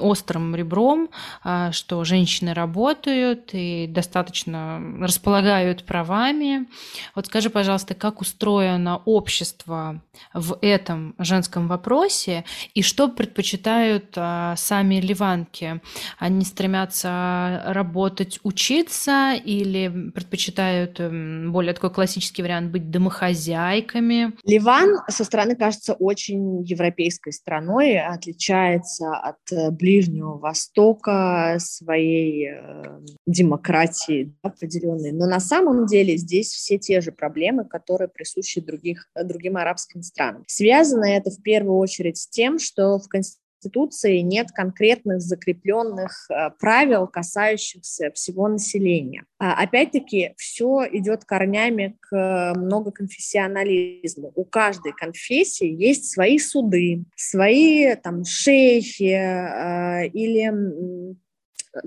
острым 0.00 0.54
ребром, 0.54 1.08
а, 1.42 1.72
что 1.72 2.04
женщины 2.04 2.54
работают 2.54 3.50
и 3.52 3.86
достаточно 3.88 4.80
располагают 5.00 5.84
правами. 5.84 6.66
Вот 7.14 7.26
скажи, 7.26 7.50
пожалуйста, 7.50 7.94
как 7.94 8.20
устроено 8.20 9.02
общество 9.04 10.02
в 10.32 10.58
этом 10.62 11.14
женском 11.18 11.68
вопросе 11.68 12.44
и 12.74 12.82
что 12.82 13.08
предпочитают 13.08 14.12
а, 14.16 14.54
сами 14.56 14.96
ливанки? 14.96 15.80
Они 16.18 16.44
стремятся 16.44 17.62
работать, 17.66 18.40
учиться 18.42 19.34
или 19.34 20.10
предпочитают 20.14 21.00
более 21.00 21.74
такой 21.74 21.90
классический 21.90 22.42
вариант 22.42 22.70
быть 22.70 22.90
домохозяйками? 22.90 24.32
Ливан 24.44 25.00
со 25.08 25.24
стороны 25.24 25.56
кажется 25.56 25.94
очень 25.94 26.62
европейской 26.62 27.32
страной, 27.32 27.98
отличается 27.98 29.14
от 29.16 29.35
от 29.36 29.52
э, 29.52 29.70
Ближнего 29.70 30.38
Востока, 30.38 31.56
своей 31.58 32.50
э, 32.50 33.00
демократии 33.26 34.34
да, 34.42 34.50
определенной. 34.50 35.12
Но 35.12 35.26
на 35.26 35.40
самом 35.40 35.86
деле 35.86 36.16
здесь 36.16 36.48
все 36.48 36.78
те 36.78 37.00
же 37.00 37.12
проблемы, 37.12 37.64
которые 37.64 38.08
присущи 38.08 38.60
других, 38.60 39.08
другим 39.14 39.56
арабским 39.56 40.02
странам. 40.02 40.44
Связано 40.46 41.04
это 41.04 41.30
в 41.30 41.42
первую 41.42 41.78
очередь 41.78 42.18
с 42.18 42.28
тем, 42.28 42.58
что 42.58 42.98
в 42.98 43.08
Конституции 43.08 43.45
Конституции 43.66 44.18
нет 44.18 44.52
конкретных 44.52 45.20
закрепленных 45.20 46.30
э, 46.30 46.50
правил, 46.60 47.08
касающихся 47.08 48.12
всего 48.12 48.46
населения. 48.48 49.24
А, 49.38 49.60
опять-таки, 49.60 50.34
все 50.36 50.86
идет 50.92 51.24
корнями 51.24 51.96
к 52.00 52.54
многоконфессионализму. 52.56 54.32
У 54.36 54.44
каждой 54.44 54.92
конфессии 54.92 55.68
есть 55.68 56.12
свои 56.12 56.38
суды, 56.38 57.04
свои 57.16 57.96
там 57.96 58.24
шейхи 58.24 59.12
э, 59.12 60.06
или 60.08 61.16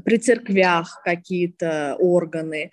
при 0.03 0.17
церквях 0.17 1.01
какие-то 1.03 1.95
органы. 1.99 2.71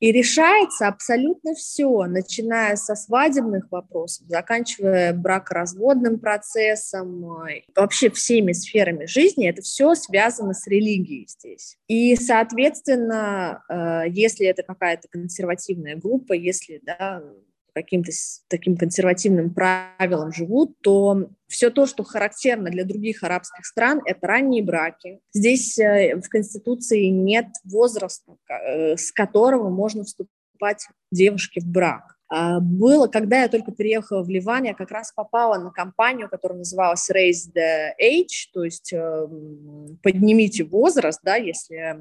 И 0.00 0.12
решается 0.12 0.88
абсолютно 0.88 1.54
все, 1.54 2.04
начиная 2.06 2.76
со 2.76 2.94
свадебных 2.94 3.70
вопросов, 3.70 4.26
заканчивая 4.28 5.12
бракоразводным 5.12 6.18
процессом, 6.18 7.24
вообще 7.74 8.10
всеми 8.10 8.52
сферами 8.52 9.06
жизни, 9.06 9.48
это 9.48 9.62
все 9.62 9.94
связано 9.94 10.54
с 10.54 10.66
религией 10.66 11.26
здесь. 11.28 11.76
И, 11.88 12.16
соответственно, 12.16 13.62
э, 13.68 14.10
если 14.10 14.46
это 14.46 14.62
какая-то 14.62 15.08
консервативная 15.08 15.96
группа, 15.96 16.32
если 16.32 16.80
да, 16.82 17.22
каким-то 17.82 18.10
таким 18.48 18.76
консервативным 18.76 19.54
правилам 19.54 20.32
живут, 20.32 20.76
то 20.82 21.30
все 21.46 21.70
то, 21.70 21.86
что 21.86 22.04
характерно 22.04 22.70
для 22.70 22.84
других 22.84 23.22
арабских 23.22 23.64
стран, 23.64 24.00
это 24.04 24.26
ранние 24.26 24.62
браки. 24.62 25.20
Здесь 25.32 25.78
э, 25.78 26.16
в 26.16 26.28
Конституции 26.28 27.06
нет 27.06 27.46
возраста, 27.64 28.36
э, 28.48 28.96
с 28.96 29.12
которого 29.12 29.70
можно 29.70 30.04
вступать 30.04 30.86
девушке 31.10 31.60
в 31.60 31.66
брак. 31.66 32.17
А, 32.30 32.60
было, 32.60 33.06
когда 33.06 33.42
я 33.42 33.48
только 33.48 33.72
переехала 33.72 34.22
в 34.22 34.28
Ливан, 34.28 34.64
я 34.64 34.74
как 34.74 34.90
раз 34.90 35.12
попала 35.12 35.58
на 35.58 35.70
компанию, 35.70 36.28
которая 36.28 36.58
называлась 36.58 37.08
Raise 37.10 37.50
the 37.56 37.90
Age, 38.00 38.50
то 38.52 38.64
есть 38.64 38.92
эм, 38.92 39.98
поднимите 40.02 40.64
возраст, 40.64 41.20
да, 41.22 41.36
если 41.36 41.96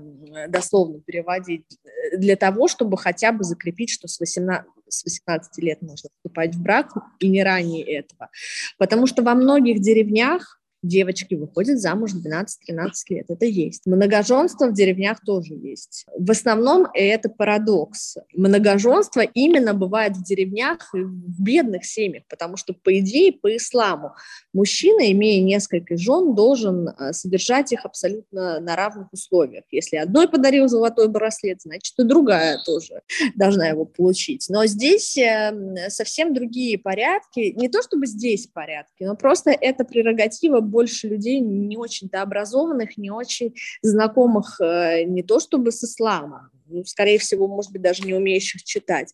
дословно 0.50 1.00
переводить, 1.00 1.66
э, 1.86 2.18
для 2.18 2.36
того, 2.36 2.68
чтобы 2.68 2.98
хотя 2.98 3.32
бы 3.32 3.46
закрепить, 3.46 3.90
что 3.90 4.10
с 4.10 4.20
18, 4.20 4.70
с 4.90 5.04
18 5.06 5.64
лет 5.64 5.82
можно 5.82 6.10
вступать 6.18 6.56
в 6.56 6.62
брак 6.62 6.92
и 7.20 7.30
не 7.30 7.44
ранее 7.44 7.84
этого. 7.84 8.30
Потому 8.78 9.08
что 9.08 9.24
во 9.24 9.34
многих 9.34 9.80
деревнях 9.80 10.58
девочки 10.88 11.36
выходят 11.36 11.80
замуж 11.80 12.12
в 12.12 12.26
12-13 12.26 12.92
лет. 13.10 13.26
Это 13.30 13.46
есть. 13.46 13.86
Многоженство 13.86 14.68
в 14.68 14.74
деревнях 14.74 15.20
тоже 15.26 15.54
есть. 15.54 16.06
В 16.18 16.32
основном 16.32 16.88
это 16.94 17.30
парадокс. 17.30 18.18
Многоженство 18.34 19.22
именно 19.22 19.74
бывает 19.74 20.16
в 20.16 20.24
деревнях 20.24 20.90
и 20.94 21.00
в 21.00 21.42
бедных 21.42 21.86
семьях, 21.86 22.24
потому 22.30 22.58
что, 22.58 22.74
по 22.74 22.98
идее, 23.00 23.34
по 23.34 23.56
исламу, 23.56 24.14
мужчина, 24.54 25.12
имея 25.12 25.44
несколько 25.44 25.98
жен, 25.98 26.36
должен 26.36 26.90
э, 26.90 27.14
содержать 27.14 27.72
их 27.72 27.86
абсолютно 27.86 28.60
на 28.60 28.76
равных 28.76 29.12
условиях. 29.12 29.66
Если 29.72 29.98
одной 29.98 30.30
подарил 30.30 30.68
золотой 30.68 31.08
браслет, 31.08 31.62
значит, 31.62 31.94
и 31.98 32.04
другая 32.04 32.60
тоже 32.66 33.02
должна 33.36 33.68
его 33.68 33.86
получить. 33.86 34.46
Но 34.50 34.66
здесь 34.66 35.18
эм, 35.18 35.76
совсем 35.90 36.34
другие 36.34 36.78
порядки. 36.78 37.54
Не 37.56 37.70
то 37.70 37.82
чтобы 37.82 38.08
здесь 38.08 38.48
порядки, 38.48 39.04
но 39.04 39.16
просто 39.16 39.52
это 39.52 39.84
прерогатива 39.84 40.60
больше 40.78 41.08
людей 41.08 41.40
не 41.40 41.76
очень-то 41.76 42.22
образованных, 42.22 42.98
не 42.98 43.10
очень 43.10 43.56
знакомых 43.82 44.62
э, 44.62 45.06
не 45.06 45.24
то 45.24 45.40
чтобы 45.40 45.72
с 45.72 45.84
исламом, 45.84 46.52
ну, 46.68 46.84
скорее 46.86 47.18
всего, 47.18 47.48
может 47.48 47.72
быть, 47.72 47.82
даже 47.82 48.04
не 48.04 48.14
умеющих 48.14 48.64
читать. 48.64 49.12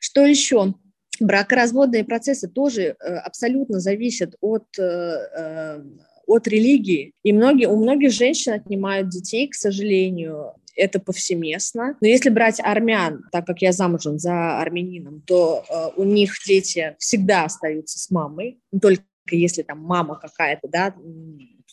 Что 0.00 0.20
еще? 0.26 0.74
Бракоразводные 1.20 2.04
процессы 2.04 2.48
тоже 2.48 2.82
э, 2.82 3.14
абсолютно 3.28 3.78
зависят 3.78 4.34
от 4.40 4.64
э, 4.78 5.82
от 6.26 6.48
религии. 6.48 7.12
И 7.22 7.32
многие, 7.32 7.68
у 7.68 7.76
многих 7.76 8.10
женщин 8.10 8.54
отнимают 8.54 9.10
детей, 9.10 9.46
к 9.46 9.54
сожалению, 9.54 10.54
это 10.76 10.98
повсеместно. 10.98 11.96
Но 12.00 12.08
если 12.08 12.30
брать 12.30 12.60
армян, 12.60 13.22
так 13.30 13.46
как 13.46 13.62
я 13.62 13.72
замужем 13.72 14.18
за 14.18 14.60
армянином, 14.60 15.22
то 15.26 15.64
э, 15.68 16.00
у 16.00 16.04
них 16.04 16.34
дети 16.46 16.96
всегда 16.98 17.44
остаются 17.44 17.98
с 17.98 18.10
мамой, 18.10 18.58
только 18.82 19.02
если 19.30 19.62
там 19.62 19.80
мама 19.80 20.16
какая-то, 20.16 20.68
да, 20.68 20.94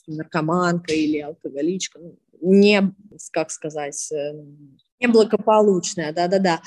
наркоманка 0.08 0.94
или 0.94 1.20
алкоголичка, 1.20 2.00
ну, 2.00 2.18
не, 2.42 2.94
как 3.32 3.52
сказать, 3.52 4.12
э, 4.12 4.34
неблагополучная, 5.00 6.14
да-да-да. 6.14 6.62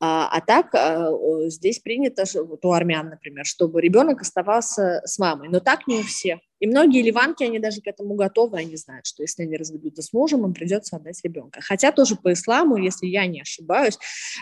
А, 0.00 0.28
а 0.28 0.40
так 0.40 0.74
а, 0.74 1.10
здесь 1.48 1.78
принято, 1.78 2.24
вот 2.42 2.64
у 2.64 2.72
армян, 2.72 3.08
например, 3.08 3.44
чтобы 3.44 3.80
ребенок 3.80 4.22
оставался 4.22 5.00
с 5.04 5.18
мамой, 5.18 5.48
но 5.48 5.60
так 5.60 5.86
не 5.86 5.96
у 5.96 6.02
всех. 6.02 6.40
И 6.60 6.66
многие 6.66 7.02
ливанки, 7.02 7.42
они 7.42 7.58
даже 7.58 7.80
к 7.80 7.86
этому 7.86 8.14
готовы, 8.14 8.58
они 8.58 8.76
знают, 8.76 9.06
что 9.06 9.22
если 9.22 9.42
они 9.42 9.56
разведутся 9.56 10.02
с 10.02 10.12
мужем, 10.12 10.44
им 10.44 10.54
придется 10.54 10.96
отдать 10.96 11.20
ребенка. 11.24 11.60
Хотя 11.62 11.92
тоже 11.92 12.16
по 12.16 12.32
исламу, 12.32 12.76
если 12.76 13.06
я 13.06 13.26
не 13.26 13.40
ошибаюсь, 13.40 13.98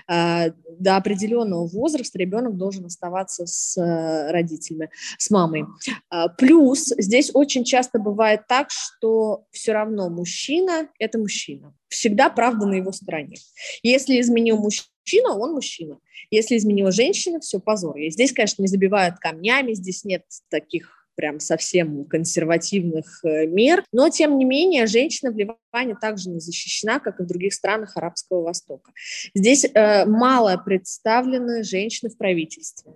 э, 0.08 0.50
до 0.78 0.96
определенного 0.96 1.66
возраста 1.66 2.18
ребенок 2.18 2.56
должен 2.56 2.84
оставаться 2.84 3.46
с 3.46 3.76
э, 3.76 4.30
родителями, 4.30 4.90
с 5.18 5.30
мамой. 5.30 5.64
Э, 6.12 6.26
плюс 6.36 6.92
здесь 6.98 7.30
очень 7.34 7.64
часто 7.64 7.98
бывает 7.98 8.46
так, 8.46 8.70
что 8.70 9.44
все 9.50 9.72
равно 9.72 10.10
мужчина– 10.10 10.88
это 10.98 11.18
мужчина. 11.18 11.74
Всегда 11.88 12.30
правда 12.30 12.66
на 12.66 12.74
его 12.74 12.92
стороне. 12.92 13.36
Если 13.82 14.20
изменил 14.20 14.58
мужчина, 14.58 15.36
он 15.36 15.52
мужчина. 15.52 15.98
Если 16.30 16.56
изменила 16.56 16.90
женщина, 16.90 17.40
все 17.40 17.60
позор. 17.60 17.98
И 17.98 18.10
здесь, 18.10 18.32
конечно, 18.32 18.62
не 18.62 18.68
забивают 18.68 19.18
камнями, 19.18 19.74
здесь 19.74 20.04
нет 20.04 20.24
таких 20.48 21.01
прям 21.14 21.40
совсем 21.40 22.04
консервативных 22.04 23.24
э, 23.24 23.46
мер, 23.46 23.84
но 23.92 24.08
тем 24.08 24.38
не 24.38 24.44
менее 24.44 24.86
женщина 24.86 25.30
в 25.30 25.36
Ливане 25.36 25.96
также 26.00 26.30
не 26.30 26.40
защищена, 26.40 27.00
как 27.00 27.20
и 27.20 27.22
в 27.24 27.26
других 27.26 27.54
странах 27.54 27.96
Арабского 27.96 28.42
Востока. 28.42 28.92
Здесь 29.34 29.64
э, 29.64 30.04
мало 30.06 30.56
представлены 30.64 31.62
женщины 31.62 32.10
в 32.10 32.16
правительстве. 32.16 32.92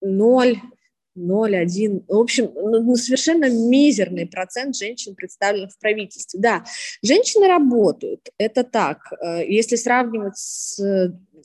Ноль 0.00 0.58
0,1, 1.18 2.04
в 2.06 2.16
общем, 2.16 2.50
ну, 2.54 2.82
ну, 2.82 2.96
совершенно 2.96 3.50
мизерный 3.50 4.26
процент 4.26 4.76
женщин 4.76 5.14
представленных 5.14 5.72
в 5.72 5.78
правительстве. 5.78 6.40
Да, 6.40 6.64
женщины 7.02 7.48
работают, 7.48 8.28
это 8.38 8.64
так. 8.64 9.12
Э, 9.20 9.44
если 9.46 9.76
сравнивать 9.76 10.36
с 10.36 10.80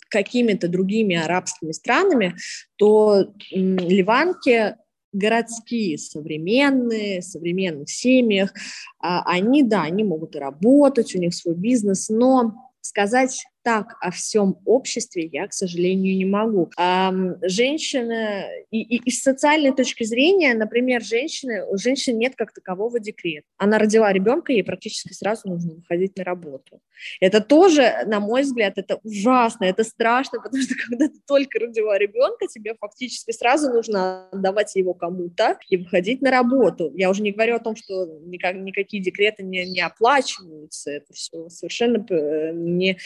какими-то 0.10 0.68
другими 0.68 1.16
арабскими 1.16 1.72
странами, 1.72 2.36
то 2.76 3.34
ливанки 3.51 4.76
городские, 5.14 5.97
современные, 5.97 7.22
современных 7.22 7.89
семьях, 7.89 8.53
а, 8.99 9.24
они, 9.26 9.64
да, 9.64 9.84
они 9.84 10.03
могут 10.03 10.36
и 10.36 10.39
работать, 10.39 11.16
у 11.16 11.20
них 11.20 11.34
свой 11.34 11.55
бизнес, 11.55 12.09
но 12.09 12.53
сказать 12.82 13.45
так 13.64 13.95
о 14.01 14.11
всем 14.11 14.57
обществе 14.66 15.30
я, 15.32 15.47
к 15.47 15.53
сожалению, 15.53 16.16
не 16.18 16.26
могу. 16.26 16.70
А, 16.78 17.14
женщина, 17.41 18.45
и, 18.72 18.82
и, 18.82 18.97
и 18.97 19.09
с 19.09 19.22
социальной 19.22 19.74
точки 19.74 20.03
зрения, 20.03 20.53
например, 20.53 21.01
женщины, 21.01 21.66
у 21.66 21.78
женщин 21.78 22.18
нет 22.18 22.36
как 22.36 22.53
такового 22.53 22.99
декрета. 22.99 23.47
Она 23.57 23.78
родила 23.78 24.11
ребенка, 24.11 24.51
ей 24.51 24.64
практически 24.64 25.14
сразу 25.14 25.47
нужно 25.47 25.76
выходить 25.76 26.18
на 26.18 26.24
работу. 26.24 26.82
Это 27.20 27.41
тоже, 27.41 28.03
на 28.05 28.20
мой 28.20 28.41
взгляд, 28.43 28.78
это 28.78 28.99
ужасно, 29.03 29.66
это 29.66 29.84
страшно, 29.84 30.41
потому 30.41 30.61
что 30.61 30.76
когда 30.88 31.07
ты 31.07 31.20
только 31.26 31.59
родила 31.59 31.97
ребенка, 31.97 32.47
тебе 32.47 32.76
фактически 32.80 33.32
сразу 33.32 33.72
нужно 33.72 34.28
отдавать 34.30 34.76
его 34.76 34.93
кому-то 34.93 35.57
и 35.70 35.78
выходить 35.78 36.22
на 36.22 36.32
работу. 36.32 36.91
Я 36.95 37.09
уже 37.09 37.22
не 37.22 37.32
говорю 37.32 37.55
о 37.55 37.59
том, 37.59 37.76
что 37.76 38.05
никак, 38.26 38.55
никакие 38.55 39.01
декреты 39.01 39.43
не, 39.43 39.66
не 39.66 39.82
оплачиваются, 39.82 40.91
это 40.91 41.14
все 41.14 41.49
совершенно 41.49 42.05
э, 42.09 42.51
не, 42.53 42.97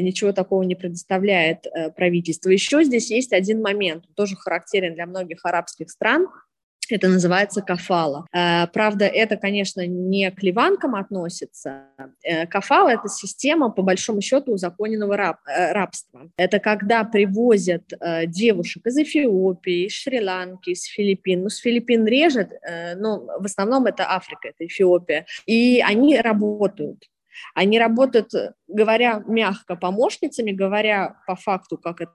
ничего 0.00 0.32
такого 0.32 0.62
не 0.62 0.74
предоставляет 0.74 1.66
э, 1.66 1.90
правительство. 1.90 2.50
Еще 2.50 2.84
здесь 2.84 3.10
есть 3.10 3.32
один 3.32 3.62
момент, 3.62 4.04
тоже 4.14 4.36
характерен 4.36 4.94
для 4.94 5.06
многих 5.06 5.44
арабских 5.44 5.90
стран, 5.90 6.28
это 6.90 7.08
называется 7.08 7.62
кафала. 7.62 8.26
Э, 8.30 8.66
правда, 8.66 9.06
это, 9.06 9.38
конечно, 9.38 9.86
не 9.86 10.30
к 10.30 10.42
ливанкам 10.42 10.96
относится. 10.96 11.84
Кафала– 12.50 12.88
это 12.90 13.08
система, 13.08 13.70
по 13.70 13.80
большому 13.80 14.20
счету, 14.20 14.52
узаконенного 14.52 15.16
раб, 15.16 15.38
рабства. 15.46 16.28
Это 16.36 16.58
когда 16.58 17.04
привозят 17.04 17.84
девушек 18.26 18.86
из 18.86 18.98
Эфиопии, 18.98 19.86
из 19.86 19.92
Шри-Ланки, 19.92 20.70
из 20.70 20.84
Филиппин. 20.84 21.44
Ну, 21.44 21.48
с 21.48 21.56
Филиппин 21.56 22.04
режет, 22.04 22.50
но 22.96 23.24
в 23.38 23.46
основном 23.46 23.86
это 23.86 24.04
Африка, 24.10 24.48
это 24.48 24.66
Эфиопия. 24.66 25.24
И 25.46 25.82
они 25.82 26.18
работают. 26.18 27.08
Они 27.54 27.78
работают, 27.78 28.32
говоря 28.68 29.22
мягко, 29.26 29.76
помощницами, 29.76 30.52
говоря 30.52 31.16
по 31.26 31.36
факту, 31.36 31.78
как 31.78 32.00
это 32.00 32.12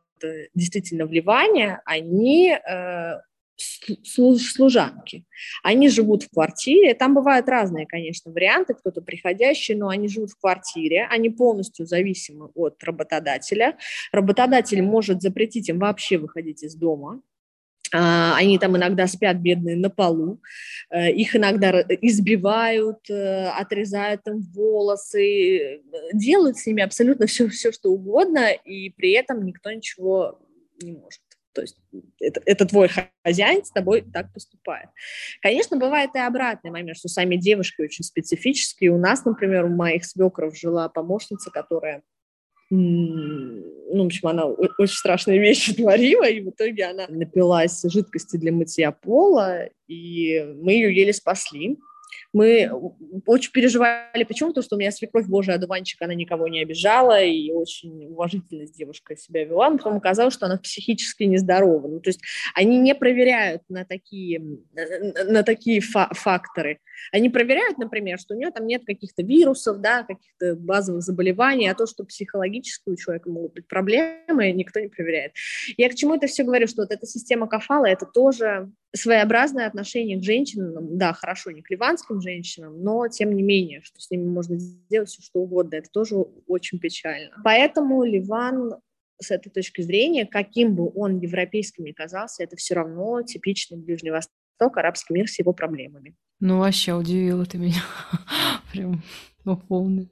действительно 0.53 1.05
в 1.05 1.11
Ливане, 1.11 1.82
они 1.86 2.51
э, 2.51 3.13
служанки. 3.59 5.26
Они 5.63 5.89
живут 5.89 6.24
в 6.24 6.30
квартире, 6.30 6.93
там 6.93 7.13
бывают 7.13 7.47
разные, 7.47 7.86
конечно, 7.86 8.32
варианты, 8.32 8.74
кто-то 8.74 9.01
приходящий, 9.01 9.76
но 9.76 9.89
они 9.89 10.07
живут 10.07 10.32
в 10.32 10.39
квартире, 10.39 11.07
они 11.09 11.30
полностью 11.30 11.86
зависимы 11.86 12.49
от 12.55 12.82
работодателя. 12.84 13.78
Работодатель 14.11 14.82
может 14.82 15.22
запретить 15.22 15.70
им 15.70 15.80
вообще 15.80 16.17
выходить 16.17 16.63
из 16.63 16.76
дома, 16.76 17.22
они 17.91 18.57
там 18.59 18.77
иногда 18.77 19.07
спят 19.07 19.37
бедные 19.37 19.75
на 19.75 19.89
полу, 19.89 20.41
э, 20.89 21.11
их 21.11 21.35
иногда 21.35 21.81
избивают, 22.01 23.09
э, 23.09 23.47
отрезают 23.49 24.21
им 24.27 24.41
волосы, 24.53 25.81
делают 26.13 26.57
с 26.57 26.65
ними 26.65 26.83
абсолютно 26.83 27.27
все, 27.27 27.47
все 27.49 27.71
что 27.71 27.89
угодно, 27.89 28.51
и 28.51 28.89
при 28.89 29.11
этом 29.11 29.45
никто 29.45 29.71
ничего 29.71 30.39
не 30.81 30.93
может. 30.93 31.21
То 31.53 31.61
есть 31.61 31.77
это, 32.19 32.41
это 32.45 32.65
твой 32.65 32.89
хозяин 33.23 33.65
с 33.65 33.71
тобой 33.71 34.05
так 34.13 34.31
поступает. 34.33 34.89
Конечно, 35.41 35.77
бывает 35.77 36.11
и 36.15 36.19
обратный 36.19 36.71
момент, 36.71 36.97
что 36.97 37.09
сами 37.09 37.35
девушки 37.35 37.81
очень 37.81 38.05
специфические. 38.05 38.91
У 38.91 38.97
нас, 38.97 39.25
например, 39.25 39.65
у 39.65 39.69
моих 39.69 40.05
свекров 40.05 40.57
жила 40.57 40.89
помощница, 40.89 41.49
которая 41.49 42.03
ну, 42.70 44.03
в 44.03 44.05
общем, 44.05 44.28
она 44.28 44.45
очень 44.45 44.95
страшные 44.95 45.39
вещи 45.39 45.74
творила, 45.76 46.28
и 46.28 46.41
в 46.41 46.49
итоге 46.49 46.86
она 46.86 47.07
напилась 47.07 47.82
жидкости 47.84 48.38
для 48.38 48.51
мытья 48.51 48.91
пола, 48.91 49.70
и 49.88 50.45
мы 50.61 50.74
ее 50.74 50.95
еле 50.95 51.13
спасли. 51.13 51.78
Мы 52.34 52.70
очень 53.26 53.51
переживали, 53.51 54.24
почему? 54.24 54.49
Потому 54.49 54.64
что 54.64 54.76
у 54.76 54.80
меня 54.80 54.91
свекровь 54.91 55.28
Божий 55.28 55.53
одуванчик, 55.53 56.01
она 56.01 56.14
никого 56.14 56.47
не 56.47 56.62
обижала 56.62 57.22
и 57.22 57.51
очень 57.51 58.07
уважительно 58.07 58.68
с 58.68 58.72
девушкой 58.72 59.18
себя 59.18 59.45
вела, 59.45 59.70
но 59.70 59.78
потом 59.78 59.97
оказалось, 59.97 60.34
что 60.34 60.45
она 60.45 60.57
психически 60.57 61.24
нездорова. 61.24 61.88
Ну, 61.88 61.99
то 61.99 62.10
есть 62.10 62.22
они 62.55 62.78
не 62.78 62.95
проверяют 62.95 63.64
на 63.70 63.86
такие, 63.86 64.41
на 65.26 65.43
такие 65.43 65.82
фа- 65.82 66.12
факторы. 66.14 66.80
Они 67.12 67.30
проверяют, 67.30 67.78
например, 67.78 68.20
что 68.20 68.36
у 68.36 68.38
нее 68.38 68.51
там 68.51 68.68
нет 68.68 68.84
каких-то 68.86 69.24
вирусов, 69.24 69.80
да, 69.80 70.03
каких-то 70.03 70.55
базовых 70.55 71.01
заболеваний, 71.01 71.68
а 71.68 71.76
то, 71.76 71.86
что 71.88 72.03
психологически 72.03 72.89
у 72.89 72.95
человека 72.95 73.30
могут 73.30 73.53
быть 73.53 73.68
проблемы, 73.68 74.51
никто 74.51 74.80
не 74.80 74.88
проверяет. 74.88 75.34
Я 75.78 75.89
к 75.89 75.95
чему 75.95 76.16
это 76.16 76.28
все 76.28 76.43
говорю, 76.43 76.68
что 76.68 76.84
вот 76.84 76.91
эта 76.91 77.05
система 77.05 77.47
кафала, 77.47 77.86
это 77.86 78.05
тоже 78.05 78.72
своеобразное 78.95 79.68
отношение 79.68 80.20
к 80.20 80.24
женщинам, 80.24 80.97
да, 80.97 81.14
хорошо, 81.14 81.51
не 81.51 81.62
к 81.62 81.70
ливанским 82.00 82.22
женщинам, 82.22 82.82
но 82.82 83.08
тем 83.08 83.34
не 83.34 83.43
менее, 83.43 83.82
что 83.84 84.00
с 84.00 84.10
ними 84.10 84.28
можно 84.28 84.58
сделать 84.58 85.10
все, 85.10 85.22
что 85.22 85.39
угодно, 85.39 85.76
это 85.76 85.89
тоже 85.91 86.16
очень 86.47 86.80
печально. 86.80 87.36
Поэтому 87.43 88.04
Ливан 88.04 88.76
с 89.22 89.32
этой 89.32 89.50
точки 89.50 89.82
зрения, 89.82 90.26
каким 90.26 90.76
бы 90.76 90.91
он 90.95 91.20
европейским 91.20 91.84
ни 91.84 91.91
казался, 91.91 92.43
это 92.43 92.56
все 92.56 92.76
равно 92.76 93.22
типичный 93.22 93.78
Ближний 93.78 94.12
Восток, 94.12 94.78
арабский 94.78 95.14
мир 95.14 95.28
с 95.28 95.39
его 95.39 95.54
проблемами. 95.54 96.16
Ну, 96.39 96.60
вообще 96.60 96.93
удивила 96.93 97.45
ты 97.45 97.58
меня. 97.58 97.84
Прям 98.72 99.04
по 99.43 99.58
полный. 99.58 100.10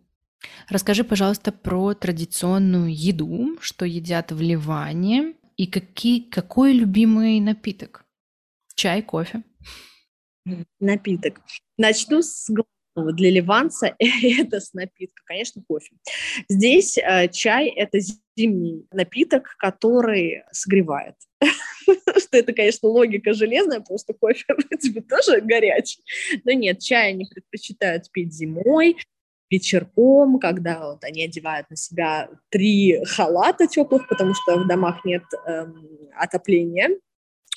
Расскажи, 0.69 1.03
пожалуйста, 1.03 1.51
про 1.51 1.93
традиционную 1.93 2.93
еду, 2.93 3.57
что 3.61 3.85
едят 3.85 4.31
в 4.31 4.41
Ливане, 4.41 5.35
и 5.55 5.65
какие, 5.67 6.19
какой 6.19 6.73
любимый 6.73 7.39
напиток? 7.39 8.05
Чай, 8.75 9.01
кофе? 9.01 9.43
Напиток. 10.79 11.41
Начну 11.77 12.21
с 12.21 12.49
главного 12.49 13.15
для 13.15 13.31
ливанца, 13.31 13.95
это 13.99 14.59
с 14.59 14.73
напитка, 14.73 15.21
конечно, 15.25 15.63
кофе. 15.67 15.95
Здесь 16.49 16.97
э, 16.97 17.27
чай– 17.29 17.67
это 17.75 17.99
зимний 18.35 18.85
напиток, 18.91 19.55
который 19.57 20.43
согревает. 20.51 21.15
что 22.17 22.37
это, 22.37 22.53
конечно, 22.53 22.89
логика 22.89 23.33
железная, 23.33 23.83
что 23.83 24.13
кофе, 24.13 24.43
принципе, 24.67 25.01
тоже 25.01 25.41
горячий. 25.41 26.03
Но 26.43 26.51
нет, 26.51 26.79
чай 26.79 27.09
они 27.09 27.25
предпочитают 27.25 28.11
пить 28.11 28.33
зимой, 28.33 28.97
вечерком, 29.49 30.39
когда 30.39 30.91
вот 30.91 31.03
они 31.03 31.23
одевают 31.23 31.69
на 31.69 31.77
себя 31.77 32.29
три 32.49 33.03
халата 33.05 33.67
теплых, 33.67 34.07
потому 34.09 34.33
что 34.33 34.57
в 34.57 34.67
домах 34.67 35.05
нет 35.05 35.23
эм, 35.45 35.87
отопления, 36.15 36.89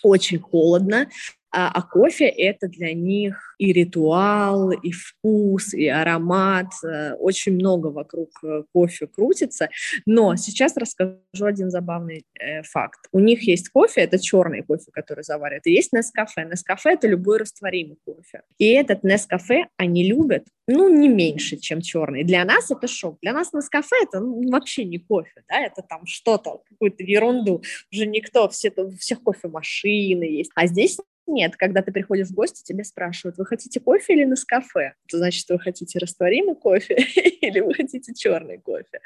очень 0.02 0.38
холодно, 0.38 1.08
а, 1.52 1.68
а 1.68 1.82
кофе 1.82 2.26
это 2.26 2.68
для 2.68 2.94
них 2.94 3.54
и 3.58 3.72
ритуал, 3.72 4.70
и 4.70 4.92
вкус, 4.92 5.74
и 5.74 5.86
аромат. 5.86 6.68
Э, 6.84 7.14
очень 7.14 7.54
много 7.54 7.88
вокруг 7.88 8.30
э, 8.44 8.62
кофе 8.72 9.06
крутится. 9.08 9.68
Но 10.06 10.36
сейчас 10.36 10.76
расскажу 10.76 11.18
один 11.40 11.70
забавный 11.70 12.24
э, 12.38 12.62
факт. 12.62 13.00
У 13.12 13.18
них 13.18 13.42
есть 13.42 13.68
кофе, 13.70 14.02
это 14.02 14.18
черный 14.18 14.62
кофе, 14.62 14.90
который 14.92 15.24
заваривают, 15.24 15.66
и 15.66 15.72
есть 15.72 15.92
Нескафе. 15.92 16.44
Нескафе 16.44 16.92
это 16.92 17.08
любой 17.08 17.38
растворимый 17.38 17.98
кофе. 18.04 18.42
И 18.58 18.68
этот 18.68 19.02
Нескафе 19.02 19.66
они 19.76 20.08
любят, 20.08 20.46
ну, 20.68 20.88
не 20.88 21.08
меньше, 21.08 21.56
чем 21.56 21.80
черный. 21.80 22.22
Для 22.22 22.44
нас 22.44 22.70
это 22.70 22.86
шок. 22.86 23.18
Для 23.20 23.32
нас 23.32 23.52
Нескафе 23.52 23.96
это 24.02 24.20
ну, 24.20 24.50
вообще 24.50 24.84
не 24.84 24.98
кофе, 24.98 25.42
да, 25.48 25.60
это 25.60 25.82
там 25.82 26.06
что-то, 26.06 26.62
какую-то 26.68 27.02
ерунду. 27.02 27.62
Уже 27.92 28.06
никто, 28.06 28.48
все, 28.48 28.72
всех 28.98 29.22
кофемашины 29.22 30.24
есть. 30.24 30.52
А 30.54 30.66
здесь 30.66 30.98
нет. 31.30 31.56
Когда 31.56 31.82
ты 31.82 31.92
приходишь 31.92 32.28
в 32.28 32.34
гости, 32.34 32.62
тебя 32.62 32.84
спрашивают, 32.84 33.38
вы 33.38 33.46
хотите 33.46 33.80
кофе 33.80 34.14
или 34.14 34.24
на 34.24 34.36
кафе? 34.46 34.94
Это 35.06 35.18
значит, 35.18 35.48
вы 35.48 35.58
хотите 35.58 35.98
растворимый 35.98 36.54
кофе 36.54 36.94
или 37.40 37.60
вы 37.60 37.74
хотите 37.74 38.14
черный 38.14 38.58
кофе? 38.58 39.00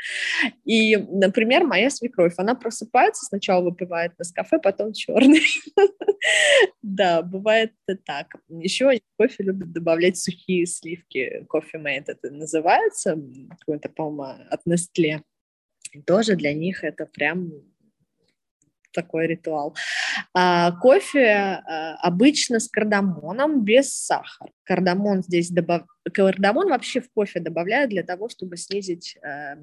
И, 0.65 0.97
например, 0.97 1.65
моя 1.65 1.91
свекровь, 1.91 2.35
она 2.37 2.55
просыпается, 2.55 3.27
сначала 3.27 3.63
выпивает 3.63 4.13
на 4.19 4.25
кафе, 4.35 4.59
потом 4.59 4.93
черный. 4.93 5.43
Да, 6.83 7.23
бывает 7.23 7.73
так. 8.07 8.37
Еще 8.49 9.01
кофе 9.19 9.43
любят 9.43 9.73
добавлять 9.73 10.17
сухие 10.17 10.65
сливки, 10.67 11.45
кофе 11.49 11.79
мейт 11.79 12.09
это 12.09 12.31
называется, 12.31 13.19
какой-то, 13.59 13.89
по-моему, 13.89 14.45
от 14.51 14.61
Nestle. 14.67 15.21
Тоже 16.07 16.37
для 16.37 16.55
них 16.55 16.83
это 16.83 17.07
прям 17.07 17.53
такой 18.95 19.27
ритуал. 19.27 19.75
А, 20.33 20.73
кофе 20.73 21.27
а, 21.27 21.97
обычно 21.97 22.61
с 22.61 22.69
кардамоном 22.69 23.65
без 23.65 23.93
сахара. 23.93 24.51
Кардамон 24.65 25.23
здесь 25.23 25.51
добав... 25.51 25.83
Кардамон 26.13 26.69
вообще 26.71 27.01
в 27.01 27.11
кофе 27.13 27.41
добавляют 27.41 27.91
для 27.91 28.03
того, 28.03 28.29
чтобы 28.29 28.57
снизить 28.57 29.17
э, 29.23 29.57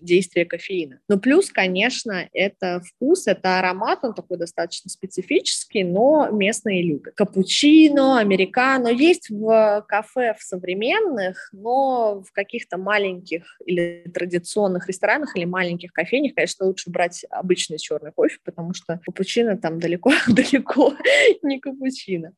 действие 0.00 0.44
кофеина. 0.44 1.00
Но 1.08 1.18
плюс, 1.18 1.50
конечно, 1.50 2.28
это 2.32 2.80
вкус, 2.80 3.26
это 3.26 3.58
аромат, 3.58 4.00
он 4.02 4.14
такой 4.14 4.38
достаточно 4.38 4.90
специфический, 4.90 5.84
но 5.84 6.28
местные 6.30 6.82
любят. 6.82 7.14
Капучино, 7.14 8.18
американо 8.18 8.88
есть 8.88 9.30
в 9.30 9.84
кафе 9.88 10.34
в 10.38 10.42
современных, 10.42 11.50
но 11.52 12.22
в 12.22 12.32
каких-то 12.32 12.78
маленьких 12.78 13.44
или 13.64 14.04
традиционных 14.12 14.88
ресторанах 14.88 15.36
или 15.36 15.44
маленьких 15.44 15.92
кофейнях, 15.92 16.34
конечно, 16.34 16.66
лучше 16.66 16.90
брать 16.90 17.24
обычный 17.30 17.78
черный 17.78 18.12
кофе, 18.12 18.38
потому 18.44 18.74
что 18.74 19.00
капучино 19.04 19.56
там 19.56 19.80
далеко-далеко 19.80 20.94
не 21.42 21.60
капучино. 21.60 22.32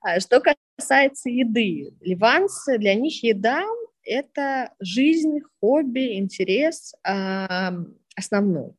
А 0.00 0.20
что 0.20 0.40
касается 0.76 1.30
еды, 1.30 1.92
ливанцы, 2.00 2.78
для 2.78 2.94
них 2.94 3.22
еда– 3.22 3.62
это 4.06 4.72
жизнь, 4.80 5.40
хобби, 5.60 6.16
интерес 6.16 6.94
основной. 8.16 8.72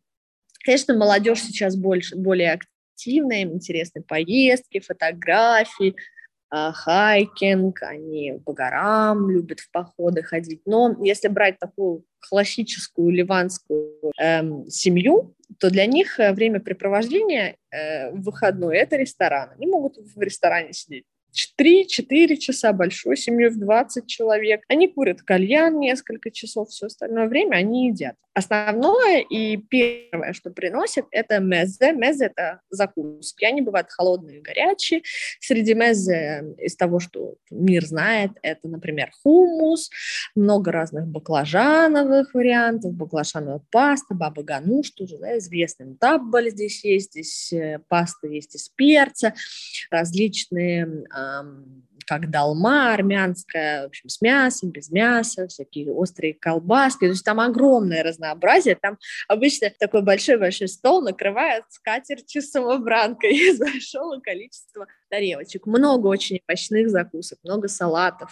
Конечно, 0.63 0.97
молодежь 0.97 1.41
сейчас 1.41 1.77
больше, 1.77 2.17
более 2.17 2.59
активная, 2.97 3.43
им 3.43 3.53
интересны 3.53 4.01
поездки, 4.01 4.79
фотографии, 4.79 5.95
э, 6.53 6.71
хайкинг, 6.73 7.83
они 7.83 8.41
по 8.45 8.51
горам 8.51 9.29
любят 9.29 9.61
в 9.61 9.71
походы 9.71 10.23
ходить. 10.23 10.61
Но 10.65 10.97
если 11.01 11.29
брать 11.29 11.57
такую 11.59 12.03
классическую 12.19 13.11
ливанскую 13.11 14.11
э, 14.19 14.67
семью, 14.67 15.35
то 15.59 15.69
для 15.69 15.85
них 15.85 16.19
э, 16.19 16.33
времяпрепровождение 16.33 17.55
э, 17.71 18.11
в 18.11 18.23
выходной– 18.23 18.77
это 18.77 18.97
ресторан. 18.97 19.51
Они 19.55 19.67
могут 19.67 19.97
в 19.97 20.19
ресторане 20.19 20.73
сидеть 20.73 21.05
3-4 21.57 22.37
часа 22.37 22.73
большой 22.73 23.17
семьей 23.17 23.49
в 23.49 23.59
20 23.59 24.07
человек. 24.07 24.61
Они 24.67 24.87
курят 24.87 25.21
кальян 25.21 25.79
несколько 25.79 26.31
часов, 26.31 26.69
все 26.69 26.87
остальное 26.87 27.27
время 27.27 27.55
они 27.55 27.89
едят. 27.89 28.15
Основное 28.37 29.21
и 29.21 29.57
первое, 29.57 30.31
что 30.33 30.51
приносят, 30.51 31.05
это 31.09 31.39
мезе. 31.39 31.91
Мезе– 31.91 32.25
это 32.35 32.61
закуски. 32.69 33.43
Они 33.45 33.61
бывают 33.63 33.89
холодные 33.89 34.37
и 34.37 34.41
горячие. 34.41 35.01
Среди 35.39 35.73
мезе 35.73 36.53
из 36.59 36.75
того, 36.75 36.99
что 36.99 37.33
мир 37.49 37.83
знает, 37.83 38.33
это, 38.43 38.67
например, 38.67 39.09
хумус, 39.23 39.89
много 40.35 40.71
разных 40.71 41.07
баклажановых 41.07 42.35
вариантов, 42.35 42.93
баклажановая 42.93 43.61
паста, 43.71 44.13
баба 44.13 44.43
гануш, 44.43 44.91
тоже 44.91 45.17
да, 45.17 45.39
известный 45.39 45.95
таббаль 45.95 46.51
здесь 46.51 46.85
есть, 46.85 47.13
здесь 47.13 47.51
э, 47.53 47.79
паста 47.87 48.27
есть 48.27 48.53
из 48.53 48.69
перца, 48.69 49.33
различные 49.89 51.05
как 52.07 52.31
долма 52.31 52.93
армянская, 52.93 53.83
в 53.83 53.87
общем, 53.87 54.07
с 54.07 54.21
мясом, 54.21 54.71
без 54.71 54.89
мяса, 54.89 55.47
всякие 55.47 55.91
острые 55.91 56.33
колбаски. 56.33 57.01
То 57.01 57.07
есть 57.07 57.25
там 57.25 57.39
огромное 57.39 58.01
разнообразие. 58.01 58.75
Там 58.75 58.97
обычно 59.27 59.69
такой 59.77 60.01
большой-большой 60.01 60.69
стол 60.69 61.01
накрывают 61.01 61.65
скатертью 61.69 62.41
самобранкой 62.41 63.31
из 63.35 63.59
большого 63.59 64.19
количества 64.21 64.87
тарелочек. 65.09 65.65
Много 65.65 66.07
очень 66.07 66.39
овощных 66.47 66.89
закусок, 66.89 67.39
много 67.43 67.67
салатов. 67.67 68.31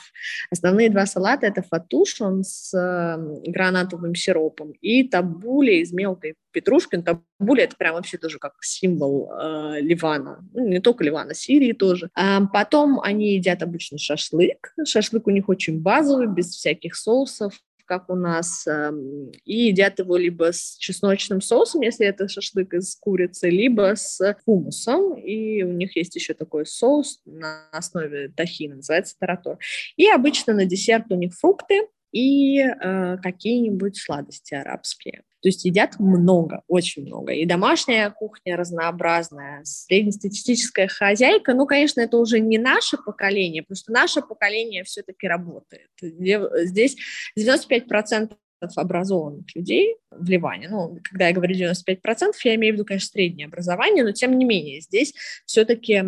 Основные 0.51 0.89
два 0.89 1.05
салата– 1.05 1.45
это 1.47 1.61
фатуш, 1.61 2.21
он 2.21 2.43
с 2.43 2.73
э, 2.73 3.49
гранатовым 3.49 4.15
сиропом, 4.15 4.71
и 4.81 5.03
табули 5.07 5.75
из 5.75 5.91
мелкой 5.91 6.35
петрушки. 6.51 7.01
Табули– 7.01 7.61
это 7.63 7.75
прям 7.75 7.95
вообще 7.95 8.17
тоже 8.17 8.39
как 8.39 8.53
символ 8.61 9.31
э, 9.31 9.81
Ливана. 9.81 10.47
Ну, 10.53 10.67
не 10.67 10.79
только 10.79 11.03
Ливана, 11.03 11.33
Сирии 11.33 11.73
тоже. 11.73 12.09
А 12.15 12.45
потом 12.47 12.99
они 13.01 13.35
едят 13.35 13.63
обычно 13.63 13.97
шашлык. 13.97 14.73
Шашлык 14.85 15.27
у 15.27 15.31
них 15.31 15.49
очень 15.49 15.81
базовый, 15.81 16.27
без 16.27 16.49
всяких 16.49 16.95
соусов 16.95 17.53
как 17.85 18.09
у 18.09 18.15
нас, 18.15 18.65
эм, 18.67 19.31
и 19.43 19.67
едят 19.67 19.99
его 19.99 20.17
либо 20.17 20.51
с 20.51 20.77
чесночным 20.77 21.41
соусом, 21.41 21.81
если 21.81 22.05
это 22.05 22.27
шашлык 22.27 22.73
из 22.73 22.95
курицы, 22.95 23.49
либо 23.49 23.93
с 23.95 24.19
хумусом, 24.45 25.15
и 25.15 25.63
у 25.63 25.71
них 25.71 25.95
есть 25.95 26.15
еще 26.15 26.33
такой 26.33 26.65
соус 26.65 27.21
на 27.25 27.69
основе 27.71 28.29
тахина, 28.35 28.75
называется 28.75 29.15
таратор. 29.19 29.57
И 29.95 30.07
обычно 30.09 30.53
на 30.53 30.65
десерт 30.65 31.05
у 31.09 31.15
них 31.15 31.33
фрукты, 31.33 31.87
и 32.11 32.59
э, 32.59 33.17
какие-нибудь 33.17 33.97
сладости 33.97 34.53
арабские. 34.53 35.23
То 35.45 35.49
есть 35.49 35.63
едят 35.63 35.99
много, 35.99 36.63
очень 36.67 37.05
много. 37.05 37.33
И 37.33 37.45
домашняя 37.45 38.09
кухня 38.09 38.57
разнообразная, 38.57 39.63
среднестатистическая 39.63 40.87
хозяйка. 40.87 41.53
Ну, 41.53 41.67
конечно, 41.67 42.01
это 42.01 42.17
уже 42.17 42.39
не 42.39 42.57
наше 42.57 42.97
поколение, 42.97 43.61
потому 43.61 43.75
что 43.75 43.91
наше 43.91 44.21
поколение 44.21 44.83
все-таки 44.83 45.27
работает. 45.27 45.91
Здесь 46.01 46.97
95% 47.37 48.35
образованных 48.75 49.45
людей 49.55 49.97
в 50.11 50.29
Ливане. 50.29 50.67
Ну, 50.69 50.97
когда 51.03 51.27
я 51.27 51.33
говорю 51.33 51.55
95%, 51.55 52.33
я 52.43 52.55
имею 52.55 52.73
в 52.73 52.75
виду, 52.75 52.85
конечно, 52.85 53.09
среднее 53.11 53.47
образование, 53.47 54.03
но 54.03 54.11
тем 54.11 54.37
не 54.37 54.45
менее 54.45 54.81
здесь 54.81 55.13
все-таки 55.45 55.93
э, 55.93 56.03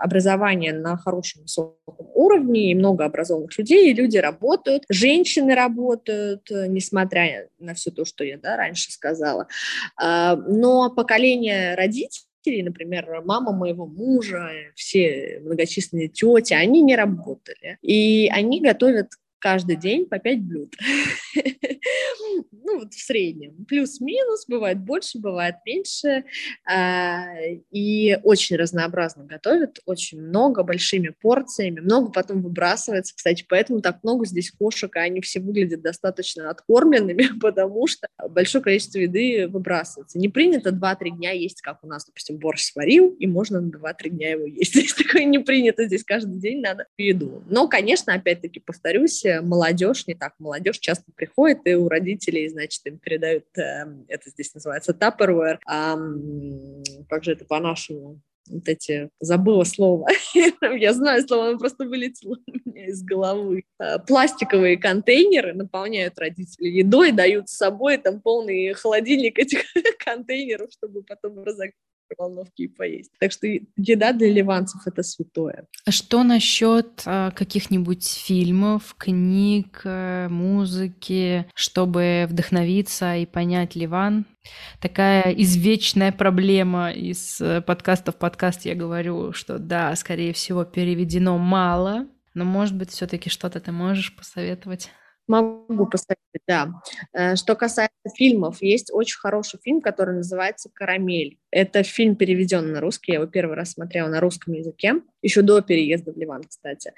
образование 0.00 0.72
на 0.72 0.96
хорошем 0.96 1.42
высоком 1.42 2.08
уровне, 2.14 2.70
и 2.70 2.74
много 2.74 3.04
образованных 3.04 3.56
людей, 3.58 3.90
и 3.90 3.94
люди 3.94 4.18
работают, 4.18 4.84
женщины 4.88 5.54
работают, 5.54 6.50
э, 6.50 6.66
несмотря 6.68 7.48
на 7.58 7.74
все 7.74 7.90
то, 7.90 8.04
что 8.04 8.24
я 8.24 8.38
да, 8.38 8.56
раньше 8.56 8.90
сказала. 8.90 9.46
Э, 10.02 10.36
но 10.36 10.90
поколение 10.90 11.74
родителей, 11.74 12.62
например, 12.62 13.22
мама 13.24 13.52
моего 13.52 13.86
мужа, 13.86 14.50
все 14.74 15.40
многочисленные 15.42 16.08
тети, 16.08 16.52
они 16.52 16.82
не 16.82 16.96
работали. 16.96 17.78
И 17.80 18.28
они 18.32 18.60
готовят 18.60 19.08
каждый 19.44 19.76
день 19.76 20.06
по 20.06 20.18
5 20.18 20.40
блюд. 20.40 20.74
ну, 22.64 22.78
вот 22.78 22.94
в 22.94 22.98
среднем. 22.98 23.66
Плюс-минус, 23.68 24.46
бывает 24.48 24.80
больше, 24.80 25.18
бывает 25.18 25.56
меньше. 25.66 26.24
А, 26.66 27.26
и 27.70 28.18
очень 28.22 28.56
разнообразно 28.56 29.24
готовят, 29.24 29.80
очень 29.84 30.22
много, 30.22 30.62
большими 30.62 31.10
порциями. 31.20 31.80
Много 31.80 32.10
потом 32.10 32.40
выбрасывается, 32.40 33.14
кстати, 33.14 33.44
поэтому 33.46 33.82
так 33.82 34.02
много 34.02 34.24
здесь 34.24 34.50
кошек, 34.50 34.96
и 34.96 34.98
они 34.98 35.20
все 35.20 35.40
выглядят 35.40 35.82
достаточно 35.82 36.48
откормленными, 36.48 37.28
потому 37.40 37.86
что 37.86 38.08
большое 38.30 38.64
количество 38.64 38.98
еды 38.98 39.46
выбрасывается. 39.46 40.18
Не 40.18 40.30
принято 40.30 40.70
2-3 40.70 41.18
дня 41.18 41.32
есть, 41.32 41.60
как 41.60 41.84
у 41.84 41.86
нас, 41.86 42.06
допустим, 42.06 42.38
борщ 42.38 42.62
сварил, 42.62 43.10
и 43.18 43.26
можно 43.26 43.60
на 43.60 43.68
2-3 43.68 44.08
дня 44.08 44.30
его 44.30 44.46
есть. 44.46 44.74
Здесь 44.74 44.94
такое 44.94 45.24
не 45.24 45.38
принято, 45.38 45.84
здесь 45.84 46.02
каждый 46.02 46.40
день 46.40 46.60
надо 46.60 46.86
еду. 46.96 47.42
Но, 47.48 47.68
конечно, 47.68 48.14
опять-таки, 48.14 48.60
повторюсь, 48.60 49.24
молодежь, 49.42 50.06
не 50.06 50.14
так, 50.14 50.34
молодежь 50.38 50.78
часто 50.78 51.12
приходит, 51.14 51.60
и 51.64 51.74
у 51.74 51.88
родителей, 51.88 52.48
значит, 52.48 52.80
им 52.86 52.98
передают, 52.98 53.46
э, 53.56 53.84
это 54.08 54.30
здесь 54.30 54.54
называется 54.54 54.92
tupperware, 54.92 55.58
а, 55.66 55.96
как 57.08 57.24
же 57.24 57.32
это 57.32 57.44
по-нашему, 57.44 58.20
вот 58.50 58.68
эти, 58.68 59.10
забыла 59.20 59.64
слово, 59.64 60.08
я 60.62 60.92
знаю 60.92 61.26
слово, 61.26 61.48
оно 61.48 61.58
просто 61.58 61.86
вылетело 61.86 62.36
у 62.46 62.68
меня 62.68 62.86
из 62.86 63.02
головы. 63.02 63.64
А, 63.78 63.98
пластиковые 63.98 64.76
контейнеры 64.76 65.54
наполняют 65.54 66.18
родители 66.18 66.68
едой, 66.68 67.12
дают 67.12 67.48
с 67.48 67.56
собой 67.56 67.96
там 67.98 68.20
полный 68.20 68.72
холодильник 68.74 69.38
этих 69.38 69.60
контейнеров, 70.04 70.70
чтобы 70.72 71.02
потом 71.02 71.42
разогреть 71.42 71.74
микроволновки 72.10 72.62
и 72.62 72.68
поесть. 72.68 73.10
Так 73.18 73.32
что 73.32 73.46
еда 73.46 74.12
для 74.12 74.30
ливанцев— 74.30 74.82
это 74.86 75.02
святое. 75.02 75.66
А 75.86 75.90
что 75.90 76.22
насчет 76.22 77.02
а, 77.06 77.30
каких-нибудь 77.30 78.06
фильмов, 78.06 78.94
книг, 78.96 79.82
э, 79.84 80.28
музыки, 80.28 81.46
чтобы 81.54 82.26
вдохновиться 82.28 83.16
и 83.16 83.26
понять 83.26 83.74
Ливан? 83.74 84.26
Такая 84.80 85.32
извечная 85.32 86.12
проблема 86.12 86.92
из 86.92 87.40
э, 87.40 87.62
подкаста 87.62 88.12
в 88.12 88.16
подкаст 88.16 88.66
я 88.66 88.74
говорю, 88.74 89.32
что 89.32 89.58
да, 89.58 89.94
скорее 89.96 90.32
всего, 90.32 90.64
переведено 90.64 91.38
мало, 91.38 92.06
но, 92.34 92.44
может 92.44 92.76
быть, 92.76 92.90
все-таки 92.90 93.30
что-то 93.30 93.60
ты 93.60 93.72
можешь 93.72 94.14
посоветовать? 94.14 94.90
Могу 95.26 95.86
посоветовать, 95.86 96.42
да. 96.46 96.68
Э, 97.12 97.36
что 97.36 97.54
касается 97.54 97.94
фильмов, 98.14 98.60
есть 98.60 98.90
очень 98.92 99.18
хороший 99.18 99.58
фильм, 99.62 99.80
который 99.80 100.16
называется 100.16 100.68
«Карамель». 100.72 101.38
Это 101.54 101.84
фильм 101.84 102.16
переведен 102.16 102.72
на 102.72 102.80
русский, 102.80 103.12
я 103.12 103.18
его 103.18 103.26
первый 103.26 103.54
раз 103.54 103.74
смотрела 103.74 104.08
на 104.08 104.18
русском 104.18 104.54
языке, 104.54 104.94
еще 105.22 105.42
до 105.42 105.60
переезда 105.60 106.12
в 106.12 106.18
Ливан, 106.18 106.42
кстати. 106.42 106.92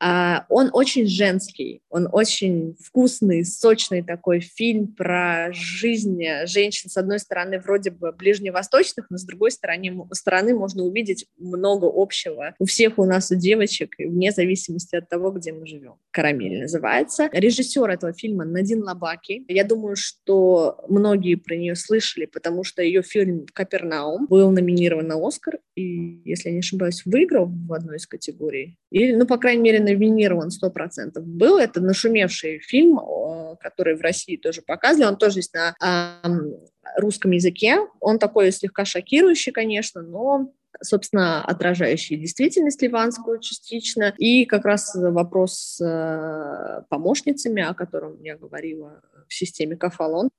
А, 0.00 0.46
он 0.48 0.70
очень 0.72 1.06
женский, 1.06 1.82
он 1.90 2.08
очень 2.10 2.76
вкусный, 2.82 3.44
сочный 3.44 4.02
такой 4.02 4.40
фильм 4.40 4.88
про 4.88 5.52
жизнь 5.52 6.18
женщин, 6.46 6.88
с 6.88 6.96
одной 6.96 7.18
стороны, 7.18 7.60
вроде 7.60 7.90
бы 7.90 8.12
ближневосточных, 8.12 9.10
но 9.10 9.18
с 9.18 9.24
другой 9.24 9.50
стороны, 9.50 10.06
стороны 10.12 10.54
можно 10.54 10.82
увидеть 10.82 11.26
много 11.38 11.86
общего 11.92 12.54
у 12.58 12.64
всех 12.64 12.98
у 12.98 13.04
нас, 13.04 13.30
у 13.30 13.34
девочек, 13.34 13.96
вне 13.98 14.32
зависимости 14.32 14.96
от 14.96 15.10
того, 15.10 15.30
где 15.30 15.52
мы 15.52 15.66
живем. 15.66 15.96
«Карамель» 16.10 16.62
называется. 16.62 17.28
Режиссер 17.32 17.88
этого 17.90 18.14
фильма 18.14 18.46
Надин 18.46 18.82
Лабаки. 18.82 19.44
Я 19.48 19.64
думаю, 19.64 19.96
что 19.96 20.82
многие 20.88 21.34
про 21.34 21.54
нее 21.54 21.76
слышали, 21.76 22.24
потому 22.24 22.64
что 22.64 22.82
ее 22.82 23.02
фильм 23.02 23.44
«Капернаум» 23.90 24.26
был 24.26 24.50
номинирован 24.50 25.06
на 25.06 25.16
«Оскар», 25.16 25.58
и, 25.74 26.22
если 26.24 26.48
я 26.48 26.54
не 26.54 26.60
ошибаюсь, 26.60 27.02
выиграл 27.04 27.46
в 27.46 27.72
одной 27.72 27.96
из 27.96 28.06
категорий. 28.06 28.78
Или, 28.90 29.14
ну, 29.14 29.26
по 29.26 29.38
крайней 29.38 29.62
мере, 29.62 29.80
номинирован 29.80 30.48
100%. 30.48 31.20
Был 31.20 31.58
это 31.58 31.80
нашумевший 31.80 32.60
фильм, 32.60 32.98
который 33.60 33.96
в 33.96 34.00
России 34.00 34.36
тоже 34.36 34.62
показывали. 34.62 35.08
Он 35.08 35.16
тоже 35.16 35.40
есть 35.40 35.54
на 35.54 35.74
русском 36.96 37.32
языке. 37.32 37.78
Он 38.00 38.18
такой 38.18 38.52
слегка 38.52 38.84
шокирующий, 38.84 39.52
конечно, 39.52 40.02
но 40.02 40.52
собственно, 40.82 41.44
отражающий 41.44 42.16
действительность 42.16 42.80
ливанскую 42.80 43.40
частично, 43.40 44.14
и 44.16 44.46
как 44.46 44.64
раз 44.64 44.94
вопрос 44.94 45.58
с 45.58 45.84
э, 45.84 46.84
помощницами, 46.88 47.60
о 47.60 47.74
котором 47.74 48.22
я 48.22 48.38
говорила 48.38 49.02
в 49.28 49.34
системе 49.34 49.76
Кафалон, 49.76 50.30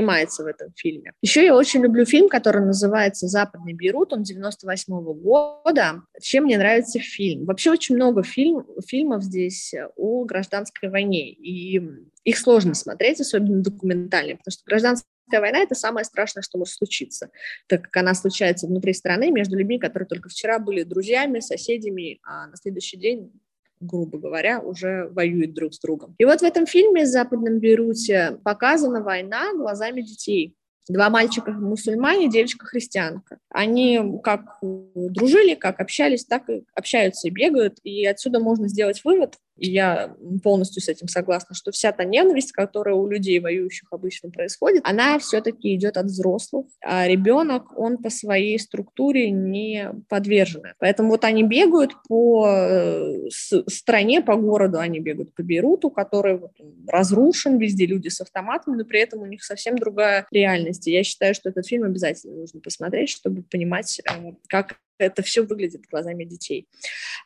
снимается 0.00 0.42
в 0.42 0.46
этом 0.46 0.72
фильме. 0.76 1.12
Еще 1.22 1.44
я 1.44 1.54
очень 1.54 1.82
люблю 1.82 2.04
фильм, 2.04 2.28
который 2.28 2.64
называется 2.64 3.28
«Западный 3.28 3.74
Бейрут», 3.74 4.12
он 4.12 4.22
98 4.22 4.92
-го 4.92 5.14
года. 5.14 6.02
Чем 6.20 6.44
мне 6.44 6.58
нравится 6.58 6.98
фильм? 6.98 7.44
Вообще 7.44 7.70
очень 7.70 7.96
много 7.96 8.22
фильм, 8.22 8.66
фильмов 8.86 9.22
здесь 9.22 9.74
о 9.96 10.24
гражданской 10.24 10.88
войне, 10.88 11.30
и 11.30 11.80
их 12.24 12.38
сложно 12.38 12.74
смотреть, 12.74 13.20
особенно 13.20 13.62
документальные, 13.62 14.36
потому 14.36 14.52
что 14.52 14.62
гражданская 14.66 15.06
война– 15.32 15.58
это 15.60 15.74
самое 15.74 16.04
страшное, 16.04 16.42
что 16.42 16.58
может 16.58 16.74
случиться, 16.74 17.30
так 17.68 17.82
как 17.82 17.96
она 17.96 18.14
случается 18.14 18.66
внутри 18.66 18.92
страны 18.94 19.30
между 19.30 19.56
людьми, 19.56 19.78
которые 19.78 20.06
только 20.06 20.28
вчера 20.28 20.58
были 20.58 20.82
друзьями, 20.82 21.40
соседями, 21.40 22.18
а 22.24 22.48
на 22.48 22.56
следующий 22.56 22.96
день 22.96 23.32
грубо 23.80 24.18
говоря, 24.18 24.60
уже 24.60 25.08
воюют 25.10 25.54
друг 25.54 25.74
с 25.74 25.80
другом. 25.80 26.14
И 26.18 26.24
вот 26.24 26.40
в 26.40 26.44
этом 26.44 26.66
фильме 26.66 27.06
Западном 27.06 27.58
Бейруте 27.58 28.38
показана 28.44 29.02
война 29.02 29.54
глазами 29.54 30.02
детей. 30.02 30.54
Два 30.88 31.08
мальчика 31.08 31.52
мусульмане, 31.52 32.28
девочка 32.28 32.66
христианка. 32.66 33.38
Они 33.48 34.00
как 34.22 34.58
дружили, 34.62 35.54
как 35.54 35.80
общались, 35.80 36.24
так 36.24 36.48
и 36.50 36.64
общаются 36.74 37.28
и 37.28 37.30
бегают. 37.30 37.78
И 37.84 38.04
отсюда 38.06 38.40
можно 38.40 38.66
сделать 38.66 39.02
вывод, 39.04 39.36
и 39.60 39.70
я 39.70 40.16
полностью 40.42 40.82
с 40.82 40.88
этим 40.88 41.06
согласна, 41.06 41.54
что 41.54 41.70
вся 41.70 41.92
та 41.92 42.04
ненависть, 42.04 42.52
которая 42.52 42.94
у 42.94 43.06
людей, 43.06 43.38
воюющих 43.40 43.88
обычно 43.92 44.30
происходит, 44.30 44.82
она 44.84 45.18
все-таки 45.18 45.74
идет 45.74 45.98
от 45.98 46.06
взрослых, 46.06 46.66
а 46.82 47.06
ребенок, 47.06 47.78
он 47.78 47.98
по 47.98 48.08
своей 48.08 48.58
структуре 48.58 49.30
не 49.30 49.92
подвержен. 50.08 50.62
Поэтому 50.78 51.10
вот 51.10 51.24
они 51.24 51.42
бегают 51.42 51.92
по 52.08 52.46
э, 52.48 53.28
стране, 53.30 54.22
по 54.22 54.36
городу, 54.36 54.78
они 54.78 54.98
бегают 54.98 55.34
по 55.34 55.42
Бейруту, 55.42 55.90
который 55.90 56.38
вот 56.38 56.52
разрушен, 56.88 57.58
везде 57.58 57.84
люди 57.84 58.08
с 58.08 58.22
автоматами, 58.22 58.76
но 58.76 58.84
при 58.84 59.00
этом 59.00 59.20
у 59.20 59.26
них 59.26 59.44
совсем 59.44 59.76
другая 59.76 60.26
реальность. 60.30 60.86
И 60.88 60.92
я 60.92 61.04
считаю, 61.04 61.34
что 61.34 61.50
этот 61.50 61.66
фильм 61.66 61.84
обязательно 61.84 62.36
нужно 62.36 62.60
посмотреть, 62.60 63.10
чтобы 63.10 63.42
понимать, 63.42 64.00
э, 64.00 64.32
как 64.48 64.76
это 65.04 65.22
все 65.22 65.42
выглядит 65.42 65.86
глазами 65.90 66.24
детей. 66.24 66.68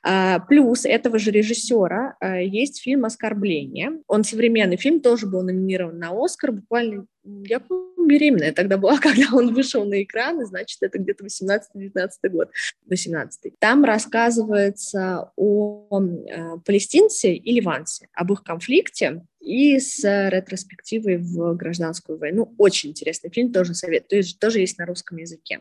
А, 0.02 0.40
плюс 0.40 0.84
этого 0.84 1.18
же 1.18 1.30
режиссера 1.30 2.16
а, 2.20 2.40
есть 2.40 2.80
фильм 2.82 3.04
«Оскорбление». 3.04 4.00
Он 4.06 4.24
современный 4.24 4.76
фильм, 4.76 5.00
тоже 5.00 5.26
был 5.26 5.42
номинирован 5.42 5.98
на 5.98 6.10
«Оскар» 6.12 6.52
буквально 6.52 7.06
я 7.24 7.60
беременная 8.06 8.52
тогда 8.52 8.76
была, 8.76 8.98
когда 9.00 9.26
он 9.32 9.54
вышел 9.54 9.84
на 9.84 10.02
экран, 10.02 10.40
и 10.40 10.44
значит, 10.44 10.78
это 10.82 10.98
где-то 10.98 11.24
18-19 11.24 12.08
год, 12.30 12.50
18 12.86 13.58
Там 13.58 13.84
рассказывается 13.84 15.30
о 15.36 16.00
э, 16.00 16.58
палестинце 16.64 17.32
и 17.32 17.52
ливанце, 17.52 18.08
об 18.14 18.32
их 18.32 18.42
конфликте 18.42 19.22
и 19.44 19.78
с 19.78 20.02
ретроспективой 20.02 21.18
в 21.18 21.54
гражданскую 21.54 22.18
войну. 22.18 22.54
Очень 22.58 22.90
интересный 22.90 23.30
фильм, 23.30 23.52
тоже 23.52 23.74
совет, 23.74 24.08
то 24.08 24.16
есть 24.16 24.38
тоже 24.38 24.60
есть 24.60 24.78
на 24.78 24.86
русском 24.86 25.18
языке. 25.18 25.60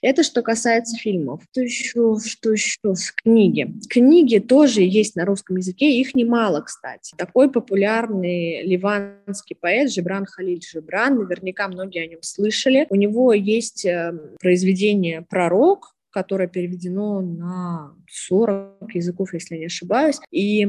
Это 0.00 0.22
что 0.22 0.42
касается 0.42 0.96
фильмов. 0.96 1.42
Что 1.50 1.60
еще, 1.62 2.16
что 2.24 2.52
еще? 2.52 2.78
Книги. 3.16 3.72
Книги 3.88 4.38
тоже 4.38 4.82
есть 4.82 5.16
на 5.16 5.24
русском 5.24 5.56
языке, 5.56 5.98
их 5.98 6.14
немало, 6.14 6.60
кстати. 6.60 7.14
Такой 7.16 7.50
популярный 7.50 8.62
ливанский 8.62 9.56
поэт 9.58 9.92
Жибран 9.92 10.26
Халиль 10.26 10.62
Жибран, 10.62 11.03
Коран, 11.04 11.18
наверняка 11.18 11.68
многие 11.68 12.04
о 12.04 12.06
нем 12.06 12.22
слышали. 12.22 12.86
У 12.90 12.94
него 12.94 13.32
есть 13.32 13.84
э, 13.84 14.12
произведение 14.40 15.22
«Пророк», 15.22 15.94
которое 16.10 16.48
переведено 16.48 17.20
на 17.20 17.94
40 18.08 18.94
языков, 18.94 19.34
если 19.34 19.56
не 19.56 19.66
ошибаюсь. 19.66 20.20
И 20.30 20.60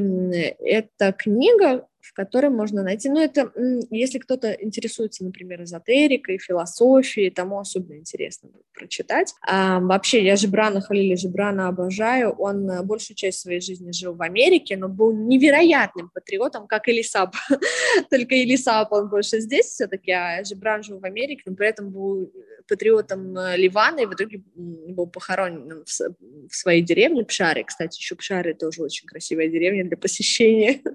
эта 0.58 1.12
книга 1.12 1.86
в 2.06 2.12
которой 2.12 2.50
можно 2.50 2.82
найти, 2.82 3.08
ну, 3.08 3.20
это, 3.20 3.52
если 3.90 4.18
кто-то 4.18 4.52
интересуется, 4.52 5.24
например, 5.24 5.62
эзотерикой, 5.62 6.38
философией, 6.38 7.30
тому 7.30 7.58
особенно 7.58 7.98
интересно 7.98 8.50
прочитать. 8.72 9.34
А, 9.46 9.80
вообще, 9.80 10.24
я 10.24 10.36
Жибрана 10.36 10.80
Халили 10.80 11.16
Жибрана 11.16 11.68
обожаю, 11.68 12.30
он 12.32 12.70
э, 12.70 12.82
большую 12.82 13.16
часть 13.16 13.40
своей 13.40 13.60
жизни 13.60 13.90
жил 13.90 14.14
в 14.14 14.22
Америке, 14.22 14.76
но 14.76 14.88
был 14.88 15.12
невероятным 15.12 16.10
патриотом, 16.10 16.66
как 16.66 16.88
Элисап, 16.88 17.34
только 18.10 18.40
Элисап, 18.42 18.92
он 18.92 19.08
больше 19.08 19.40
здесь 19.40 19.66
все-таки, 19.66 20.12
а 20.12 20.44
Жибран 20.44 20.82
жил 20.82 21.00
в 21.00 21.04
Америке, 21.04 21.42
но 21.46 21.54
при 21.54 21.68
этом 21.68 21.90
был 21.90 22.30
патриотом 22.68 23.36
э, 23.36 23.56
Ливана, 23.56 24.00
и 24.00 24.06
в 24.06 24.14
итоге 24.14 24.42
был 24.54 25.06
похоронен 25.06 25.84
в, 25.84 26.48
в 26.48 26.54
своей 26.54 26.82
деревне 26.82 27.24
Пшаре, 27.24 27.64
кстати, 27.64 27.98
еще 27.98 28.14
Пшаре 28.14 28.54
тоже 28.54 28.82
очень 28.82 29.06
красивая 29.06 29.48
деревня 29.48 29.84
для 29.84 29.96
посещения. 29.96 30.80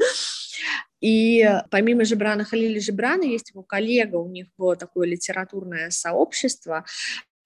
И 1.02 1.49
помимо 1.70 2.06
Жибрана 2.06 2.43
Халили 2.43 2.80
Жибрана 2.80 3.24
есть 3.24 3.49
его 3.49 3.64
коллега, 3.64 4.18
у 4.18 4.30
них 4.30 4.47
было 4.58 4.76
такое 4.76 5.08
литературное 5.08 5.89
сообщество, 5.89 6.86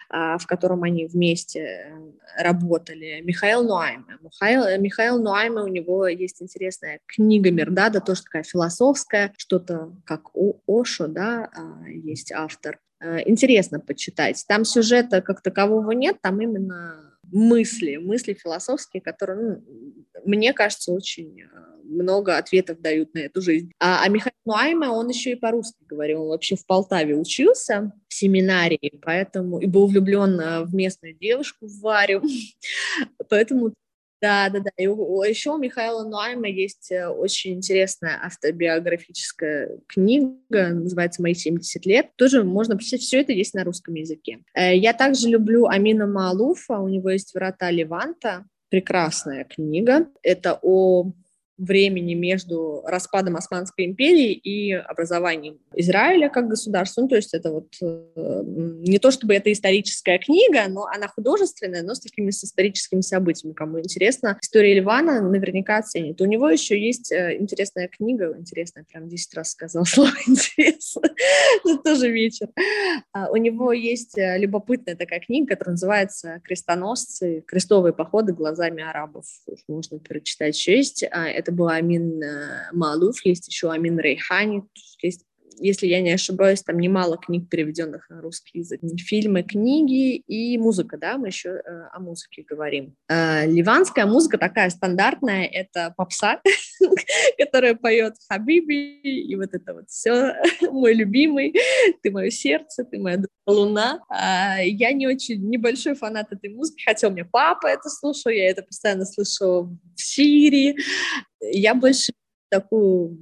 а, 0.09 0.37
в 0.37 0.45
котором 0.45 0.83
они 0.83 1.07
вместе 1.07 1.59
э, 1.59 2.43
работали, 2.43 3.21
Михаил 3.23 3.63
Нуайме. 3.63 4.19
Михаил, 4.21 4.63
э, 4.63 4.77
Михаил 4.77 5.21
Нуайме, 5.21 5.61
у 5.61 5.67
него 5.67 6.07
есть 6.07 6.41
интересная 6.43 6.99
книга 7.07 7.49
Мирдада, 7.49 8.01
тоже 8.01 8.21
такая 8.21 8.43
философская, 8.43 9.33
что-то 9.37 9.95
как 10.05 10.35
О, 10.35 10.59
Ошо, 10.67 11.07
да, 11.07 11.49
а, 11.55 11.89
есть 11.89 12.31
автор. 12.31 12.79
Э, 13.01 13.27
интересно 13.27 13.79
почитать. 13.79 14.45
Там 14.47 14.63
сюжета 14.63 15.21
как 15.21 15.41
такового 15.41 15.91
нет, 15.91 16.17
там 16.21 16.39
именно 16.39 17.14
мысли, 17.35 17.97
мысли 17.97 18.33
философские, 18.33 19.01
которые, 19.01 19.37
ну, 19.37 19.63
мне 20.23 20.53
кажется, 20.53 20.93
очень 20.93 21.43
много 21.83 22.37
ответов 22.37 22.81
дают 22.81 23.13
на 23.13 23.19
эту 23.19 23.41
жизнь. 23.41 23.71
А, 23.79 24.03
а 24.03 24.09
Михаил 24.09 24.33
Нуайма, 24.45 24.85
он 24.85 25.09
еще 25.09 25.33
и 25.33 25.35
по-русски 25.35 25.83
говорил, 25.85 26.23
он 26.23 26.29
вообще 26.29 26.55
в 26.55 26.65
Полтаве 26.65 27.15
учился 27.15 27.91
в 28.07 28.13
семинарии, 28.13 28.99
поэтому 29.01 29.59
и 29.59 29.65
был 29.65 29.87
влюблен 29.87 30.39
э, 30.39 30.63
в 30.63 30.73
местную 30.73 31.13
девушку, 31.13 31.67
в 31.67 31.81
Варю, 31.81 32.23
поэтому 33.29 33.73
да, 34.21 34.49
да, 34.49 34.59
да. 34.59 34.71
И 34.77 34.83
еще 34.83 35.51
у 35.51 35.57
Михаила 35.57 36.03
Нуайма 36.03 36.47
есть 36.47 36.91
э, 36.91 37.07
очень 37.07 37.53
интересная 37.55 38.19
автобиографическая 38.23 39.77
книга, 39.87 40.69
называется 40.69 41.21
«Мои 41.21 41.33
70 41.33 41.85
лет». 41.85 42.09
Тоже 42.15 42.43
можно 42.43 42.77
почитать, 42.77 43.01
все 43.01 43.21
это 43.21 43.33
есть 43.33 43.53
на 43.53 43.63
русском 43.63 43.93
языке. 43.95 44.39
Э, 44.53 44.75
я 44.75 44.93
также 44.93 45.29
люблю 45.29 45.65
Амина 45.67 46.07
Малуфа, 46.07 46.79
у 46.79 46.87
него 46.87 47.09
есть 47.09 47.33
«Врата 47.33 47.69
Леванта», 47.71 48.45
прекрасная 48.69 49.45
книга. 49.45 50.07
Это 50.21 50.59
о 50.61 51.11
времени 51.57 52.13
между 52.13 52.83
распадом 52.85 53.35
Османской 53.35 53.85
империи 53.85 54.33
и 54.33 54.73
образованием 54.73 55.59
Израиля 55.73 56.29
как 56.29 56.47
государства. 56.47 57.01
Ну, 57.01 57.07
то 57.07 57.15
есть 57.15 57.33
это 57.33 57.51
вот 57.51 57.67
э, 57.81 58.43
не 58.45 58.99
то 58.99 59.11
чтобы 59.11 59.35
это 59.35 59.51
историческая 59.51 60.17
книга, 60.17 60.63
но 60.67 60.85
она 60.85 61.07
художественная, 61.07 61.83
но 61.83 61.95
с 61.95 61.99
такими 61.99 62.31
с 62.31 62.43
историческими 62.43 63.01
событиями. 63.01 63.53
Кому 63.53 63.79
интересно, 63.79 64.37
история 64.41 64.73
Ливана 64.73 65.21
наверняка 65.21 65.77
оценит. 65.77 66.19
У 66.21 66.25
него 66.25 66.49
еще 66.49 66.79
есть 66.79 67.11
э, 67.11 67.37
интересная 67.39 67.87
книга, 67.87 68.35
интересная, 68.37 68.85
прям 68.91 69.07
10 69.07 69.33
раз 69.35 69.51
сказал 69.51 69.85
слово 69.85 70.11
интересно, 70.27 71.01
это 71.63 71.77
тоже 71.77 72.11
вечер. 72.11 72.49
А, 73.13 73.29
у 73.31 73.37
него 73.37 73.71
есть 73.71 74.17
э, 74.17 74.37
любопытная 74.37 74.95
такая 74.95 75.19
книга, 75.19 75.55
которая 75.55 75.73
называется 75.73 76.41
«Крестоносцы. 76.43 77.43
Крестовые 77.47 77.93
походы 77.93 78.33
глазами 78.33 78.83
арабов». 78.83 79.25
Можно 79.67 79.99
прочитать. 79.99 80.57
Еще 80.57 80.77
есть 80.77 81.03
а, 81.11 81.27
это 81.45 81.51
был 81.51 81.69
Амин 81.69 82.21
э, 82.23 82.69
Малуф, 82.73 83.23
есть 83.23 83.47
еще 83.47 83.71
Амин 83.71 83.99
Рейхани, 83.99 84.63
есть 85.01 85.25
если 85.57 85.87
я 85.87 86.01
не 86.01 86.11
ошибаюсь, 86.11 86.61
там 86.61 86.79
немало 86.79 87.17
книг, 87.17 87.49
переведенных 87.49 88.09
на 88.09 88.21
русский 88.21 88.59
язык. 88.59 88.81
Фильмы, 88.97 89.43
книги 89.43 90.15
и 90.15 90.57
музыка, 90.57 90.97
да, 90.97 91.17
мы 91.17 91.27
еще 91.27 91.49
э, 91.49 91.87
о 91.91 91.99
музыке 91.99 92.43
говорим. 92.47 92.95
Э, 93.09 93.45
ливанская 93.45 94.05
музыка 94.05 94.37
такая 94.37 94.69
стандартная, 94.69 95.45
это 95.45 95.93
попса, 95.95 96.41
которая 97.37 97.75
поет 97.75 98.15
Хабиби, 98.29 98.99
и 99.01 99.35
вот 99.35 99.53
это 99.53 99.73
вот 99.73 99.89
все, 99.89 100.35
мой 100.71 100.93
любимый, 100.93 101.53
ты 102.01 102.11
мое 102.11 102.29
сердце, 102.29 102.83
ты 102.83 102.97
моя 102.99 103.21
луна. 103.45 104.01
А, 104.09 104.59
я 104.61 104.91
не 104.91 105.07
очень, 105.07 105.49
небольшой 105.49 105.95
фанат 105.95 106.31
этой 106.31 106.49
музыки, 106.49 106.83
хотя 106.85 107.07
у 107.07 107.11
меня 107.11 107.27
папа 107.29 107.67
это 107.67 107.89
слушал, 107.89 108.31
я 108.31 108.49
это 108.49 108.63
постоянно 108.63 109.05
слышу 109.05 109.77
в 109.95 110.01
Сирии. 110.01 110.77
Я 111.41 111.75
больше 111.75 112.13
такую 112.49 113.17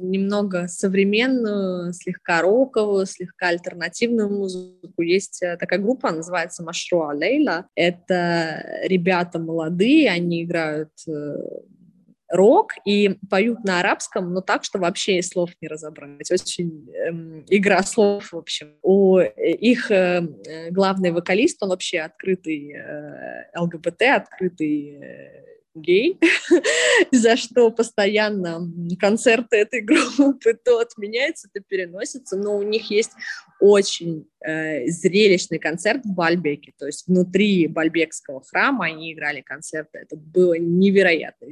немного 0.00 0.68
современную, 0.68 1.92
слегка 1.92 2.42
роковую, 2.42 3.06
слегка 3.06 3.48
альтернативную 3.48 4.28
музыку. 4.28 5.02
Есть 5.02 5.42
э, 5.42 5.56
такая 5.56 5.78
группа, 5.78 6.10
называется 6.10 6.62
Машруа 6.62 7.12
Лейла. 7.14 7.66
Это 7.74 8.80
ребята 8.84 9.38
молодые, 9.38 10.10
они 10.10 10.44
играют 10.44 10.90
э, 11.08 11.36
рок 12.30 12.72
и 12.84 13.18
поют 13.28 13.64
на 13.64 13.80
арабском, 13.80 14.32
но 14.32 14.40
так, 14.40 14.64
что 14.64 14.78
вообще 14.78 15.18
и 15.18 15.22
слов 15.22 15.50
не 15.60 15.68
разобрать. 15.68 16.30
Очень 16.30 16.88
эм, 16.92 17.44
игра 17.48 17.82
слов, 17.82 18.32
в 18.32 18.36
общем. 18.36 18.74
У 18.82 19.18
их 19.18 19.90
э, 19.90 20.22
главный 20.70 21.10
вокалист, 21.10 21.62
он 21.62 21.70
вообще 21.70 22.00
открытый 22.00 22.72
э, 22.72 23.58
ЛГБТ, 23.58 24.02
открытый 24.02 25.00
э, 25.00 25.50
гей, 25.74 26.18
за 27.12 27.36
что 27.36 27.70
постоянно 27.70 28.60
концерты 28.98 29.56
этой 29.56 29.80
группы 29.82 30.54
то 30.54 30.78
отменяются, 30.78 31.48
то 31.52 31.60
переносятся, 31.60 32.36
но 32.36 32.56
у 32.56 32.62
них 32.62 32.90
есть 32.90 33.12
очень 33.60 34.26
э, 34.44 34.86
зрелищный 34.88 35.58
концерт 35.58 36.04
в 36.04 36.14
Бальбеке, 36.14 36.72
то 36.78 36.86
есть 36.86 37.06
внутри 37.06 37.66
Бальбекского 37.66 38.42
храма 38.42 38.86
они 38.86 39.12
играли 39.12 39.40
концерты, 39.40 39.98
это 39.98 40.16
было 40.16 40.54
невероятно. 40.58 41.48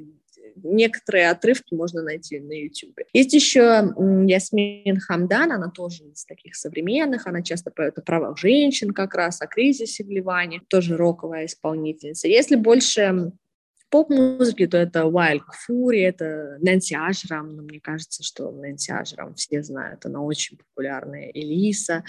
Некоторые 0.62 1.30
отрывки 1.30 1.74
можно 1.74 2.02
найти 2.02 2.40
на 2.40 2.52
YouTube. 2.52 2.98
Есть 3.12 3.32
еще 3.32 3.94
Ясмин 4.26 4.98
Хамдан, 4.98 5.52
она 5.52 5.70
тоже 5.70 6.04
из 6.04 6.24
таких 6.24 6.56
современных, 6.56 7.26
она 7.26 7.42
часто 7.42 7.70
поет 7.70 7.98
о 7.98 8.02
правах 8.02 8.38
женщин 8.38 8.90
как 8.90 9.14
раз, 9.14 9.40
о 9.40 9.46
кризисе 9.46 10.04
в 10.04 10.10
Ливане, 10.10 10.60
тоже 10.68 10.96
роковая 10.96 11.46
исполнительница. 11.46 12.28
Если 12.28 12.56
больше 12.56 13.32
поп-музыки, 13.90 14.66
то 14.66 14.76
это 14.76 15.00
Wild 15.00 15.42
Fury, 15.68 16.00
это 16.06 16.58
Нэнси 16.60 16.94
Ашрам, 16.94 17.48
но 17.54 17.62
мне 17.62 17.80
кажется, 17.80 18.22
что 18.22 18.50
Нэнси 18.50 18.92
Ашрам 18.92 19.34
все 19.34 19.62
знают, 19.62 20.04
она 20.06 20.20
очень 20.20 20.56
популярная, 20.58 21.30
Элиса. 21.32 22.04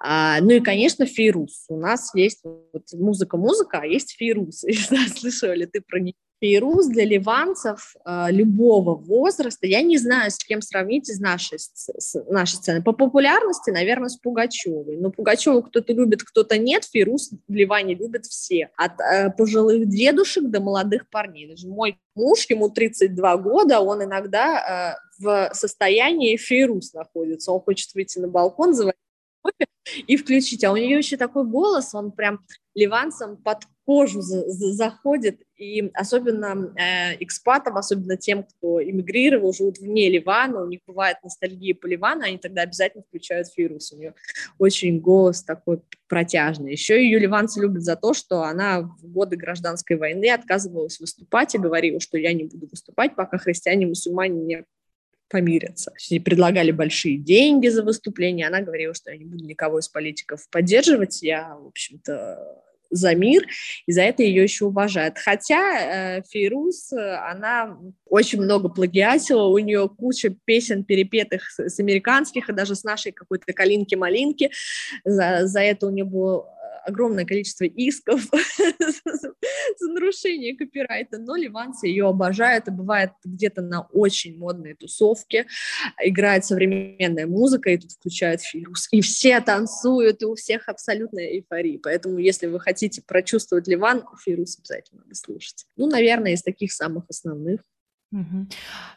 А, 0.00 0.40
ну 0.40 0.50
и, 0.50 0.60
конечно, 0.60 1.06
Фирус. 1.06 1.66
У 1.68 1.76
нас 1.76 2.14
есть 2.14 2.42
вот 2.44 2.84
музыка-музыка, 2.92 3.80
а 3.82 3.86
есть 3.86 4.16
Фирус. 4.16 4.62
Не 4.64 5.08
слышала 5.08 5.52
ли 5.52 5.66
ты 5.66 5.80
про 5.80 6.00
нее? 6.00 6.14
Фейрус 6.40 6.86
для 6.86 7.04
ливанцев 7.04 7.96
э, 8.04 8.26
любого 8.30 8.94
возраста, 8.94 9.66
я 9.66 9.82
не 9.82 9.98
знаю, 9.98 10.30
с 10.30 10.38
кем 10.38 10.62
сравнить 10.62 11.08
из 11.08 11.20
нашей, 11.20 11.58
с 11.58 12.14
нашей 12.28 12.56
сцены. 12.56 12.82
По 12.82 12.92
популярности, 12.92 13.70
наверное, 13.70 14.08
с 14.08 14.16
Пугачевой. 14.16 14.96
Но 14.96 15.10
Пугачеву 15.10 15.62
кто-то 15.62 15.92
любит, 15.92 16.22
кто-то 16.22 16.58
нет. 16.58 16.84
Фейрус 16.84 17.32
в 17.48 17.52
Ливане 17.52 17.94
любят 17.94 18.26
все. 18.26 18.70
От 18.76 19.00
э, 19.00 19.30
пожилых 19.30 19.88
дедушек 19.88 20.44
до 20.44 20.60
молодых 20.60 21.08
парней. 21.10 21.48
Даже 21.48 21.66
мой 21.66 21.98
муж, 22.14 22.46
ему 22.48 22.68
32 22.68 23.36
года, 23.38 23.80
он 23.80 24.04
иногда 24.04 24.96
э, 24.96 25.22
в 25.22 25.50
состоянии 25.54 26.36
Фейрус 26.36 26.92
находится. 26.92 27.52
Он 27.52 27.60
хочет 27.60 27.94
выйти 27.94 28.18
на 28.18 28.28
балкон, 28.28 28.74
заварить 28.74 28.96
кофе 28.96 29.07
и 30.06 30.16
включить. 30.16 30.64
А 30.64 30.72
у 30.72 30.76
нее 30.76 30.98
еще 30.98 31.16
такой 31.16 31.44
голос, 31.44 31.94
он 31.94 32.12
прям 32.12 32.40
ливанцам 32.74 33.36
под 33.36 33.64
кожу 33.84 34.20
за, 34.20 34.46
за, 34.50 34.72
заходит, 34.74 35.40
и 35.56 35.90
особенно 35.94 36.74
э, 36.76 37.16
экспатам, 37.20 37.78
особенно 37.78 38.18
тем, 38.18 38.44
кто 38.44 38.82
эмигрировал, 38.82 39.54
живут 39.54 39.78
вне 39.78 40.10
Ливана, 40.10 40.62
у 40.62 40.68
них 40.68 40.80
бывает 40.86 41.16
ностальгия 41.22 41.74
по 41.74 41.86
Ливану, 41.86 42.24
они 42.24 42.36
тогда 42.36 42.62
обязательно 42.62 43.02
включают 43.02 43.48
Фирус, 43.48 43.90
у 43.92 43.96
нее 43.96 44.14
очень 44.58 45.00
голос 45.00 45.42
такой 45.42 45.80
протяжный. 46.06 46.72
Еще 46.72 47.02
ее 47.02 47.18
ливанцы 47.18 47.62
любят 47.62 47.82
за 47.82 47.96
то, 47.96 48.12
что 48.12 48.42
она 48.42 48.82
в 48.82 49.06
годы 49.06 49.36
гражданской 49.36 49.96
войны 49.96 50.30
отказывалась 50.30 51.00
выступать 51.00 51.54
и 51.54 51.58
говорила, 51.58 51.98
что 51.98 52.18
я 52.18 52.34
не 52.34 52.44
буду 52.44 52.68
выступать, 52.70 53.16
пока 53.16 53.38
христиане 53.38 53.86
и 53.86 53.88
мусульмане 53.88 54.40
не 54.40 54.64
помирятся. 55.28 55.92
Ей 56.08 56.20
предлагали 56.20 56.70
большие 56.70 57.18
деньги 57.18 57.68
за 57.68 57.82
выступление, 57.82 58.46
она 58.46 58.60
говорила, 58.60 58.94
что 58.94 59.10
я 59.10 59.16
не 59.16 59.24
буду 59.24 59.44
никого 59.44 59.78
из 59.78 59.88
политиков 59.88 60.48
поддерживать, 60.50 61.22
я, 61.22 61.56
в 61.56 61.68
общем-то, 61.68 62.62
за 62.90 63.14
мир, 63.14 63.46
и 63.86 63.92
за 63.92 64.02
это 64.02 64.22
ее 64.22 64.42
еще 64.42 64.66
уважают. 64.66 65.18
Хотя 65.18 66.16
э, 66.18 66.22
Фейрус, 66.30 66.92
она 66.92 67.78
очень 68.06 68.40
много 68.40 68.68
плагиатила, 68.68 69.44
у 69.44 69.58
нее 69.58 69.88
куча 69.88 70.34
песен, 70.44 70.84
перепетых 70.84 71.50
с, 71.50 71.68
с 71.68 71.80
американских, 71.80 72.48
и 72.48 72.52
даже 72.52 72.74
с 72.74 72.84
нашей 72.84 73.12
какой-то 73.12 73.52
калинки-малинки. 73.52 74.50
За, 75.04 75.46
за 75.46 75.60
это 75.60 75.86
у 75.86 75.90
нее 75.90 76.04
было 76.04 76.46
огромное 76.84 77.24
количество 77.24 77.64
исков 77.64 78.22
за 79.78 79.92
нарушение 79.92 80.56
копирайта, 80.56 81.18
но 81.18 81.36
ливанцы 81.36 81.86
ее 81.86 82.08
обожают, 82.08 82.68
и 82.68 82.70
бывает 82.70 83.12
где-то 83.24 83.62
на 83.62 83.82
очень 83.92 84.38
модной 84.38 84.74
тусовке, 84.74 85.46
играет 86.02 86.44
современная 86.44 87.26
музыка, 87.26 87.70
и 87.70 87.78
тут 87.78 87.92
включают 87.92 88.40
фирус, 88.40 88.88
и 88.90 89.00
все 89.00 89.40
танцуют, 89.40 90.22
и 90.22 90.26
у 90.26 90.34
всех 90.34 90.68
абсолютная 90.68 91.26
эйфория, 91.26 91.78
поэтому 91.82 92.18
если 92.18 92.46
вы 92.46 92.60
хотите 92.60 93.02
прочувствовать 93.02 93.68
Ливан, 93.68 94.04
фирус 94.24 94.58
обязательно 94.58 95.02
надо 95.02 95.14
слушать. 95.14 95.66
Ну, 95.76 95.86
наверное, 95.86 96.32
из 96.32 96.42
таких 96.42 96.72
самых 96.72 97.04
основных. 97.08 97.60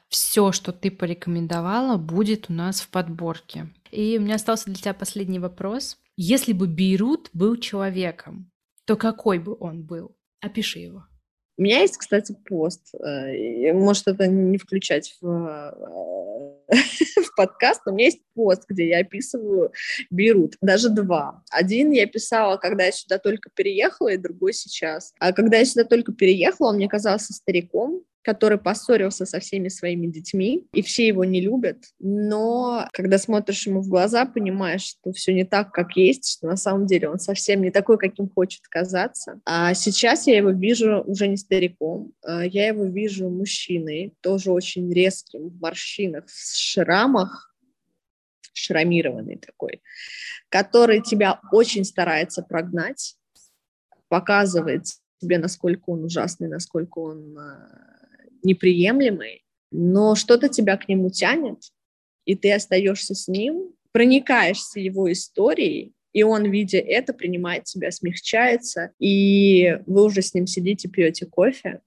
Все, 0.08 0.52
что 0.52 0.72
ты 0.72 0.90
порекомендовала, 0.90 1.98
будет 1.98 2.50
у 2.50 2.54
нас 2.54 2.82
в 2.82 2.90
подборке. 2.90 3.70
И 3.92 4.18
у 4.18 4.22
меня 4.22 4.36
остался 4.36 4.66
для 4.66 4.76
тебя 4.76 4.94
последний 4.94 5.40
вопрос. 5.40 5.98
Если 6.24 6.54
бы 6.54 6.68
Бейрут 6.68 7.32
был 7.34 7.58
человеком, 7.58 8.52
то 8.86 8.96
какой 8.96 9.40
бы 9.40 9.58
он 9.60 9.82
был? 9.82 10.16
Опиши 10.40 10.78
его. 10.78 11.06
У 11.58 11.64
меня 11.64 11.82
есть, 11.82 11.98
кстати, 11.98 12.38
пост. 12.46 12.94
Э, 12.94 13.74
может, 13.74 14.08
это 14.08 14.28
не 14.28 14.60
включать 14.60 15.18
в, 15.20 15.26
э, 15.28 16.76
в 17.26 17.36
подкаст, 17.36 17.82
но 17.88 17.92
у 17.92 17.96
меня 17.96 18.06
есть 18.06 18.22
пост, 18.36 18.66
где 18.70 18.90
я 18.90 19.00
описываю 19.00 19.72
Бейрут. 20.12 20.58
Даже 20.62 20.92
два. 20.92 21.44
Один 21.50 21.90
я 21.90 22.06
писала, 22.06 22.58
когда 22.58 22.84
я 22.84 22.92
сюда 22.92 23.18
только 23.18 23.50
переехала, 23.50 24.10
и 24.10 24.18
другой 24.18 24.54
сейчас. 24.54 25.16
А 25.18 25.34
когда 25.34 25.58
я 25.58 25.66
сюда 25.66 25.86
только 25.86 26.14
переехала, 26.14 26.68
он 26.68 26.76
мне 26.76 26.88
казался 26.88 27.34
стариком, 27.34 28.04
который 28.24 28.58
поссорился 28.58 29.26
со 29.26 29.40
всеми 29.40 29.68
своими 29.68 30.08
детьми, 30.08 30.68
и 30.74 30.82
все 30.82 31.08
его 31.08 31.26
не 31.26 31.42
любят. 31.42 31.78
Но 32.00 32.88
когда 32.94 33.18
смотришь 33.18 33.66
ему 33.68 33.82
в 33.82 33.88
глаза, 33.88 34.26
понимаешь, 34.26 34.82
что 34.82 35.12
все 35.12 35.34
не 35.34 35.44
так, 35.44 35.72
как 35.72 35.96
есть, 35.96 36.32
что 36.32 36.48
на 36.48 36.58
самом 36.58 36.86
деле 36.86 37.10
он 37.10 37.20
совсем 37.20 37.62
не 37.62 37.72
такой, 37.72 37.98
каким 37.98 38.30
хочет 38.30 38.62
казаться. 38.68 39.42
А 39.46 39.74
сейчас 39.74 40.28
я 40.28 40.38
его 40.38 40.52
вижу 40.52 41.04
уже 41.06 41.28
не 41.28 41.38
стариком, 41.38 42.14
а 42.24 42.46
я 42.46 42.68
его 42.68 42.86
вижу 42.86 43.30
мужчиной, 43.30 44.14
тоже 44.22 44.52
очень 44.52 44.92
резким, 44.94 45.50
в 45.50 45.60
морщинах, 45.60 46.26
в 46.28 46.58
шрамах, 46.58 47.56
шрамированный 48.54 49.38
такой, 49.38 49.82
который 50.50 51.02
тебя 51.02 51.40
очень 51.52 51.86
старается 51.86 52.44
прогнать, 52.44 53.16
показывает 54.10 54.86
тебе, 55.20 55.38
насколько 55.38 55.90
он 55.92 56.04
ужасный, 56.04 56.48
насколько 56.48 57.00
он 57.00 57.38
а, 57.38 58.01
неприемлемый, 58.44 59.44
но 59.72 60.16
что-то 60.16 60.50
тебя 60.50 60.78
к 60.78 60.88
нему 60.88 61.10
тянет, 61.10 61.60
и 62.26 62.36
ты 62.36 62.54
остаешься 62.54 63.16
с 63.16 63.28
ним, 63.28 63.74
проникаешься 63.92 64.80
его 64.80 65.12
историей, 65.12 65.94
и 66.14 66.24
он, 66.24 66.50
видя 66.50 66.80
это, 66.80 67.14
принимает 67.14 67.64
тебя, 67.66 67.92
смягчается, 67.92 68.92
и 69.00 69.80
вы 69.86 70.04
уже 70.04 70.22
с 70.22 70.34
ним 70.34 70.46
сидите, 70.46 70.90
пьете 70.90 71.26
кофе, 71.26 71.82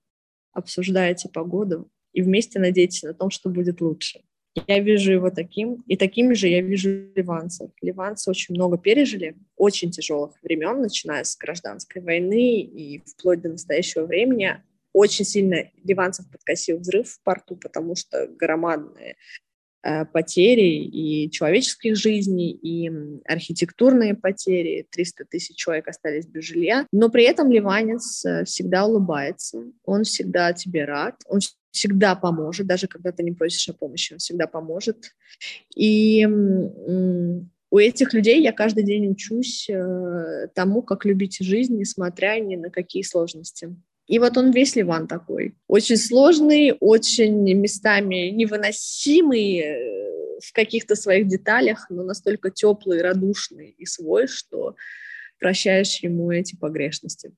обсуждаете 0.52 1.28
погоду, 1.28 1.90
и 2.12 2.22
вместе 2.22 2.58
надеетесь 2.58 3.02
на 3.02 3.12
том, 3.12 3.30
что 3.30 3.50
будет 3.50 3.80
лучше. 3.80 4.22
Я 4.68 4.78
вижу 4.78 5.12
его 5.12 5.30
таким, 5.30 5.82
и 5.88 5.96
такими 5.96 6.32
же 6.34 6.46
я 6.48 6.60
вижу 6.60 7.12
ливанцев. 7.16 7.72
Ливанцы 7.82 8.30
очень 8.30 8.54
много 8.54 8.78
пережили, 8.78 9.36
очень 9.56 9.90
тяжелых 9.90 10.32
времен, 10.42 10.80
начиная 10.80 11.24
с 11.24 11.36
гражданской 11.36 12.00
войны 12.00 12.60
и 12.60 13.02
вплоть 13.04 13.42
до 13.42 13.48
настоящего 13.48 14.06
времени 14.06 14.62
очень 14.94 15.26
сильно 15.26 15.70
ливанцев 15.82 16.30
подкосил 16.30 16.78
взрыв 16.78 17.10
в 17.10 17.22
порту, 17.22 17.56
потому 17.56 17.96
что 17.96 18.28
громадные 18.28 19.16
э, 19.82 20.06
потери 20.06 20.84
и 20.84 21.30
человеческих 21.30 21.96
жизней, 21.96 22.52
и 22.52 22.90
архитектурные 23.26 24.14
потери. 24.14 24.86
300 24.90 25.24
тысяч 25.26 25.56
человек 25.56 25.88
остались 25.88 26.26
без 26.26 26.44
жилья. 26.44 26.86
Но 26.92 27.10
при 27.10 27.24
этом 27.24 27.50
ливанец 27.50 28.24
э, 28.24 28.44
всегда 28.44 28.86
улыбается, 28.86 29.64
он 29.84 30.04
всегда 30.04 30.52
тебе 30.52 30.84
рад, 30.84 31.16
он 31.26 31.40
всегда 31.72 32.14
поможет, 32.14 32.68
даже 32.68 32.86
когда 32.86 33.10
ты 33.10 33.24
не 33.24 33.32
просишь 33.32 33.68
о 33.68 33.74
помощи, 33.74 34.12
он 34.12 34.20
всегда 34.20 34.46
поможет. 34.46 35.12
И 35.74 36.24
у 36.24 37.78
этих 37.78 38.14
людей 38.14 38.40
я 38.40 38.52
каждый 38.52 38.84
день 38.84 39.10
учусь 39.10 39.68
э, 39.68 40.46
тому, 40.54 40.80
как 40.82 41.04
любить 41.04 41.38
жизнь, 41.40 41.76
несмотря 41.76 42.38
ни 42.38 42.54
на 42.54 42.70
какие 42.70 43.02
сложности. 43.02 43.74
И 44.06 44.18
вот 44.18 44.36
он 44.36 44.50
весь 44.50 44.76
Ливан 44.76 45.06
такой. 45.06 45.54
Очень 45.66 45.96
сложный, 45.96 46.76
очень 46.78 47.54
местами 47.54 48.28
невыносимый 48.30 49.58
э, 49.60 50.38
в 50.40 50.52
каких-то 50.52 50.94
своих 50.94 51.26
деталях, 51.26 51.86
но 51.88 52.02
настолько 52.02 52.50
теплый, 52.50 53.00
радушный 53.00 53.74
и 53.78 53.86
свой, 53.86 54.26
что 54.26 54.76
прощаешь 55.38 56.02
ему 56.02 56.30
эти 56.30 56.54
погрешности. 56.54 57.32